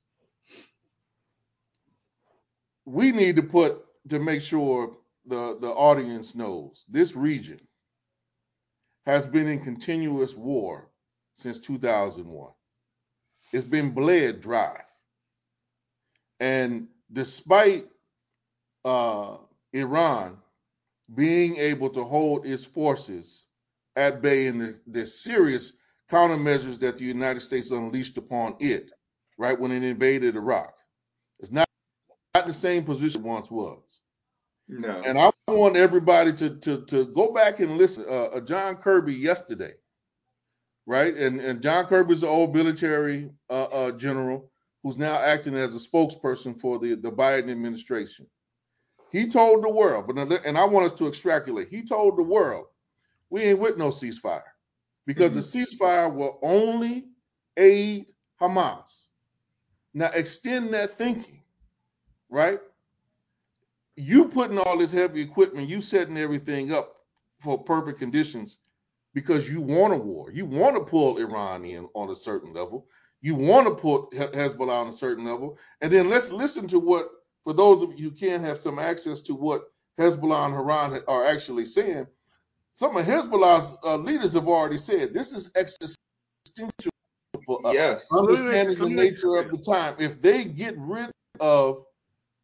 We 2.86 3.12
need 3.12 3.36
to 3.38 3.44
put 3.44 3.86
to 4.10 4.20
make 4.20 4.42
sure 4.42 4.98
the, 5.26 5.58
the 5.62 5.70
audience 5.70 6.36
knows 6.36 6.86
this 6.90 7.16
region 7.16 7.60
has 9.06 9.28
been 9.28 9.48
in 9.48 9.60
continuous 9.64 10.34
war 10.36 10.90
since 11.36 11.60
2001. 11.60 12.52
It's 13.54 13.66
been 13.66 13.92
bled 13.92 14.42
dry. 14.42 14.82
And 16.40 16.88
despite 17.12 17.88
uh, 18.86 19.38
Iran 19.74 20.38
being 21.16 21.58
able 21.58 21.90
to 21.92 22.04
hold 22.04 22.46
its 22.46 22.64
forces 22.64 23.46
at 23.96 24.22
bay 24.22 24.48
in 24.48 24.58
the, 24.60 24.80
the 24.88 25.06
serious 25.06 25.74
countermeasures 26.12 26.80
that 26.80 26.98
the 26.98 27.06
United 27.06 27.42
States 27.42 27.72
unleashed 27.72 28.18
upon 28.18 28.56
it, 28.60 28.92
right 29.38 29.60
when 29.60 29.72
it 29.72 29.84
invaded 29.84 30.36
Iraq, 30.36 30.74
it's 31.40 31.52
not, 31.52 31.68
not 32.34 32.48
the 32.48 32.54
same 32.54 32.84
position 32.84 33.22
it 33.22 33.28
once 33.28 33.52
was. 33.52 34.00
No. 34.68 35.02
And 35.06 35.20
I 35.20 35.32
want 35.48 35.76
everybody 35.76 36.34
to 36.34 36.58
to 36.62 36.86
to 36.86 37.06
go 37.06 37.32
back 37.32 37.60
and 37.60 37.78
listen. 37.78 38.06
Uh, 38.08 38.26
uh, 38.26 38.42
John 38.42 38.76
Kirby 38.78 39.14
yesterday, 39.14 39.74
right? 40.86 41.14
And 41.16 41.40
and 41.40 41.62
John 41.62 41.86
Kirby's 41.86 42.22
the 42.22 42.28
old 42.28 42.56
military 42.56 43.30
uh, 43.50 43.64
uh, 43.66 43.92
general 43.92 44.50
who's 44.82 44.98
now 44.98 45.16
acting 45.16 45.56
as 45.56 45.76
a 45.76 45.80
spokesperson 45.80 46.60
for 46.60 46.80
the 46.80 46.96
the 46.96 47.12
Biden 47.12 47.52
administration. 47.52 48.26
He 49.12 49.30
told 49.30 49.64
the 49.64 49.70
world, 49.70 50.08
but 50.08 50.18
and 50.46 50.58
I 50.58 50.66
want 50.66 50.92
us 50.92 50.98
to 50.98 51.08
extrapolate. 51.08 51.68
He 51.70 51.86
told 51.86 52.18
the 52.18 52.24
world, 52.24 52.66
we 53.30 53.42
ain't 53.42 53.60
with 53.60 53.78
no 53.78 53.90
ceasefire 53.90 54.42
because 55.06 55.36
the 55.36 55.42
ceasefire 55.42 56.12
will 56.12 56.40
only 56.42 57.06
aid 57.58 58.08
Hamas. 58.42 59.06
Now 59.94 60.10
extend 60.16 60.74
that 60.74 60.98
thinking, 60.98 61.43
right? 62.34 62.60
You 63.96 64.26
putting 64.26 64.58
all 64.58 64.80
this 64.80 64.92
heavy 64.92 65.22
equipment, 65.22 65.70
you 65.70 65.82
setting 65.82 66.18
everything 66.18 66.74
up 66.74 66.96
for 67.40 67.64
perfect 67.64 68.00
conditions 68.00 68.58
because 69.14 69.50
you 69.50 69.62
want 69.62 69.94
a 69.94 69.98
war. 69.98 70.32
You 70.32 70.48
want 70.48 70.76
to 70.76 70.82
pull 70.82 71.20
Iran 71.20 71.64
in 71.64 71.88
on 71.94 72.10
a 72.10 72.16
certain 72.16 72.52
level. 72.52 72.88
You 73.22 73.36
want 73.36 73.68
to 73.68 73.76
put 73.76 74.12
Hezbollah 74.12 74.82
on 74.82 74.88
a 74.88 74.94
certain 74.94 75.26
level. 75.26 75.60
And 75.82 75.94
then 75.94 76.10
let's 76.10 76.32
listen 76.32 76.68
to 76.70 76.80
what, 76.80 77.08
for 77.44 77.54
those 77.54 77.84
of 77.84 77.98
you 78.00 78.10
who 78.10 78.16
can 78.16 78.44
have 78.44 78.62
some 78.62 78.80
access 78.80 79.22
to 79.22 79.36
what 79.36 79.72
Hezbollah 80.00 80.48
and 80.48 80.56
Iran 80.56 81.00
are 81.08 81.26
actually 81.26 81.68
saying, 81.68 82.08
some 82.74 82.98
of 82.98 83.06
Hezbollah's 83.06 83.78
uh, 83.86 83.98
leaders 83.98 84.34
have 84.34 84.48
already 84.48 84.80
said 84.80 85.14
this 85.14 85.34
is 85.34 85.52
existential 85.56 86.92
for 87.46 87.60
us 87.68 87.74
yes. 87.76 88.08
understanding 88.12 88.78
the 88.80 88.90
nature 88.90 89.36
of 89.36 89.52
the 89.52 89.58
time. 89.60 89.96
If 90.00 90.20
they 90.20 90.46
get 90.46 90.76
rid 90.80 91.12
of 91.40 91.86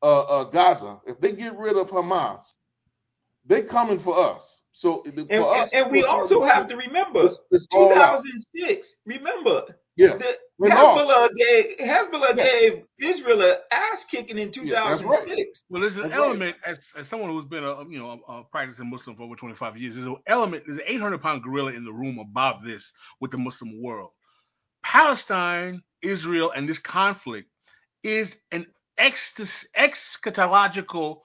uh, 0.02 0.22
uh, 0.24 0.44
Gaza, 0.46 1.02
if 1.08 1.20
they 1.20 1.34
get 1.34 1.58
rid 1.58 1.78
of 1.78 1.90
Hamas, 1.92 2.54
they 3.46 3.64
coming 3.64 4.00
for 4.00 4.18
us. 4.18 4.64
So 4.72 5.04
the- 5.06 5.26
for 5.26 5.32
And, 5.32 5.44
us, 5.44 5.74
and, 5.74 5.84
and 5.84 5.92
we 5.92 6.02
to 6.02 6.08
a 6.08 6.10
certain 6.10 6.22
also 6.22 6.42
have 6.44 6.68
to 6.70 6.78
remember 6.78 7.26
it's, 7.26 7.40
it's 7.52 7.68
2006. 7.68 8.96
Remember, 9.06 9.64
Yeah, 9.98 10.16
the 10.18 10.38
We're. 10.58 10.70
Hezbollah 10.72 11.30
gave 11.36 11.78
Hezbollah 11.80 12.38
Yeah. 12.38 12.44
gave 12.44 12.84
Israel 13.00 13.42
an 13.42 13.58
ass 13.72 14.06
kicking 14.06 14.38
in 14.38 14.52
Yeah, 14.64 14.84
right. 14.84 15.00
2006. 15.00 15.66
Well, 15.70 15.82
there's 15.82 15.98
an 15.98 16.04
That's 16.04 16.12
right. 16.14 16.18
element 16.26 16.56
as, 16.66 16.80
as 16.98 17.08
someone 17.08 17.30
who's 17.32 17.46
been 17.46 17.64
a 17.66 17.84
you 17.90 18.00
know 18.00 18.22
a, 18.28 18.34
a 18.40 18.44
practicing 18.46 18.90
Muslim 18.90 19.16
for 19.18 19.24
over 19.24 19.36
25 19.36 19.78
years. 19.78 19.96
There's 19.96 20.08
an 20.08 20.18
element. 20.28 20.64
There's 20.66 20.80
an 20.80 20.86
800 20.88 21.22
pound 21.22 21.44
gorilla 21.44 21.74
in 21.74 21.84
the 21.86 21.94
room 21.94 22.20
about 22.20 22.64
this 22.64 22.94
with 23.20 23.32
the 23.32 23.38
Muslim 23.38 23.82
world. 23.82 24.12
Palestine, 24.84 25.84
Israel, 26.02 26.52
and 26.56 26.68
this 26.70 26.80
conflict 26.80 27.50
is 28.04 28.38
an 28.52 28.62
ex- 28.62 28.70
eschatological 29.00 31.22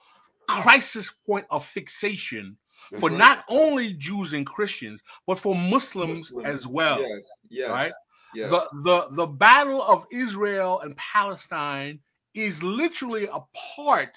crisis 0.47 1.09
point 1.25 1.45
of 1.49 1.65
fixation 1.65 2.57
That's 2.91 3.01
for 3.01 3.09
right. 3.09 3.17
not 3.17 3.45
only 3.49 3.93
Jews 3.93 4.33
and 4.33 4.45
Christians, 4.45 5.01
but 5.27 5.39
for 5.39 5.55
Muslims, 5.55 6.31
Muslims. 6.31 6.47
as 6.47 6.67
well. 6.67 7.01
Yes. 7.01 7.27
Yes. 7.49 7.69
right? 7.69 7.93
Yes. 8.35 8.51
The, 8.51 8.69
the 8.83 9.07
the 9.11 9.27
battle 9.27 9.81
of 9.81 10.05
Israel 10.11 10.81
and 10.81 10.95
Palestine 10.97 11.99
is 12.33 12.61
literally 12.61 13.27
a 13.27 13.39
part 13.75 14.11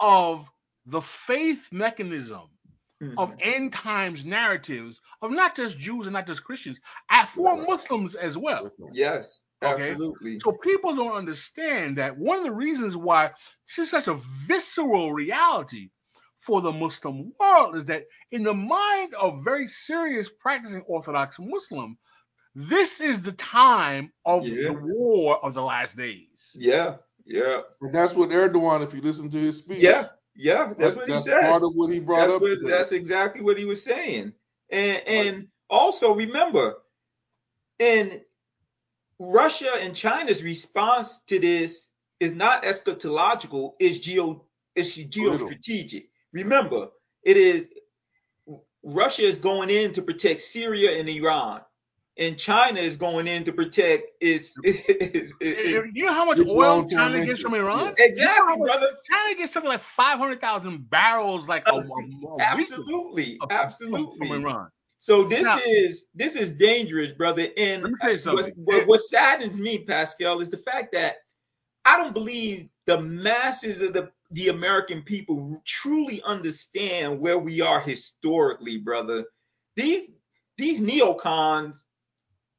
of 0.00 0.46
the 0.86 1.00
faith 1.00 1.66
mechanism 1.72 2.42
of 3.16 3.30
Mhm. 3.30 3.36
end 3.42 3.72
times 3.72 4.24
narratives 4.24 5.00
of 5.22 5.30
not 5.30 5.54
just 5.54 5.78
Jews 5.78 6.06
and 6.06 6.14
not 6.14 6.26
just 6.26 6.42
Christians, 6.42 6.80
for. 7.34 7.54
Muslims 7.68 8.16
as 8.16 8.36
well. 8.36 8.68
Yes. 8.92 9.44
Okay. 9.62 9.90
Absolutely. 9.90 10.38
So 10.40 10.52
people 10.52 10.94
don't 10.94 11.16
understand 11.16 11.98
that 11.98 12.16
one 12.16 12.38
of 12.38 12.44
the 12.44 12.52
reasons 12.52 12.96
why 12.96 13.30
this 13.66 13.78
is 13.78 13.90
such 13.90 14.06
a 14.08 14.14
visceral 14.46 15.12
reality 15.12 15.90
for 16.40 16.60
the 16.60 16.70
Muslim 16.72 17.32
world 17.40 17.76
is 17.76 17.84
that 17.86 18.04
in 18.30 18.44
the 18.44 18.54
mind 18.54 19.14
of 19.14 19.42
very 19.44 19.66
serious 19.66 20.28
practicing 20.28 20.82
Orthodox 20.82 21.38
Muslim, 21.40 21.98
this 22.54 23.00
is 23.00 23.22
the 23.22 23.32
time 23.32 24.12
of 24.24 24.46
Yeah. 24.46 24.68
the 24.68 24.72
war 24.74 25.44
of 25.44 25.54
the 25.54 25.62
last 25.62 25.96
days. 25.96 26.50
Yeah. 26.54 26.96
Yeah. 27.24 27.60
And 27.82 27.92
that's 27.94 28.14
what 28.14 28.30
Erdogan, 28.30 28.82
if 28.84 28.94
you 28.94 29.00
listen 29.00 29.28
to 29.30 29.38
his 29.38 29.58
speech, 29.58 29.78
Yeah. 29.78 30.08
Yeah. 30.36 30.72
That's 30.78 30.94
what 30.94 31.06
he 31.08 31.12
that's 31.14 31.24
said. 31.24 31.42
part 31.42 31.64
of 31.64 31.74
what 31.74 31.92
he 31.92 31.98
brought 31.98 32.20
That's 32.20 32.32
up. 32.34 32.42
what 32.42 32.58
that's 32.64 32.92
exactly 32.92 33.40
what 33.42 33.58
he 33.58 33.64
was 33.64 33.82
saying. 33.82 34.32
And 34.70 35.02
and 35.08 35.48
also 35.68 36.14
remember, 36.14 36.76
in 37.78 38.22
Russia 39.18 39.72
and 39.80 39.94
China's 39.94 40.42
response 40.42 41.18
to 41.26 41.38
this 41.38 41.88
is 42.20 42.34
not 42.34 42.62
eschatological, 42.64 43.74
it's 43.78 43.98
geo 43.98 44.44
it's 44.74 44.96
geostrategic. 44.96 46.06
Remember, 46.32 46.88
it 47.24 47.36
is 47.36 47.68
Russia 48.82 49.22
is 49.22 49.38
going 49.38 49.70
in 49.70 49.92
to 49.92 50.02
protect 50.02 50.40
Syria 50.40 50.98
and 50.98 51.08
Iran. 51.08 51.60
And 52.16 52.36
China 52.36 52.80
is 52.80 52.96
going 52.96 53.28
in 53.28 53.44
to 53.44 53.52
protect 53.52 54.10
its, 54.20 54.54
its, 54.64 55.32
its, 55.40 55.86
you 55.94 56.04
know 56.04 56.12
how 56.12 56.24
much 56.24 56.40
oil 56.48 56.84
China 56.88 57.24
gets 57.24 57.40
from 57.40 57.54
interest, 57.54 57.78
Iran? 57.78 57.94
yeah. 57.96 58.04
exactly, 58.04 58.52
You 58.54 58.58
know 58.58 58.64
brother. 58.64 58.86
China 59.08 59.34
gets 59.36 59.52
something 59.52 59.68
like 59.70 59.82
500,000 59.82 60.90
barrels 60.90 61.46
like 61.46 61.62
a, 61.68 61.74
a, 61.74 61.78
a 61.78 62.40
Absolutely, 62.40 63.38
of- 63.40 63.52
absolutely. 63.52 64.26
from 64.28 64.44
Iran. 64.44 64.68
So 64.98 65.24
this 65.24 65.42
Now- 65.44 65.58
is 65.66 66.06
this 66.14 66.34
is 66.34 66.52
dangerous, 66.52 67.12
brother. 67.12 67.48
And 67.56 67.82
Let 67.82 67.92
me 67.92 67.98
tell 68.00 68.12
you 68.12 68.32
what, 68.32 68.52
what, 68.56 68.86
what 68.86 69.00
saddens 69.00 69.60
me, 69.60 69.84
Pascal, 69.84 70.40
is 70.40 70.50
the 70.50 70.58
fact 70.58 70.92
that 70.92 71.18
I 71.84 71.96
don't 71.96 72.12
believe 72.14 72.68
the 72.86 73.00
masses 73.00 73.80
of 73.80 73.92
the 73.92 74.10
the 74.32 74.48
American 74.48 75.02
people 75.02 75.62
truly 75.64 76.20
understand 76.22 77.18
where 77.18 77.38
we 77.38 77.62
are 77.62 77.80
historically, 77.80 78.76
brother. 78.76 79.24
These 79.76 80.08
these 80.58 80.80
neocons, 80.80 81.84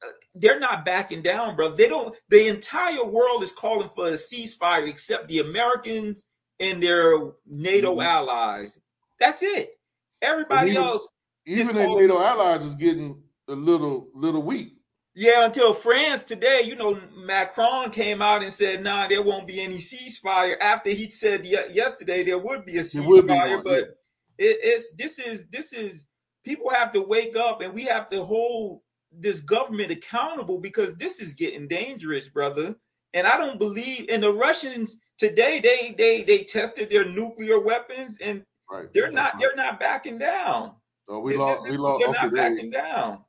uh, 0.02 0.08
they're 0.34 0.60
not 0.60 0.86
backing 0.86 1.22
down, 1.22 1.56
brother. 1.58 1.76
They 1.76 1.90
don't. 1.90 2.16
The 2.30 2.48
entire 2.48 3.06
world 3.06 3.44
is 3.44 3.52
calling 3.52 3.90
for 3.90 4.08
a 4.08 4.14
ceasefire, 4.14 4.88
except 4.88 5.28
the 5.28 5.40
Americans 5.40 6.24
and 6.62 6.82
their 6.82 7.34
NATO 7.46 7.98
Mhm. 7.98 8.04
allies. 8.06 8.80
That's 9.20 9.44
it. 9.44 9.78
Everybody 10.22 10.76
else 10.76 11.08
Even 11.50 11.76
their 11.76 11.88
NATO 11.88 12.20
allies 12.20 12.64
is 12.64 12.76
getting 12.76 13.22
a 13.48 13.54
little 13.54 14.10
little 14.14 14.44
weak. 14.44 14.76
Yeah, 15.16 15.46
until 15.46 15.74
France 15.74 16.24
today, 16.24 16.62
you 16.64 16.76
know, 16.76 17.00
Macron 17.16 17.90
came 17.90 18.22
out 18.22 18.44
and 18.44 18.54
said, 18.54 18.84
"Nah, 18.84 19.08
there 19.08 19.24
won't 19.24 19.48
be 19.48 19.60
any 19.60 19.80
ceasefire." 19.80 20.58
After 20.62 20.92
he 20.92 21.10
said 21.10 21.46
yesterday 21.46 22.24
there 22.24 22.38
would 22.38 22.66
be 22.66 22.78
a 22.78 22.82
ceasefire, 22.82 23.64
but 23.64 23.98
yeah. 24.38 24.50
it, 24.50 24.58
it's 24.62 24.94
this 24.94 25.18
is 25.18 25.48
this 25.48 25.74
is 25.74 26.08
people 26.46 26.70
have 26.70 26.94
to 26.94 27.02
wake 27.02 27.36
up 27.36 27.62
and 27.62 27.74
we 27.74 27.84
have 27.84 28.10
to 28.10 28.24
hold 28.24 28.82
this 29.12 29.40
government 29.40 29.92
accountable 29.92 30.60
because 30.60 30.96
this 30.96 31.20
is 31.20 31.34
getting 31.34 31.68
dangerous, 31.68 32.30
brother. 32.30 32.76
And 33.16 33.26
I 33.26 33.38
don't 33.38 33.58
believe 33.58 34.06
and 34.10 34.22
the 34.22 34.32
Russians 34.32 34.98
today 35.18 35.60
they 35.60 35.96
they 35.98 36.22
they 36.22 36.44
tested 36.44 36.92
their 36.92 37.06
nuclear 37.06 37.60
weapons 37.60 38.18
and 38.22 38.44
Right. 38.72 38.94
they're 38.94 39.12
not 39.12 39.34
right. 39.34 39.40
they're 39.40 39.56
not 39.56 39.80
backing 39.80 40.20
down. 40.20 40.74
So 41.10 41.20
we 41.20 41.36
lost. 41.36 41.64
We 41.70 41.76
lost. 41.78 42.00
They're 42.02 42.10
Okay, 42.10 42.22
not 42.22 42.34
there. 42.34 42.50
backing 42.52 42.70
down. 42.70 43.24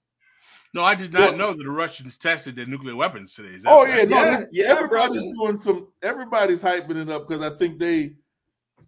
No, 0.75 0.85
I 0.85 0.95
did 0.95 1.13
not 1.13 1.21
Well- 1.21 1.37
know 1.37 1.53
that 1.55 1.65
the 1.65 1.71
Russians 1.71 2.17
tested 2.17 2.55
their 2.55 2.67
nuclear 2.67 2.95
weapons 2.95 3.35
today. 3.35 3.57
Is 3.57 3.63
that 3.63 3.71
Oh 3.73 3.85
right? 3.85 3.99
yeah, 3.99 4.05
no, 4.05 4.25
Yeah, 4.25 4.37
this, 4.41 4.51
yeah, 4.53 4.65
everybody's 4.67 5.09
brother. 5.09 5.21
doing 5.35 5.59
some. 5.59 5.89
Everybody's 6.03 6.63
hyping 6.63 6.97
it 6.97 7.09
up 7.09 7.27
because 7.27 7.43
I 7.43 7.57
think 7.59 7.79
they 7.79 8.15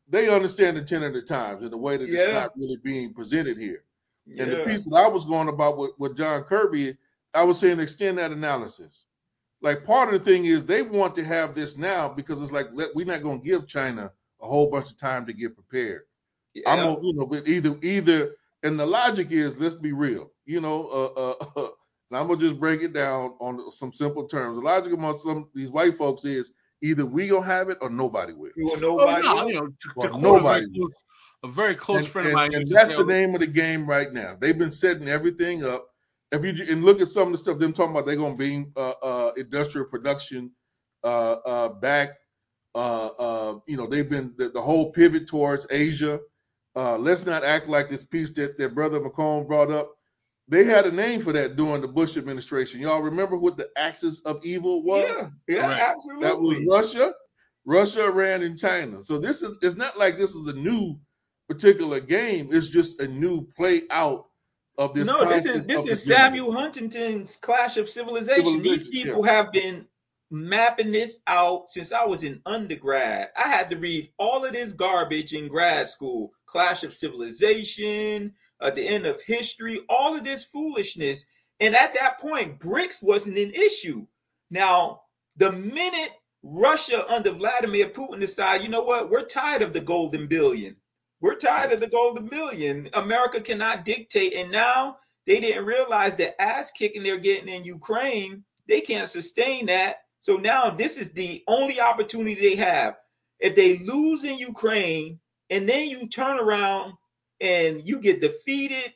they 0.09 0.28
understand 0.28 0.76
the 0.76 0.84
tenor 0.84 1.07
of 1.07 1.14
the 1.14 1.22
times 1.22 1.62
and 1.62 1.72
the 1.72 1.76
way 1.78 1.97
that 1.97 2.07
Yeah. 2.09 2.20
it's 2.20 2.32
not 2.34 2.57
really 2.59 2.76
being 2.84 3.14
presented 3.14 3.57
here. 3.57 3.82
Yeah. 4.26 4.43
And 4.43 4.53
the 4.53 4.64
piece 4.64 4.84
that 4.84 4.97
I 4.97 5.09
was 5.09 5.24
going 5.24 5.49
about 5.49 5.78
with, 5.78 5.93
with 5.99 6.16
John 6.18 6.43
Kirby, 6.45 6.97
I 7.34 7.43
was 7.45 7.59
saying 7.59 7.80
extend 7.80 8.18
that 8.18 8.30
analysis. 8.30 9.07
Like 9.62 9.86
part 9.86 10.12
of 10.12 10.22
the 10.22 10.30
thing 10.30 10.45
is 10.45 10.66
they 10.66 10.82
want 10.82 11.14
to 11.14 11.24
have 11.24 11.55
this 11.55 11.78
now 11.78 12.09
because 12.12 12.43
it's 12.43 12.53
like 12.53 12.66
let, 12.74 12.95
we're 12.95 13.07
not 13.07 13.22
going 13.22 13.40
to 13.40 13.45
give 13.49 13.66
China 13.66 14.12
a 14.43 14.47
whole 14.47 14.70
bunch 14.70 14.90
of 14.90 14.99
time 14.99 15.24
to 15.26 15.32
get 15.32 15.55
prepared. 15.57 16.03
I'm 16.66 16.78
Yeah. 16.78 16.84
gonna, 16.84 17.01
you 17.03 17.14
know, 17.14 17.26
but 17.26 17.49
either 17.49 17.76
either, 17.82 18.36
and 18.63 18.79
the 18.79 18.87
logic 18.87 19.29
is 19.31 19.61
let's 19.61 19.75
be 19.77 19.93
real, 19.93 20.31
you 20.45 20.61
know, 20.61 20.87
uh, 20.89 21.33
uh, 21.61 21.69
and 22.11 22.19
I'm 22.21 22.29
gonna 22.29 22.41
just 22.41 22.61
break 22.61 22.83
it 22.83 22.93
down 22.93 23.35
on 23.41 23.71
some 23.73 23.93
simple 23.93 24.27
terms. 24.29 24.59
The 24.59 24.65
logic 24.65 24.93
among 24.93 25.15
some 25.17 25.49
these 25.55 25.71
white 25.71 25.97
folks 25.97 26.25
is 26.25 26.53
either 26.83 27.05
we 27.07 27.29
gonna 27.29 27.45
have 27.47 27.69
it 27.71 27.79
or 27.81 27.91
nobody 27.91 28.33
will. 28.33 28.51
You 28.57 28.67
want 28.69 28.83
Oh, 28.85 28.97
nobody 28.97 29.23
no, 29.23 29.39
else? 29.39 29.51
you 29.51 29.55
know, 29.55 29.67
to, 29.69 29.89
to 30.01 30.15
a 30.15 30.21
very, 30.21 30.23
nobody. 30.23 30.67
close, 30.75 30.93
a 31.45 31.49
very 31.49 31.75
close 31.77 32.01
and, 32.01 32.09
friend 32.09 32.29
of 32.29 32.35
mine. 32.35 32.55
and 32.55 32.71
that's 32.71 32.91
the 32.91 32.99
the- 32.99 33.05
name 33.05 33.35
of 33.35 33.41
the 33.41 33.47
game 33.47 33.87
right 33.87 34.13
now. 34.13 34.37
They've 34.41 34.59
been 34.59 34.71
setting 34.71 35.09
everything 35.09 35.65
up. 35.65 35.87
If 36.33 36.45
you 36.45 36.65
and 36.73 36.85
look 36.85 37.01
at 37.01 37.09
some 37.09 37.27
of 37.29 37.33
the 37.33 37.39
stuff 37.39 37.59
them 37.59 37.73
talking 37.73 37.93
about, 37.93 38.07
they're 38.07 38.17
gonna 38.17 38.35
bring 38.37 38.73
uh, 38.77 38.95
uh, 39.03 39.33
industrial 39.37 39.87
production 39.87 40.51
uh, 41.05 41.37
uh, 41.45 41.69
back. 41.75 42.09
Uh, 42.75 43.09
uh, 43.19 43.59
you 43.67 43.77
know, 43.77 43.87
they've 43.87 44.09
been 44.09 44.35
the, 44.39 44.49
the 44.49 44.61
whole 44.61 44.93
pivot 44.93 45.27
towards 45.27 45.67
Asia. 45.71 46.19
Uh, 46.75 46.97
let's 46.97 47.27
not 47.27 47.45
act 47.45 47.68
like 47.68 47.91
this 47.91 48.05
piece 48.05 48.33
that 48.35 48.57
that 48.59 48.75
brother 48.75 49.01
Mocombe 49.01 49.47
brought 49.47 49.70
up. 49.70 49.95
They 50.49 50.64
had 50.64 50.87
a 50.87 50.93
name 50.93 51.23
for 51.23 51.33
that 51.33 51.57
during 51.57 51.83
the 51.83 51.89
Bush 51.89 52.16
administration. 52.16 52.81
Y'all 52.81 53.01
remember 53.01 53.37
what 53.37 53.57
the 53.57 53.68
axis 53.77 54.20
of 54.25 54.45
evil 54.45 54.83
was? 54.83 55.05
Yeah, 55.09 55.29
yeah, 55.49 55.66
Correct. 55.66 55.81
absolutely. 55.81 56.25
That 56.25 56.41
was 56.41 56.66
Russia, 56.66 57.14
Russia, 57.64 58.05
Iran, 58.07 58.43
and 58.43 58.59
China. 58.59 59.05
So 59.05 59.18
this 59.18 59.43
is 59.43 59.59
it's 59.62 59.77
not 59.77 59.99
like 59.99 60.16
this 60.16 60.35
is 60.35 60.49
a 60.49 60.59
new 60.59 60.99
particular 61.49 62.01
game. 62.01 62.49
It's 62.53 62.68
just 62.68 63.01
a 63.01 63.09
new 63.09 63.47
play 63.57 63.83
out 63.91 64.27
of 64.79 64.95
this. 64.95 65.07
no, 65.07 65.25
this 65.27 65.45
is 65.45 65.66
this 65.66 65.87
is 65.87 66.05
hegemony. 66.05 66.39
Samuel 66.39 66.53
Huntington's 66.53 67.37
Clash 67.37 67.77
of 67.77 67.89
Civilization. 67.89 68.62
These 68.62 68.85
Civilization, 68.85 68.93
people 68.93 69.23
have 69.25 69.53
been 69.53 69.87
mapping 70.31 70.93
this 70.93 71.20
out 71.27 71.70
since 71.70 71.93
I 71.93 72.07
was 72.07 72.25
in 72.25 72.41
undergrad. 72.47 73.29
I 73.37 73.49
had 73.49 73.70
to 73.70 73.77
read 73.77 74.11
all 74.18 74.45
of 74.45 74.53
this 74.53 74.73
garbage 74.73 75.35
in 75.35 75.49
grad 75.49 75.89
school. 75.89 76.33
Clash 76.53 76.85
of 76.85 76.93
Civilization, 76.93 78.35
at 78.61 78.77
the 78.77 78.87
end 78.87 79.07
of 79.07 79.21
history, 79.23 79.81
all 79.89 80.15
of 80.15 80.23
this 80.23 80.45
foolishness. 80.45 81.25
And 81.61 81.75
at 81.75 81.95
that 81.95 82.21
point, 82.21 82.61
BRICS 82.61 83.03
wasn't 83.03 83.39
an 83.39 83.53
issue. 83.53 84.07
Now, 84.51 85.03
the 85.37 85.51
minute 85.51 86.13
Russia 86.43 87.11
under 87.11 87.31
Vladimir 87.31 87.89
Putin 87.89 88.21
decide, 88.21 88.63
you 88.63 88.69
know 88.69 88.83
what, 88.83 89.09
we're 89.09 89.25
tired 89.25 89.63
of 89.63 89.73
the 89.73 89.81
golden 89.81 90.27
billion. 90.27 90.77
We're 91.21 91.37
tired 91.37 91.73
of 91.73 91.81
the 91.81 91.89
golden 91.89 92.27
billion. 92.27 92.91
America 92.93 93.41
cannot 93.41 93.87
dictate. 93.87 94.35
And 94.35 94.51
now 94.51 94.99
they 95.27 95.41
didn't 95.41 95.65
realize 95.65 96.15
the 96.15 96.41
ass 96.41 96.71
kicking 96.71 97.03
they're 97.03 97.17
getting 97.17 97.49
in 97.49 97.65
Ukraine, 97.65 98.45
they 98.69 98.81
can't 98.83 99.09
sustain 99.09 99.67
that. 99.67 99.97
So 100.21 100.37
now 100.37 100.71
this 100.71 100.99
is 100.99 101.13
the 101.13 101.43
only 101.49 101.81
opportunity 101.81 102.35
they 102.35 102.57
have. 102.57 102.97
If 103.41 103.57
they 103.57 103.79
lose 103.79 104.23
in 104.25 104.39
Ukraine 104.39 105.19
and 105.53 105.69
then 105.69 105.89
you 105.89 106.09
turn 106.09 106.41
around 106.41 106.95
and 107.41 107.87
you 107.87 108.01
get 108.01 108.23
defeated, 108.23 108.95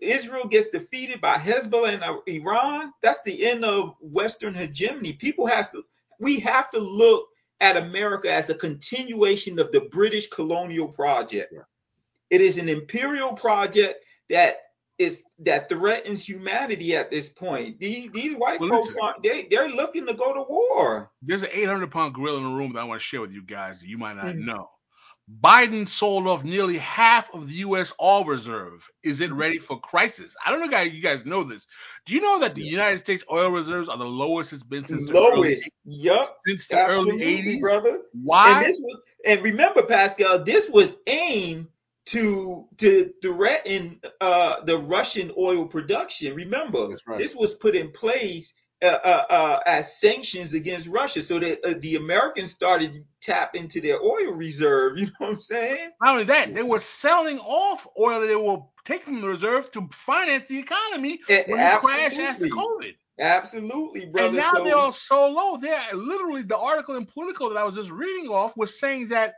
Israel 0.00 0.46
gets 0.46 0.70
defeated 0.70 1.20
by 1.20 1.34
Hezbollah 1.34 1.94
and 1.94 2.20
Iran, 2.28 2.92
that's 3.02 3.20
the 3.24 3.46
end 3.46 3.64
of 3.64 3.96
Western 4.00 4.54
hegemony. 4.54 5.14
People 5.14 5.46
has 5.46 5.68
to 5.70 5.82
we 6.20 6.38
have 6.40 6.70
to 6.70 6.78
look 6.78 7.28
at 7.60 7.76
America 7.76 8.32
as 8.32 8.48
a 8.48 8.54
continuation 8.54 9.58
of 9.58 9.72
the 9.72 9.80
British 9.80 10.28
colonial 10.28 10.88
project. 10.88 11.52
Yeah. 11.52 11.62
It 12.30 12.40
is 12.40 12.56
an 12.56 12.68
imperial 12.68 13.34
project 13.34 14.04
that 14.30 14.58
is 14.98 15.24
that 15.40 15.68
threatens 15.68 16.26
humanity 16.26 16.96
at 16.96 17.10
this 17.10 17.28
point. 17.28 17.80
These 17.80 18.12
these 18.12 18.34
white 18.36 18.60
Well, 18.60 18.70
folks 18.70 18.94
aren't 19.02 19.22
they 19.24 19.46
they're 19.50 19.68
looking 19.68 20.06
to 20.06 20.14
go 20.14 20.32
to 20.32 20.42
war. 20.48 21.10
There's 21.20 21.42
an 21.42 21.50
800 21.52 21.90
pound 21.90 22.14
gorilla 22.14 22.38
in 22.38 22.44
the 22.44 22.56
room 22.56 22.72
that 22.74 22.80
I 22.80 22.84
want 22.84 23.00
to 23.00 23.04
share 23.04 23.20
with 23.20 23.32
you 23.32 23.42
guys 23.42 23.80
that 23.80 23.88
you 23.88 23.98
might 23.98 24.16
not 24.16 24.36
Mhm. 24.36 24.46
know. 24.46 24.70
Biden 25.42 25.88
sold 25.88 26.28
off 26.28 26.44
nearly 26.44 26.78
half 26.78 27.32
of 27.34 27.48
the 27.48 27.54
U.S. 27.54 27.92
oil 28.00 28.24
reserve. 28.24 28.88
Is 29.02 29.20
it 29.20 29.32
ready 29.32 29.58
for 29.58 29.80
crisis? 29.80 30.36
I 30.44 30.50
don't 30.50 30.60
know, 30.60 30.68
guys. 30.68 30.92
You 30.92 31.02
guys 31.02 31.26
know 31.26 31.42
this. 31.42 31.66
Do 32.04 32.14
you 32.14 32.20
know 32.20 32.38
that 32.40 32.54
the 32.54 32.62
United 32.62 32.98
States 32.98 33.24
oil 33.30 33.50
reserves 33.50 33.88
are 33.88 33.98
the 33.98 34.04
lowest 34.04 34.52
it's 34.52 34.62
been 34.62 34.86
since 34.86 35.08
the 35.08 35.18
early, 35.18 35.48
Lowest. 35.48 35.70
Yup. 35.84 36.38
since 36.46 36.68
the 36.68 36.86
early 36.86 37.18
80s? 37.18 37.60
brother. 37.60 37.90
And 37.90 38.24
Why? 38.24 38.62
this 38.62 38.78
was 38.78 39.00
and 39.26 39.42
remember, 39.42 39.82
Pascal, 39.82 40.44
this 40.44 40.70
was 40.70 40.96
aimed 41.08 41.66
to 42.06 42.68
to 42.78 43.12
threaten 43.20 44.00
uh, 44.20 44.64
the 44.64 44.78
Russian 44.78 45.32
oil 45.36 45.66
production. 45.66 46.34
Remember, 46.34 46.96
right. 47.06 47.18
this 47.18 47.34
was 47.34 47.54
put 47.54 47.74
in 47.74 47.90
place 47.90 48.54
uh, 48.82 48.86
uh, 48.86 49.24
uh, 49.30 49.60
as 49.66 49.98
sanctions 49.98 50.52
against 50.52 50.86
Russia, 50.86 51.22
so 51.22 51.38
that 51.38 51.64
uh, 51.64 51.74
the 51.80 51.96
Americans 51.96 52.50
started 52.50 52.94
to 52.94 53.04
tap 53.20 53.54
into 53.54 53.80
their 53.80 54.00
oil 54.02 54.32
reserve. 54.32 54.98
You 55.06 55.06
know 55.06 55.12
what 55.18 55.30
I'm 55.30 55.38
saying? 55.38 55.90
Not 56.02 56.12
only 56.12 56.24
that, 56.24 56.54
they 56.54 56.62
were 56.62 56.78
selling 56.78 57.38
off 57.38 57.86
oil 57.98 58.20
that 58.20 58.26
they 58.26 58.36
were 58.36 58.58
taking 58.84 59.14
from 59.14 59.20
the 59.22 59.28
reserve 59.28 59.70
to 59.72 59.88
finance 59.92 60.44
the 60.48 60.58
economy 60.58 61.20
A- 61.28 61.44
when 61.46 61.60
it 61.60 61.80
crashed 61.80 62.18
after 62.18 62.44
absolutely. 62.44 62.50
COVID. 62.50 62.94
Absolutely, 63.18 64.06
brother. 64.06 64.28
and 64.28 64.36
now 64.36 64.52
so, 64.52 64.64
they 64.64 64.72
are 64.72 64.78
all 64.78 64.92
so 64.92 65.28
low. 65.28 65.56
They're 65.56 65.94
literally 65.94 66.42
the 66.42 66.58
article 66.58 66.96
in 66.96 67.06
Politico 67.06 67.48
that 67.48 67.56
I 67.56 67.64
was 67.64 67.74
just 67.74 67.90
reading 67.90 68.28
off 68.30 68.56
was 68.56 68.78
saying 68.78 69.08
that 69.08 69.36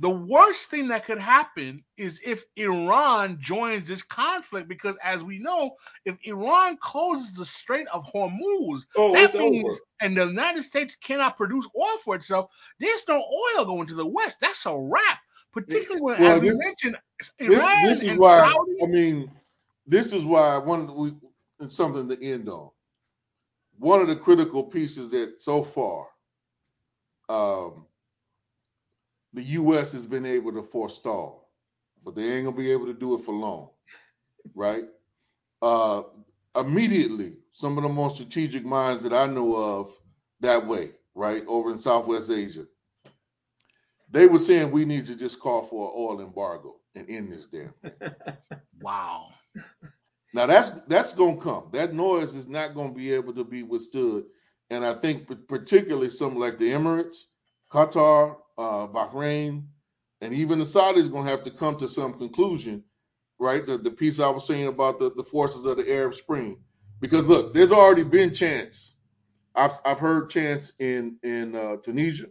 the 0.00 0.10
worst 0.10 0.70
thing 0.70 0.88
that 0.88 1.04
could 1.04 1.18
happen 1.18 1.84
is 1.98 2.20
if 2.24 2.44
Iran 2.56 3.38
joins 3.40 3.86
this 3.86 4.02
conflict, 4.02 4.66
because 4.66 4.96
as 5.04 5.22
we 5.22 5.38
know, 5.38 5.72
if 6.06 6.16
Iran 6.24 6.78
closes 6.78 7.32
the 7.34 7.44
Strait 7.44 7.86
of 7.88 8.04
Hormuz, 8.06 8.86
oh, 8.96 9.12
that 9.12 9.34
means 9.34 9.64
over. 9.68 9.78
and 10.00 10.16
the 10.16 10.26
United 10.26 10.62
States 10.64 10.96
cannot 10.96 11.36
produce 11.36 11.68
oil 11.78 11.98
for 12.02 12.14
itself. 12.14 12.50
There's 12.78 13.04
no 13.06 13.22
oil 13.56 13.64
going 13.66 13.86
to 13.88 13.94
the 13.94 14.06
West. 14.06 14.40
That's 14.40 14.64
a 14.66 14.74
wrap. 14.76 15.18
Particularly 15.52 16.00
when, 16.00 16.20
Well, 16.20 16.36
as 16.36 16.40
we 16.40 16.48
this- 16.48 16.64
mentioned, 16.64 16.96
This, 17.18 17.32
Iran 17.38 17.82
this 17.84 18.02
is 18.02 18.08
and 18.08 18.18
why 18.18 18.38
Saudi. 18.38 18.82
I 18.82 18.86
mean, 18.86 19.30
this 19.86 20.12
is 20.14 20.24
why 20.24 20.56
one 20.58 20.94
we 20.94 21.12
it's 21.60 21.74
something 21.76 22.08
to 22.08 22.24
end 22.26 22.48
on. 22.48 22.70
One 23.78 24.00
of 24.00 24.08
the 24.08 24.16
critical 24.16 24.62
pieces 24.62 25.10
that 25.10 25.42
so 25.42 25.62
far, 25.62 26.06
um, 27.28 27.84
the 29.34 29.42
U.S. 29.42 29.92
has 29.92 30.06
been 30.06 30.26
able 30.26 30.52
to 30.52 30.62
forestall, 30.62 31.50
but 32.04 32.14
they 32.14 32.32
ain't 32.34 32.46
gonna 32.46 32.56
be 32.56 32.72
able 32.72 32.86
to 32.86 32.94
do 32.94 33.14
it 33.14 33.22
for 33.22 33.34
long, 33.34 33.70
right? 34.54 34.84
Uh, 35.62 36.02
immediately, 36.56 37.38
some 37.52 37.76
of 37.78 37.84
the 37.84 37.88
most 37.90 38.16
strategic 38.16 38.64
minds 38.64 39.02
that 39.02 39.12
I 39.12 39.26
know 39.26 39.56
of 39.56 39.94
that 40.40 40.66
way, 40.66 40.92
right, 41.14 41.44
over 41.46 41.70
in 41.70 41.78
Southwest 41.78 42.30
Asia, 42.30 42.66
they 44.10 44.26
were 44.26 44.38
saying 44.38 44.70
we 44.70 44.84
need 44.84 45.06
to 45.06 45.16
just 45.16 45.40
call 45.40 45.64
for 45.66 45.88
an 45.88 45.94
oil 45.96 46.20
embargo 46.22 46.76
and 46.94 47.08
end 47.10 47.32
this 47.32 47.46
damn. 47.46 47.72
Thing. 47.82 48.12
Wow. 48.80 49.28
Now 50.32 50.46
that's 50.46 50.70
that's 50.88 51.14
gonna 51.14 51.36
come. 51.40 51.68
That 51.72 51.94
noise 51.94 52.34
is 52.34 52.48
not 52.48 52.74
gonna 52.74 52.92
be 52.92 53.12
able 53.12 53.34
to 53.34 53.44
be 53.44 53.62
withstood, 53.62 54.24
and 54.70 54.84
I 54.84 54.94
think 54.94 55.28
particularly 55.48 56.10
something 56.10 56.40
like 56.40 56.58
the 56.58 56.70
Emirates, 56.70 57.24
Qatar, 57.72 58.36
uh, 58.60 58.88
Bahrain, 58.88 59.64
and 60.22 60.34
even 60.34 60.60
the 60.60 60.66
Saudis 60.66 61.12
gonna 61.12 61.30
have 61.30 61.44
to 61.44 61.52
come 61.52 61.78
to 61.78 61.88
some 61.88 62.14
conclusion, 62.14 62.84
right? 63.40 63.66
The, 63.66 63.78
the 63.78 63.92
piece 63.92 64.20
I 64.20 64.30
was 64.30 64.46
saying 64.46 64.68
about 64.68 65.00
the, 65.00 65.10
the 65.10 65.24
forces 65.24 65.66
of 65.66 65.78
the 65.78 65.92
Arab 65.92 66.14
Spring, 66.14 66.58
because 67.00 67.26
look, 67.28 67.54
there's 67.54 67.72
already 67.72 68.04
been 68.04 68.34
chants. 68.34 68.94
I've 69.56 69.78
I've 69.84 70.00
heard 70.00 70.30
chants 70.30 70.72
in 70.80 71.18
in 71.24 71.56
uh, 71.56 71.76
Tunisia, 71.84 72.26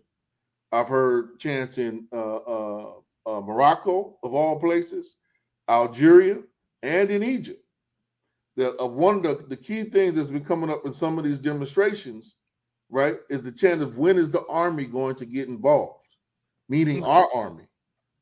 I've 0.72 0.90
heard 0.90 1.40
chants 1.40 1.80
in 1.80 2.08
uh, 2.14 2.38
uh, 2.38 2.94
uh, 3.28 3.42
Morocco 3.42 4.18
of 4.24 4.36
all 4.36 4.60
places, 4.60 5.18
Algeria, 5.70 6.40
and 6.84 7.12
in 7.12 7.24
Egypt 7.24 7.64
that 8.58 8.76
of 8.78 8.94
one 8.94 9.18
of 9.18 9.24
the, 9.24 9.46
the 9.50 9.58
key 9.58 9.86
things 9.86 10.16
that's 10.16 10.30
been 10.30 10.46
coming 10.46 10.72
up 10.72 10.86
in 10.86 10.94
some 10.94 11.18
of 11.20 11.26
these 11.26 11.40
demonstrations, 11.40 12.36
right, 12.90 13.18
is 13.30 13.44
the 13.44 13.54
chant 13.54 13.82
of 13.84 13.98
when 13.98 14.20
is 14.20 14.32
the 14.32 14.46
army 14.48 14.86
going 14.86 15.16
to 15.16 15.26
get 15.26 15.50
involved, 15.50 15.99
meaning 16.70 17.04
mm. 17.04 17.08
our 17.08 17.30
army, 17.36 17.66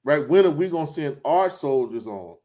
right? 0.05 0.27
When 0.27 0.45
are 0.45 0.51
we 0.51 0.69
going 0.69 0.87
to 0.87 0.93
send 0.93 1.21
our 1.25 1.49
soldiers 1.51 2.07
on? 2.07 2.37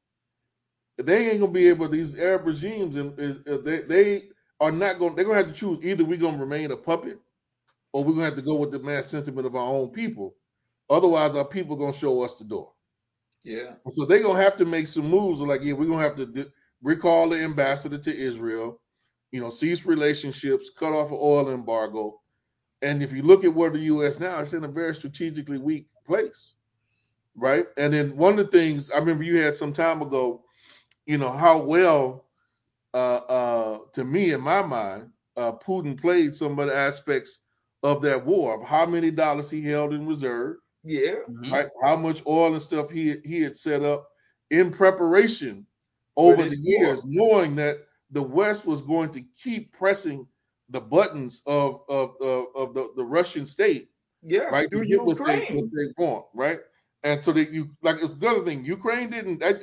They 0.98 1.30
ain't 1.30 1.40
gonna 1.40 1.52
be 1.52 1.68
able. 1.68 1.88
These 1.88 2.18
Arab 2.18 2.46
regimes, 2.46 2.96
and 2.96 3.18
is- 3.18 3.46
uh, 3.46 3.62
they 3.64 3.80
they 3.82 4.22
are 4.60 4.72
not 4.72 4.98
gonna. 4.98 5.14
They're 5.14 5.24
gonna 5.24 5.38
have 5.38 5.48
to 5.48 5.52
choose 5.52 5.84
either 5.84 6.04
we're 6.04 6.18
gonna 6.18 6.38
remain 6.38 6.70
a 6.70 6.76
puppet, 6.76 7.18
or 7.92 8.04
we're 8.04 8.12
gonna 8.14 8.26
have 8.26 8.36
to 8.36 8.42
go 8.42 8.56
with 8.56 8.72
the 8.72 8.80
mass 8.80 9.08
sentiment 9.10 9.46
of 9.46 9.56
our 9.56 9.66
own 9.68 9.90
people. 9.90 10.36
Otherwise, 10.90 11.34
our 11.36 11.44
people 11.46 11.76
gonna 11.76 11.92
show 11.92 12.22
us 12.22 12.36
the 12.36 12.44
door. 12.44 12.72
Yeah. 13.44 13.74
So 13.90 14.06
they're 14.06 14.22
gonna 14.22 14.42
have 14.42 14.56
to 14.58 14.66
make 14.66 14.88
some 14.88 15.08
moves. 15.08 15.40
Like, 15.40 15.62
yeah, 15.62 15.74
we're 15.74 15.86
gonna 15.88 16.02
have 16.02 16.16
to 16.16 16.26
di- 16.26 16.50
recall 16.82 17.30
the 17.30 17.38
ambassador 17.42 17.98
to 17.98 18.16
Israel. 18.16 18.72
you 19.32 19.40
know, 19.40 19.50
cease 19.50 19.84
relationships, 19.84 20.70
cut 20.78 20.92
off 20.92 21.10
an 21.10 21.18
oil 21.20 21.50
embargo. 21.52 22.20
And 22.82 23.02
if 23.02 23.12
you 23.12 23.22
look 23.22 23.44
at 23.44 23.54
where 23.54 23.70
the 23.70 23.80
U.S. 23.80 24.20
now, 24.20 24.40
it's 24.40 24.54
in 24.54 24.64
a 24.64 24.68
very 24.68 24.94
strategically 24.94 25.58
weak 25.58 25.88
place, 26.04 26.54
right? 27.36 27.66
And 27.76 27.92
then 27.94 28.16
one 28.16 28.38
of 28.38 28.50
the 28.50 28.58
things 28.58 28.90
I 28.90 28.98
remember 28.98 29.24
you 29.24 29.38
had 29.38 29.54
some 29.54 29.72
time 29.72 30.02
ago, 30.02 30.44
you 31.06 31.18
know, 31.18 31.30
how 31.30 31.62
well, 31.64 32.26
uh, 32.94 33.16
uh, 33.16 33.78
to 33.94 34.04
me 34.04 34.32
in 34.32 34.40
my 34.40 34.62
mind, 34.62 35.10
uh, 35.36 35.52
Putin 35.52 36.00
played 36.00 36.34
some 36.34 36.58
of 36.58 36.68
the 36.68 36.74
aspects 36.74 37.40
of 37.82 38.02
that 38.02 38.24
war, 38.26 38.60
of 38.60 38.66
how 38.66 38.86
many 38.86 39.10
dollars 39.10 39.50
he 39.50 39.62
held 39.62 39.92
in 39.94 40.06
reserve, 40.06 40.56
Yeah. 40.84 41.16
Mhm. 41.28 41.50
right? 41.52 41.66
How 41.82 41.96
much 41.96 42.22
oil 42.26 42.52
and 42.54 42.62
stuff 42.62 42.90
he 42.90 43.16
he 43.24 43.42
had 43.42 43.56
set 43.56 43.82
up 43.82 44.08
in 44.50 44.72
preparation 44.72 45.66
over 46.16 46.44
the 46.44 46.56
years, 46.56 47.04
war. 47.04 47.04
knowing 47.04 47.56
that 47.56 47.78
the 48.10 48.22
West 48.22 48.66
was 48.66 48.82
going 48.82 49.12
to 49.12 49.22
keep 49.42 49.72
pressing 49.72 50.26
the 50.70 50.80
buttons 50.80 51.42
of 51.46 51.82
of 51.88 52.16
of, 52.20 52.46
of 52.56 52.74
the, 52.74 52.92
the 52.96 53.04
Russian 53.04 53.46
state, 53.46 53.91
Yeah. 54.22 54.42
right, 54.44 54.68
Do 54.70 54.78
you 54.78 54.86
get 54.86 55.04
what 55.04 55.18
they 55.18 55.40
what 55.54 55.64
they 55.76 55.92
want, 55.96 56.26
right? 56.34 56.60
And 57.04 57.22
so 57.22 57.32
that 57.32 57.50
you 57.50 57.70
like 57.82 57.96
it's 58.02 58.14
the 58.16 58.28
other 58.28 58.44
thing. 58.44 58.64
Ukraine 58.64 59.10
didn't. 59.10 59.40
That, 59.40 59.60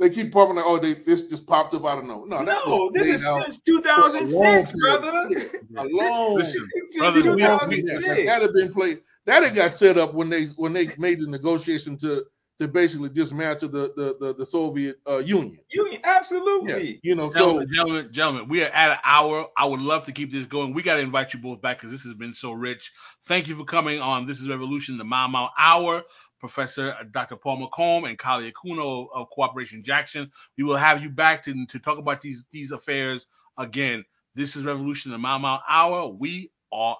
they 0.00 0.10
keep 0.10 0.32
popping 0.32 0.56
like, 0.56 0.64
oh, 0.66 0.78
they 0.78 0.94
this 0.94 1.24
just 1.28 1.46
popped 1.46 1.74
up 1.74 1.84
out 1.86 1.98
of 1.98 2.06
nowhere. 2.06 2.26
No, 2.26 2.42
No, 2.42 2.90
this 2.92 3.06
is 3.06 3.22
since 3.24 3.60
2006, 3.62 4.72
brother. 4.72 5.26
Yeah, 5.30 5.82
a 5.82 5.84
long 5.84 6.34
Listen, 6.36 6.68
Brother, 6.98 7.22
too 7.22 7.34
we- 7.36 7.42
long 7.42 7.58
than 7.68 7.70
that. 7.70 8.00
2006. 8.00 8.28
That 8.28 8.42
had 8.42 8.52
been 8.52 8.72
played. 8.72 9.00
That 9.26 9.44
had 9.44 9.54
got 9.54 9.72
set 9.72 9.98
up 9.98 10.14
when 10.14 10.28
they 10.28 10.46
when 10.56 10.72
they 10.72 10.88
made 10.98 11.20
the 11.20 11.28
negotiation 11.28 11.96
to 11.98 12.24
to 12.60 12.68
basically 12.68 13.08
dismantle 13.08 13.68
the 13.68 13.92
the 13.96 14.16
the, 14.20 14.34
the 14.34 14.46
Soviet 14.46 14.96
uh, 15.08 15.18
Union. 15.18 15.58
You 15.70 15.88
Yeah, 15.90 15.98
absolutely. 16.04 17.00
you 17.02 17.14
know. 17.14 17.30
So 17.30 17.38
Gentlemen, 17.38 17.68
gentlemen, 17.74 18.08
gentlemen, 18.12 18.48
we 18.48 18.62
are 18.62 18.68
at 18.68 18.92
an 18.92 18.98
hour. 19.04 19.46
I 19.56 19.64
would 19.64 19.80
love 19.80 20.04
to 20.06 20.12
keep 20.12 20.32
this 20.32 20.46
going. 20.46 20.72
We 20.74 20.82
got 20.82 20.96
to 20.96 21.00
invite 21.00 21.34
you 21.34 21.40
both 21.40 21.60
back 21.60 21.78
because 21.78 21.90
this 21.90 22.02
has 22.02 22.14
been 22.14 22.34
so 22.34 22.52
rich. 22.52 22.92
Thank 23.24 23.48
you 23.48 23.56
for 23.56 23.64
coming 23.64 24.00
on 24.00 24.26
This 24.26 24.40
is 24.40 24.48
Revolution, 24.48 24.98
the 24.98 25.04
Mau 25.04 25.28
Mau 25.28 25.50
Hour. 25.58 26.02
Professor 26.42 26.96
Dr. 27.12 27.36
Paul 27.36 27.58
Mocombe 27.58 28.08
and 28.08 28.18
Kali 28.18 28.50
Akuno 28.50 29.06
of 29.14 29.30
Cooperation 29.30 29.84
Jackson. 29.84 30.28
We 30.58 30.64
will 30.64 30.76
have 30.76 31.00
you 31.00 31.08
back 31.08 31.40
to, 31.44 31.66
to 31.66 31.78
talk 31.78 31.98
about 31.98 32.20
these, 32.20 32.46
these 32.50 32.72
affairs 32.72 33.28
again. 33.58 34.04
This 34.34 34.56
is 34.56 34.64
Revolution, 34.64 35.12
the 35.12 35.18
Mau 35.18 35.38
Mau 35.38 35.60
Hour. 35.68 36.08
We 36.08 36.50
are 36.72 36.96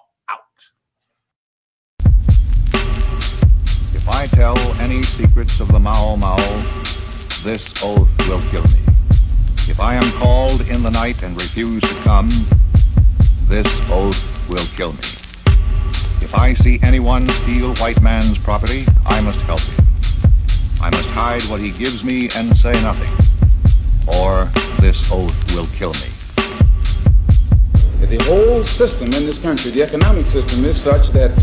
I 4.23 4.27
tell 4.27 4.57
any 4.79 5.03
secrets 5.03 5.59
of 5.59 5.67
the 5.67 5.79
Mau 5.79 6.15
Mau, 6.15 6.37
this 7.43 7.61
oath 7.83 8.07
will 8.19 8.41
kill 8.51 8.63
me. 8.63 8.79
If 9.67 9.81
I 9.81 9.95
am 9.95 10.09
called 10.13 10.61
in 10.61 10.81
the 10.81 10.91
night 10.91 11.21
and 11.23 11.35
refuse 11.35 11.81
to 11.81 11.93
come, 12.05 12.29
this 13.49 13.67
oath 13.89 14.23
will 14.47 14.65
kill 14.77 14.93
me. 14.93 15.01
If 16.21 16.33
I 16.33 16.53
see 16.53 16.79
anyone 16.83 17.27
steal 17.41 17.75
white 17.75 18.01
man's 18.01 18.37
property, 18.37 18.85
I 19.05 19.19
must 19.19 19.39
help 19.39 19.59
him. 19.59 19.85
I 20.79 20.89
must 20.89 21.09
hide 21.09 21.43
what 21.49 21.59
he 21.59 21.71
gives 21.71 22.01
me 22.01 22.29
and 22.33 22.55
say 22.55 22.71
nothing, 22.81 23.11
or 24.07 24.45
this 24.79 25.11
oath 25.11 25.35
will 25.53 25.67
kill 25.75 25.91
me. 25.95 26.07
The 27.99 28.23
whole 28.23 28.63
system 28.63 29.07
in 29.07 29.25
this 29.25 29.37
country, 29.37 29.71
the 29.71 29.83
economic 29.83 30.29
system, 30.29 30.63
is 30.63 30.81
such 30.81 31.09
that 31.09 31.37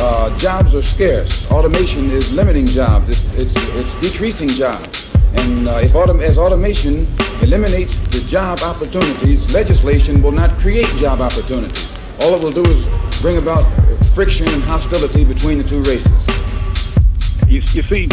uh, 0.00 0.36
jobs 0.38 0.74
are 0.74 0.82
scarce. 0.82 1.50
Automation 1.50 2.10
is 2.10 2.32
limiting 2.32 2.66
jobs. 2.66 3.08
It's, 3.08 3.24
it's, 3.34 3.52
it's 3.74 3.94
decreasing 4.00 4.48
jobs. 4.48 5.08
And 5.34 5.68
uh, 5.68 5.80
if 5.82 5.92
autom- 5.92 6.22
as 6.22 6.38
automation 6.38 7.06
eliminates 7.42 7.98
the 8.10 8.20
job 8.28 8.60
opportunities, 8.60 9.52
legislation 9.52 10.22
will 10.22 10.32
not 10.32 10.58
create 10.58 10.86
job 10.96 11.20
opportunities. 11.20 11.92
All 12.20 12.34
it 12.34 12.42
will 12.42 12.52
do 12.52 12.64
is 12.64 12.88
bring 13.20 13.38
about 13.38 13.64
friction 14.14 14.46
and 14.48 14.62
hostility 14.62 15.24
between 15.24 15.58
the 15.58 15.64
two 15.64 15.82
races. 15.82 16.12
You, 17.48 17.62
you 17.72 17.82
see, 17.82 18.08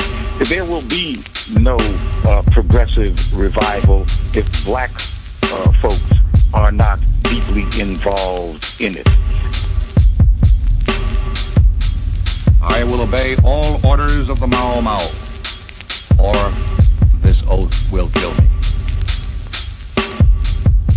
there 0.45 0.65
will 0.65 0.81
be 0.83 1.23
no 1.57 1.77
uh, 1.77 2.43
progressive 2.51 3.15
revival 3.37 4.05
if 4.33 4.65
black 4.65 4.91
uh, 5.43 5.71
folks 5.81 6.01
are 6.53 6.71
not 6.71 6.99
deeply 7.23 7.63
involved 7.79 8.65
in 8.79 8.97
it. 8.97 9.07
I 12.61 12.83
will 12.83 13.01
obey 13.01 13.37
all 13.37 13.79
orders 13.85 14.27
of 14.27 14.41
the 14.41 14.47
Mau 14.47 14.81
Mau, 14.81 14.99
or 16.19 16.53
this 17.21 17.41
oath 17.47 17.73
will 17.89 18.09
kill 18.09 18.33
me. 18.35 18.58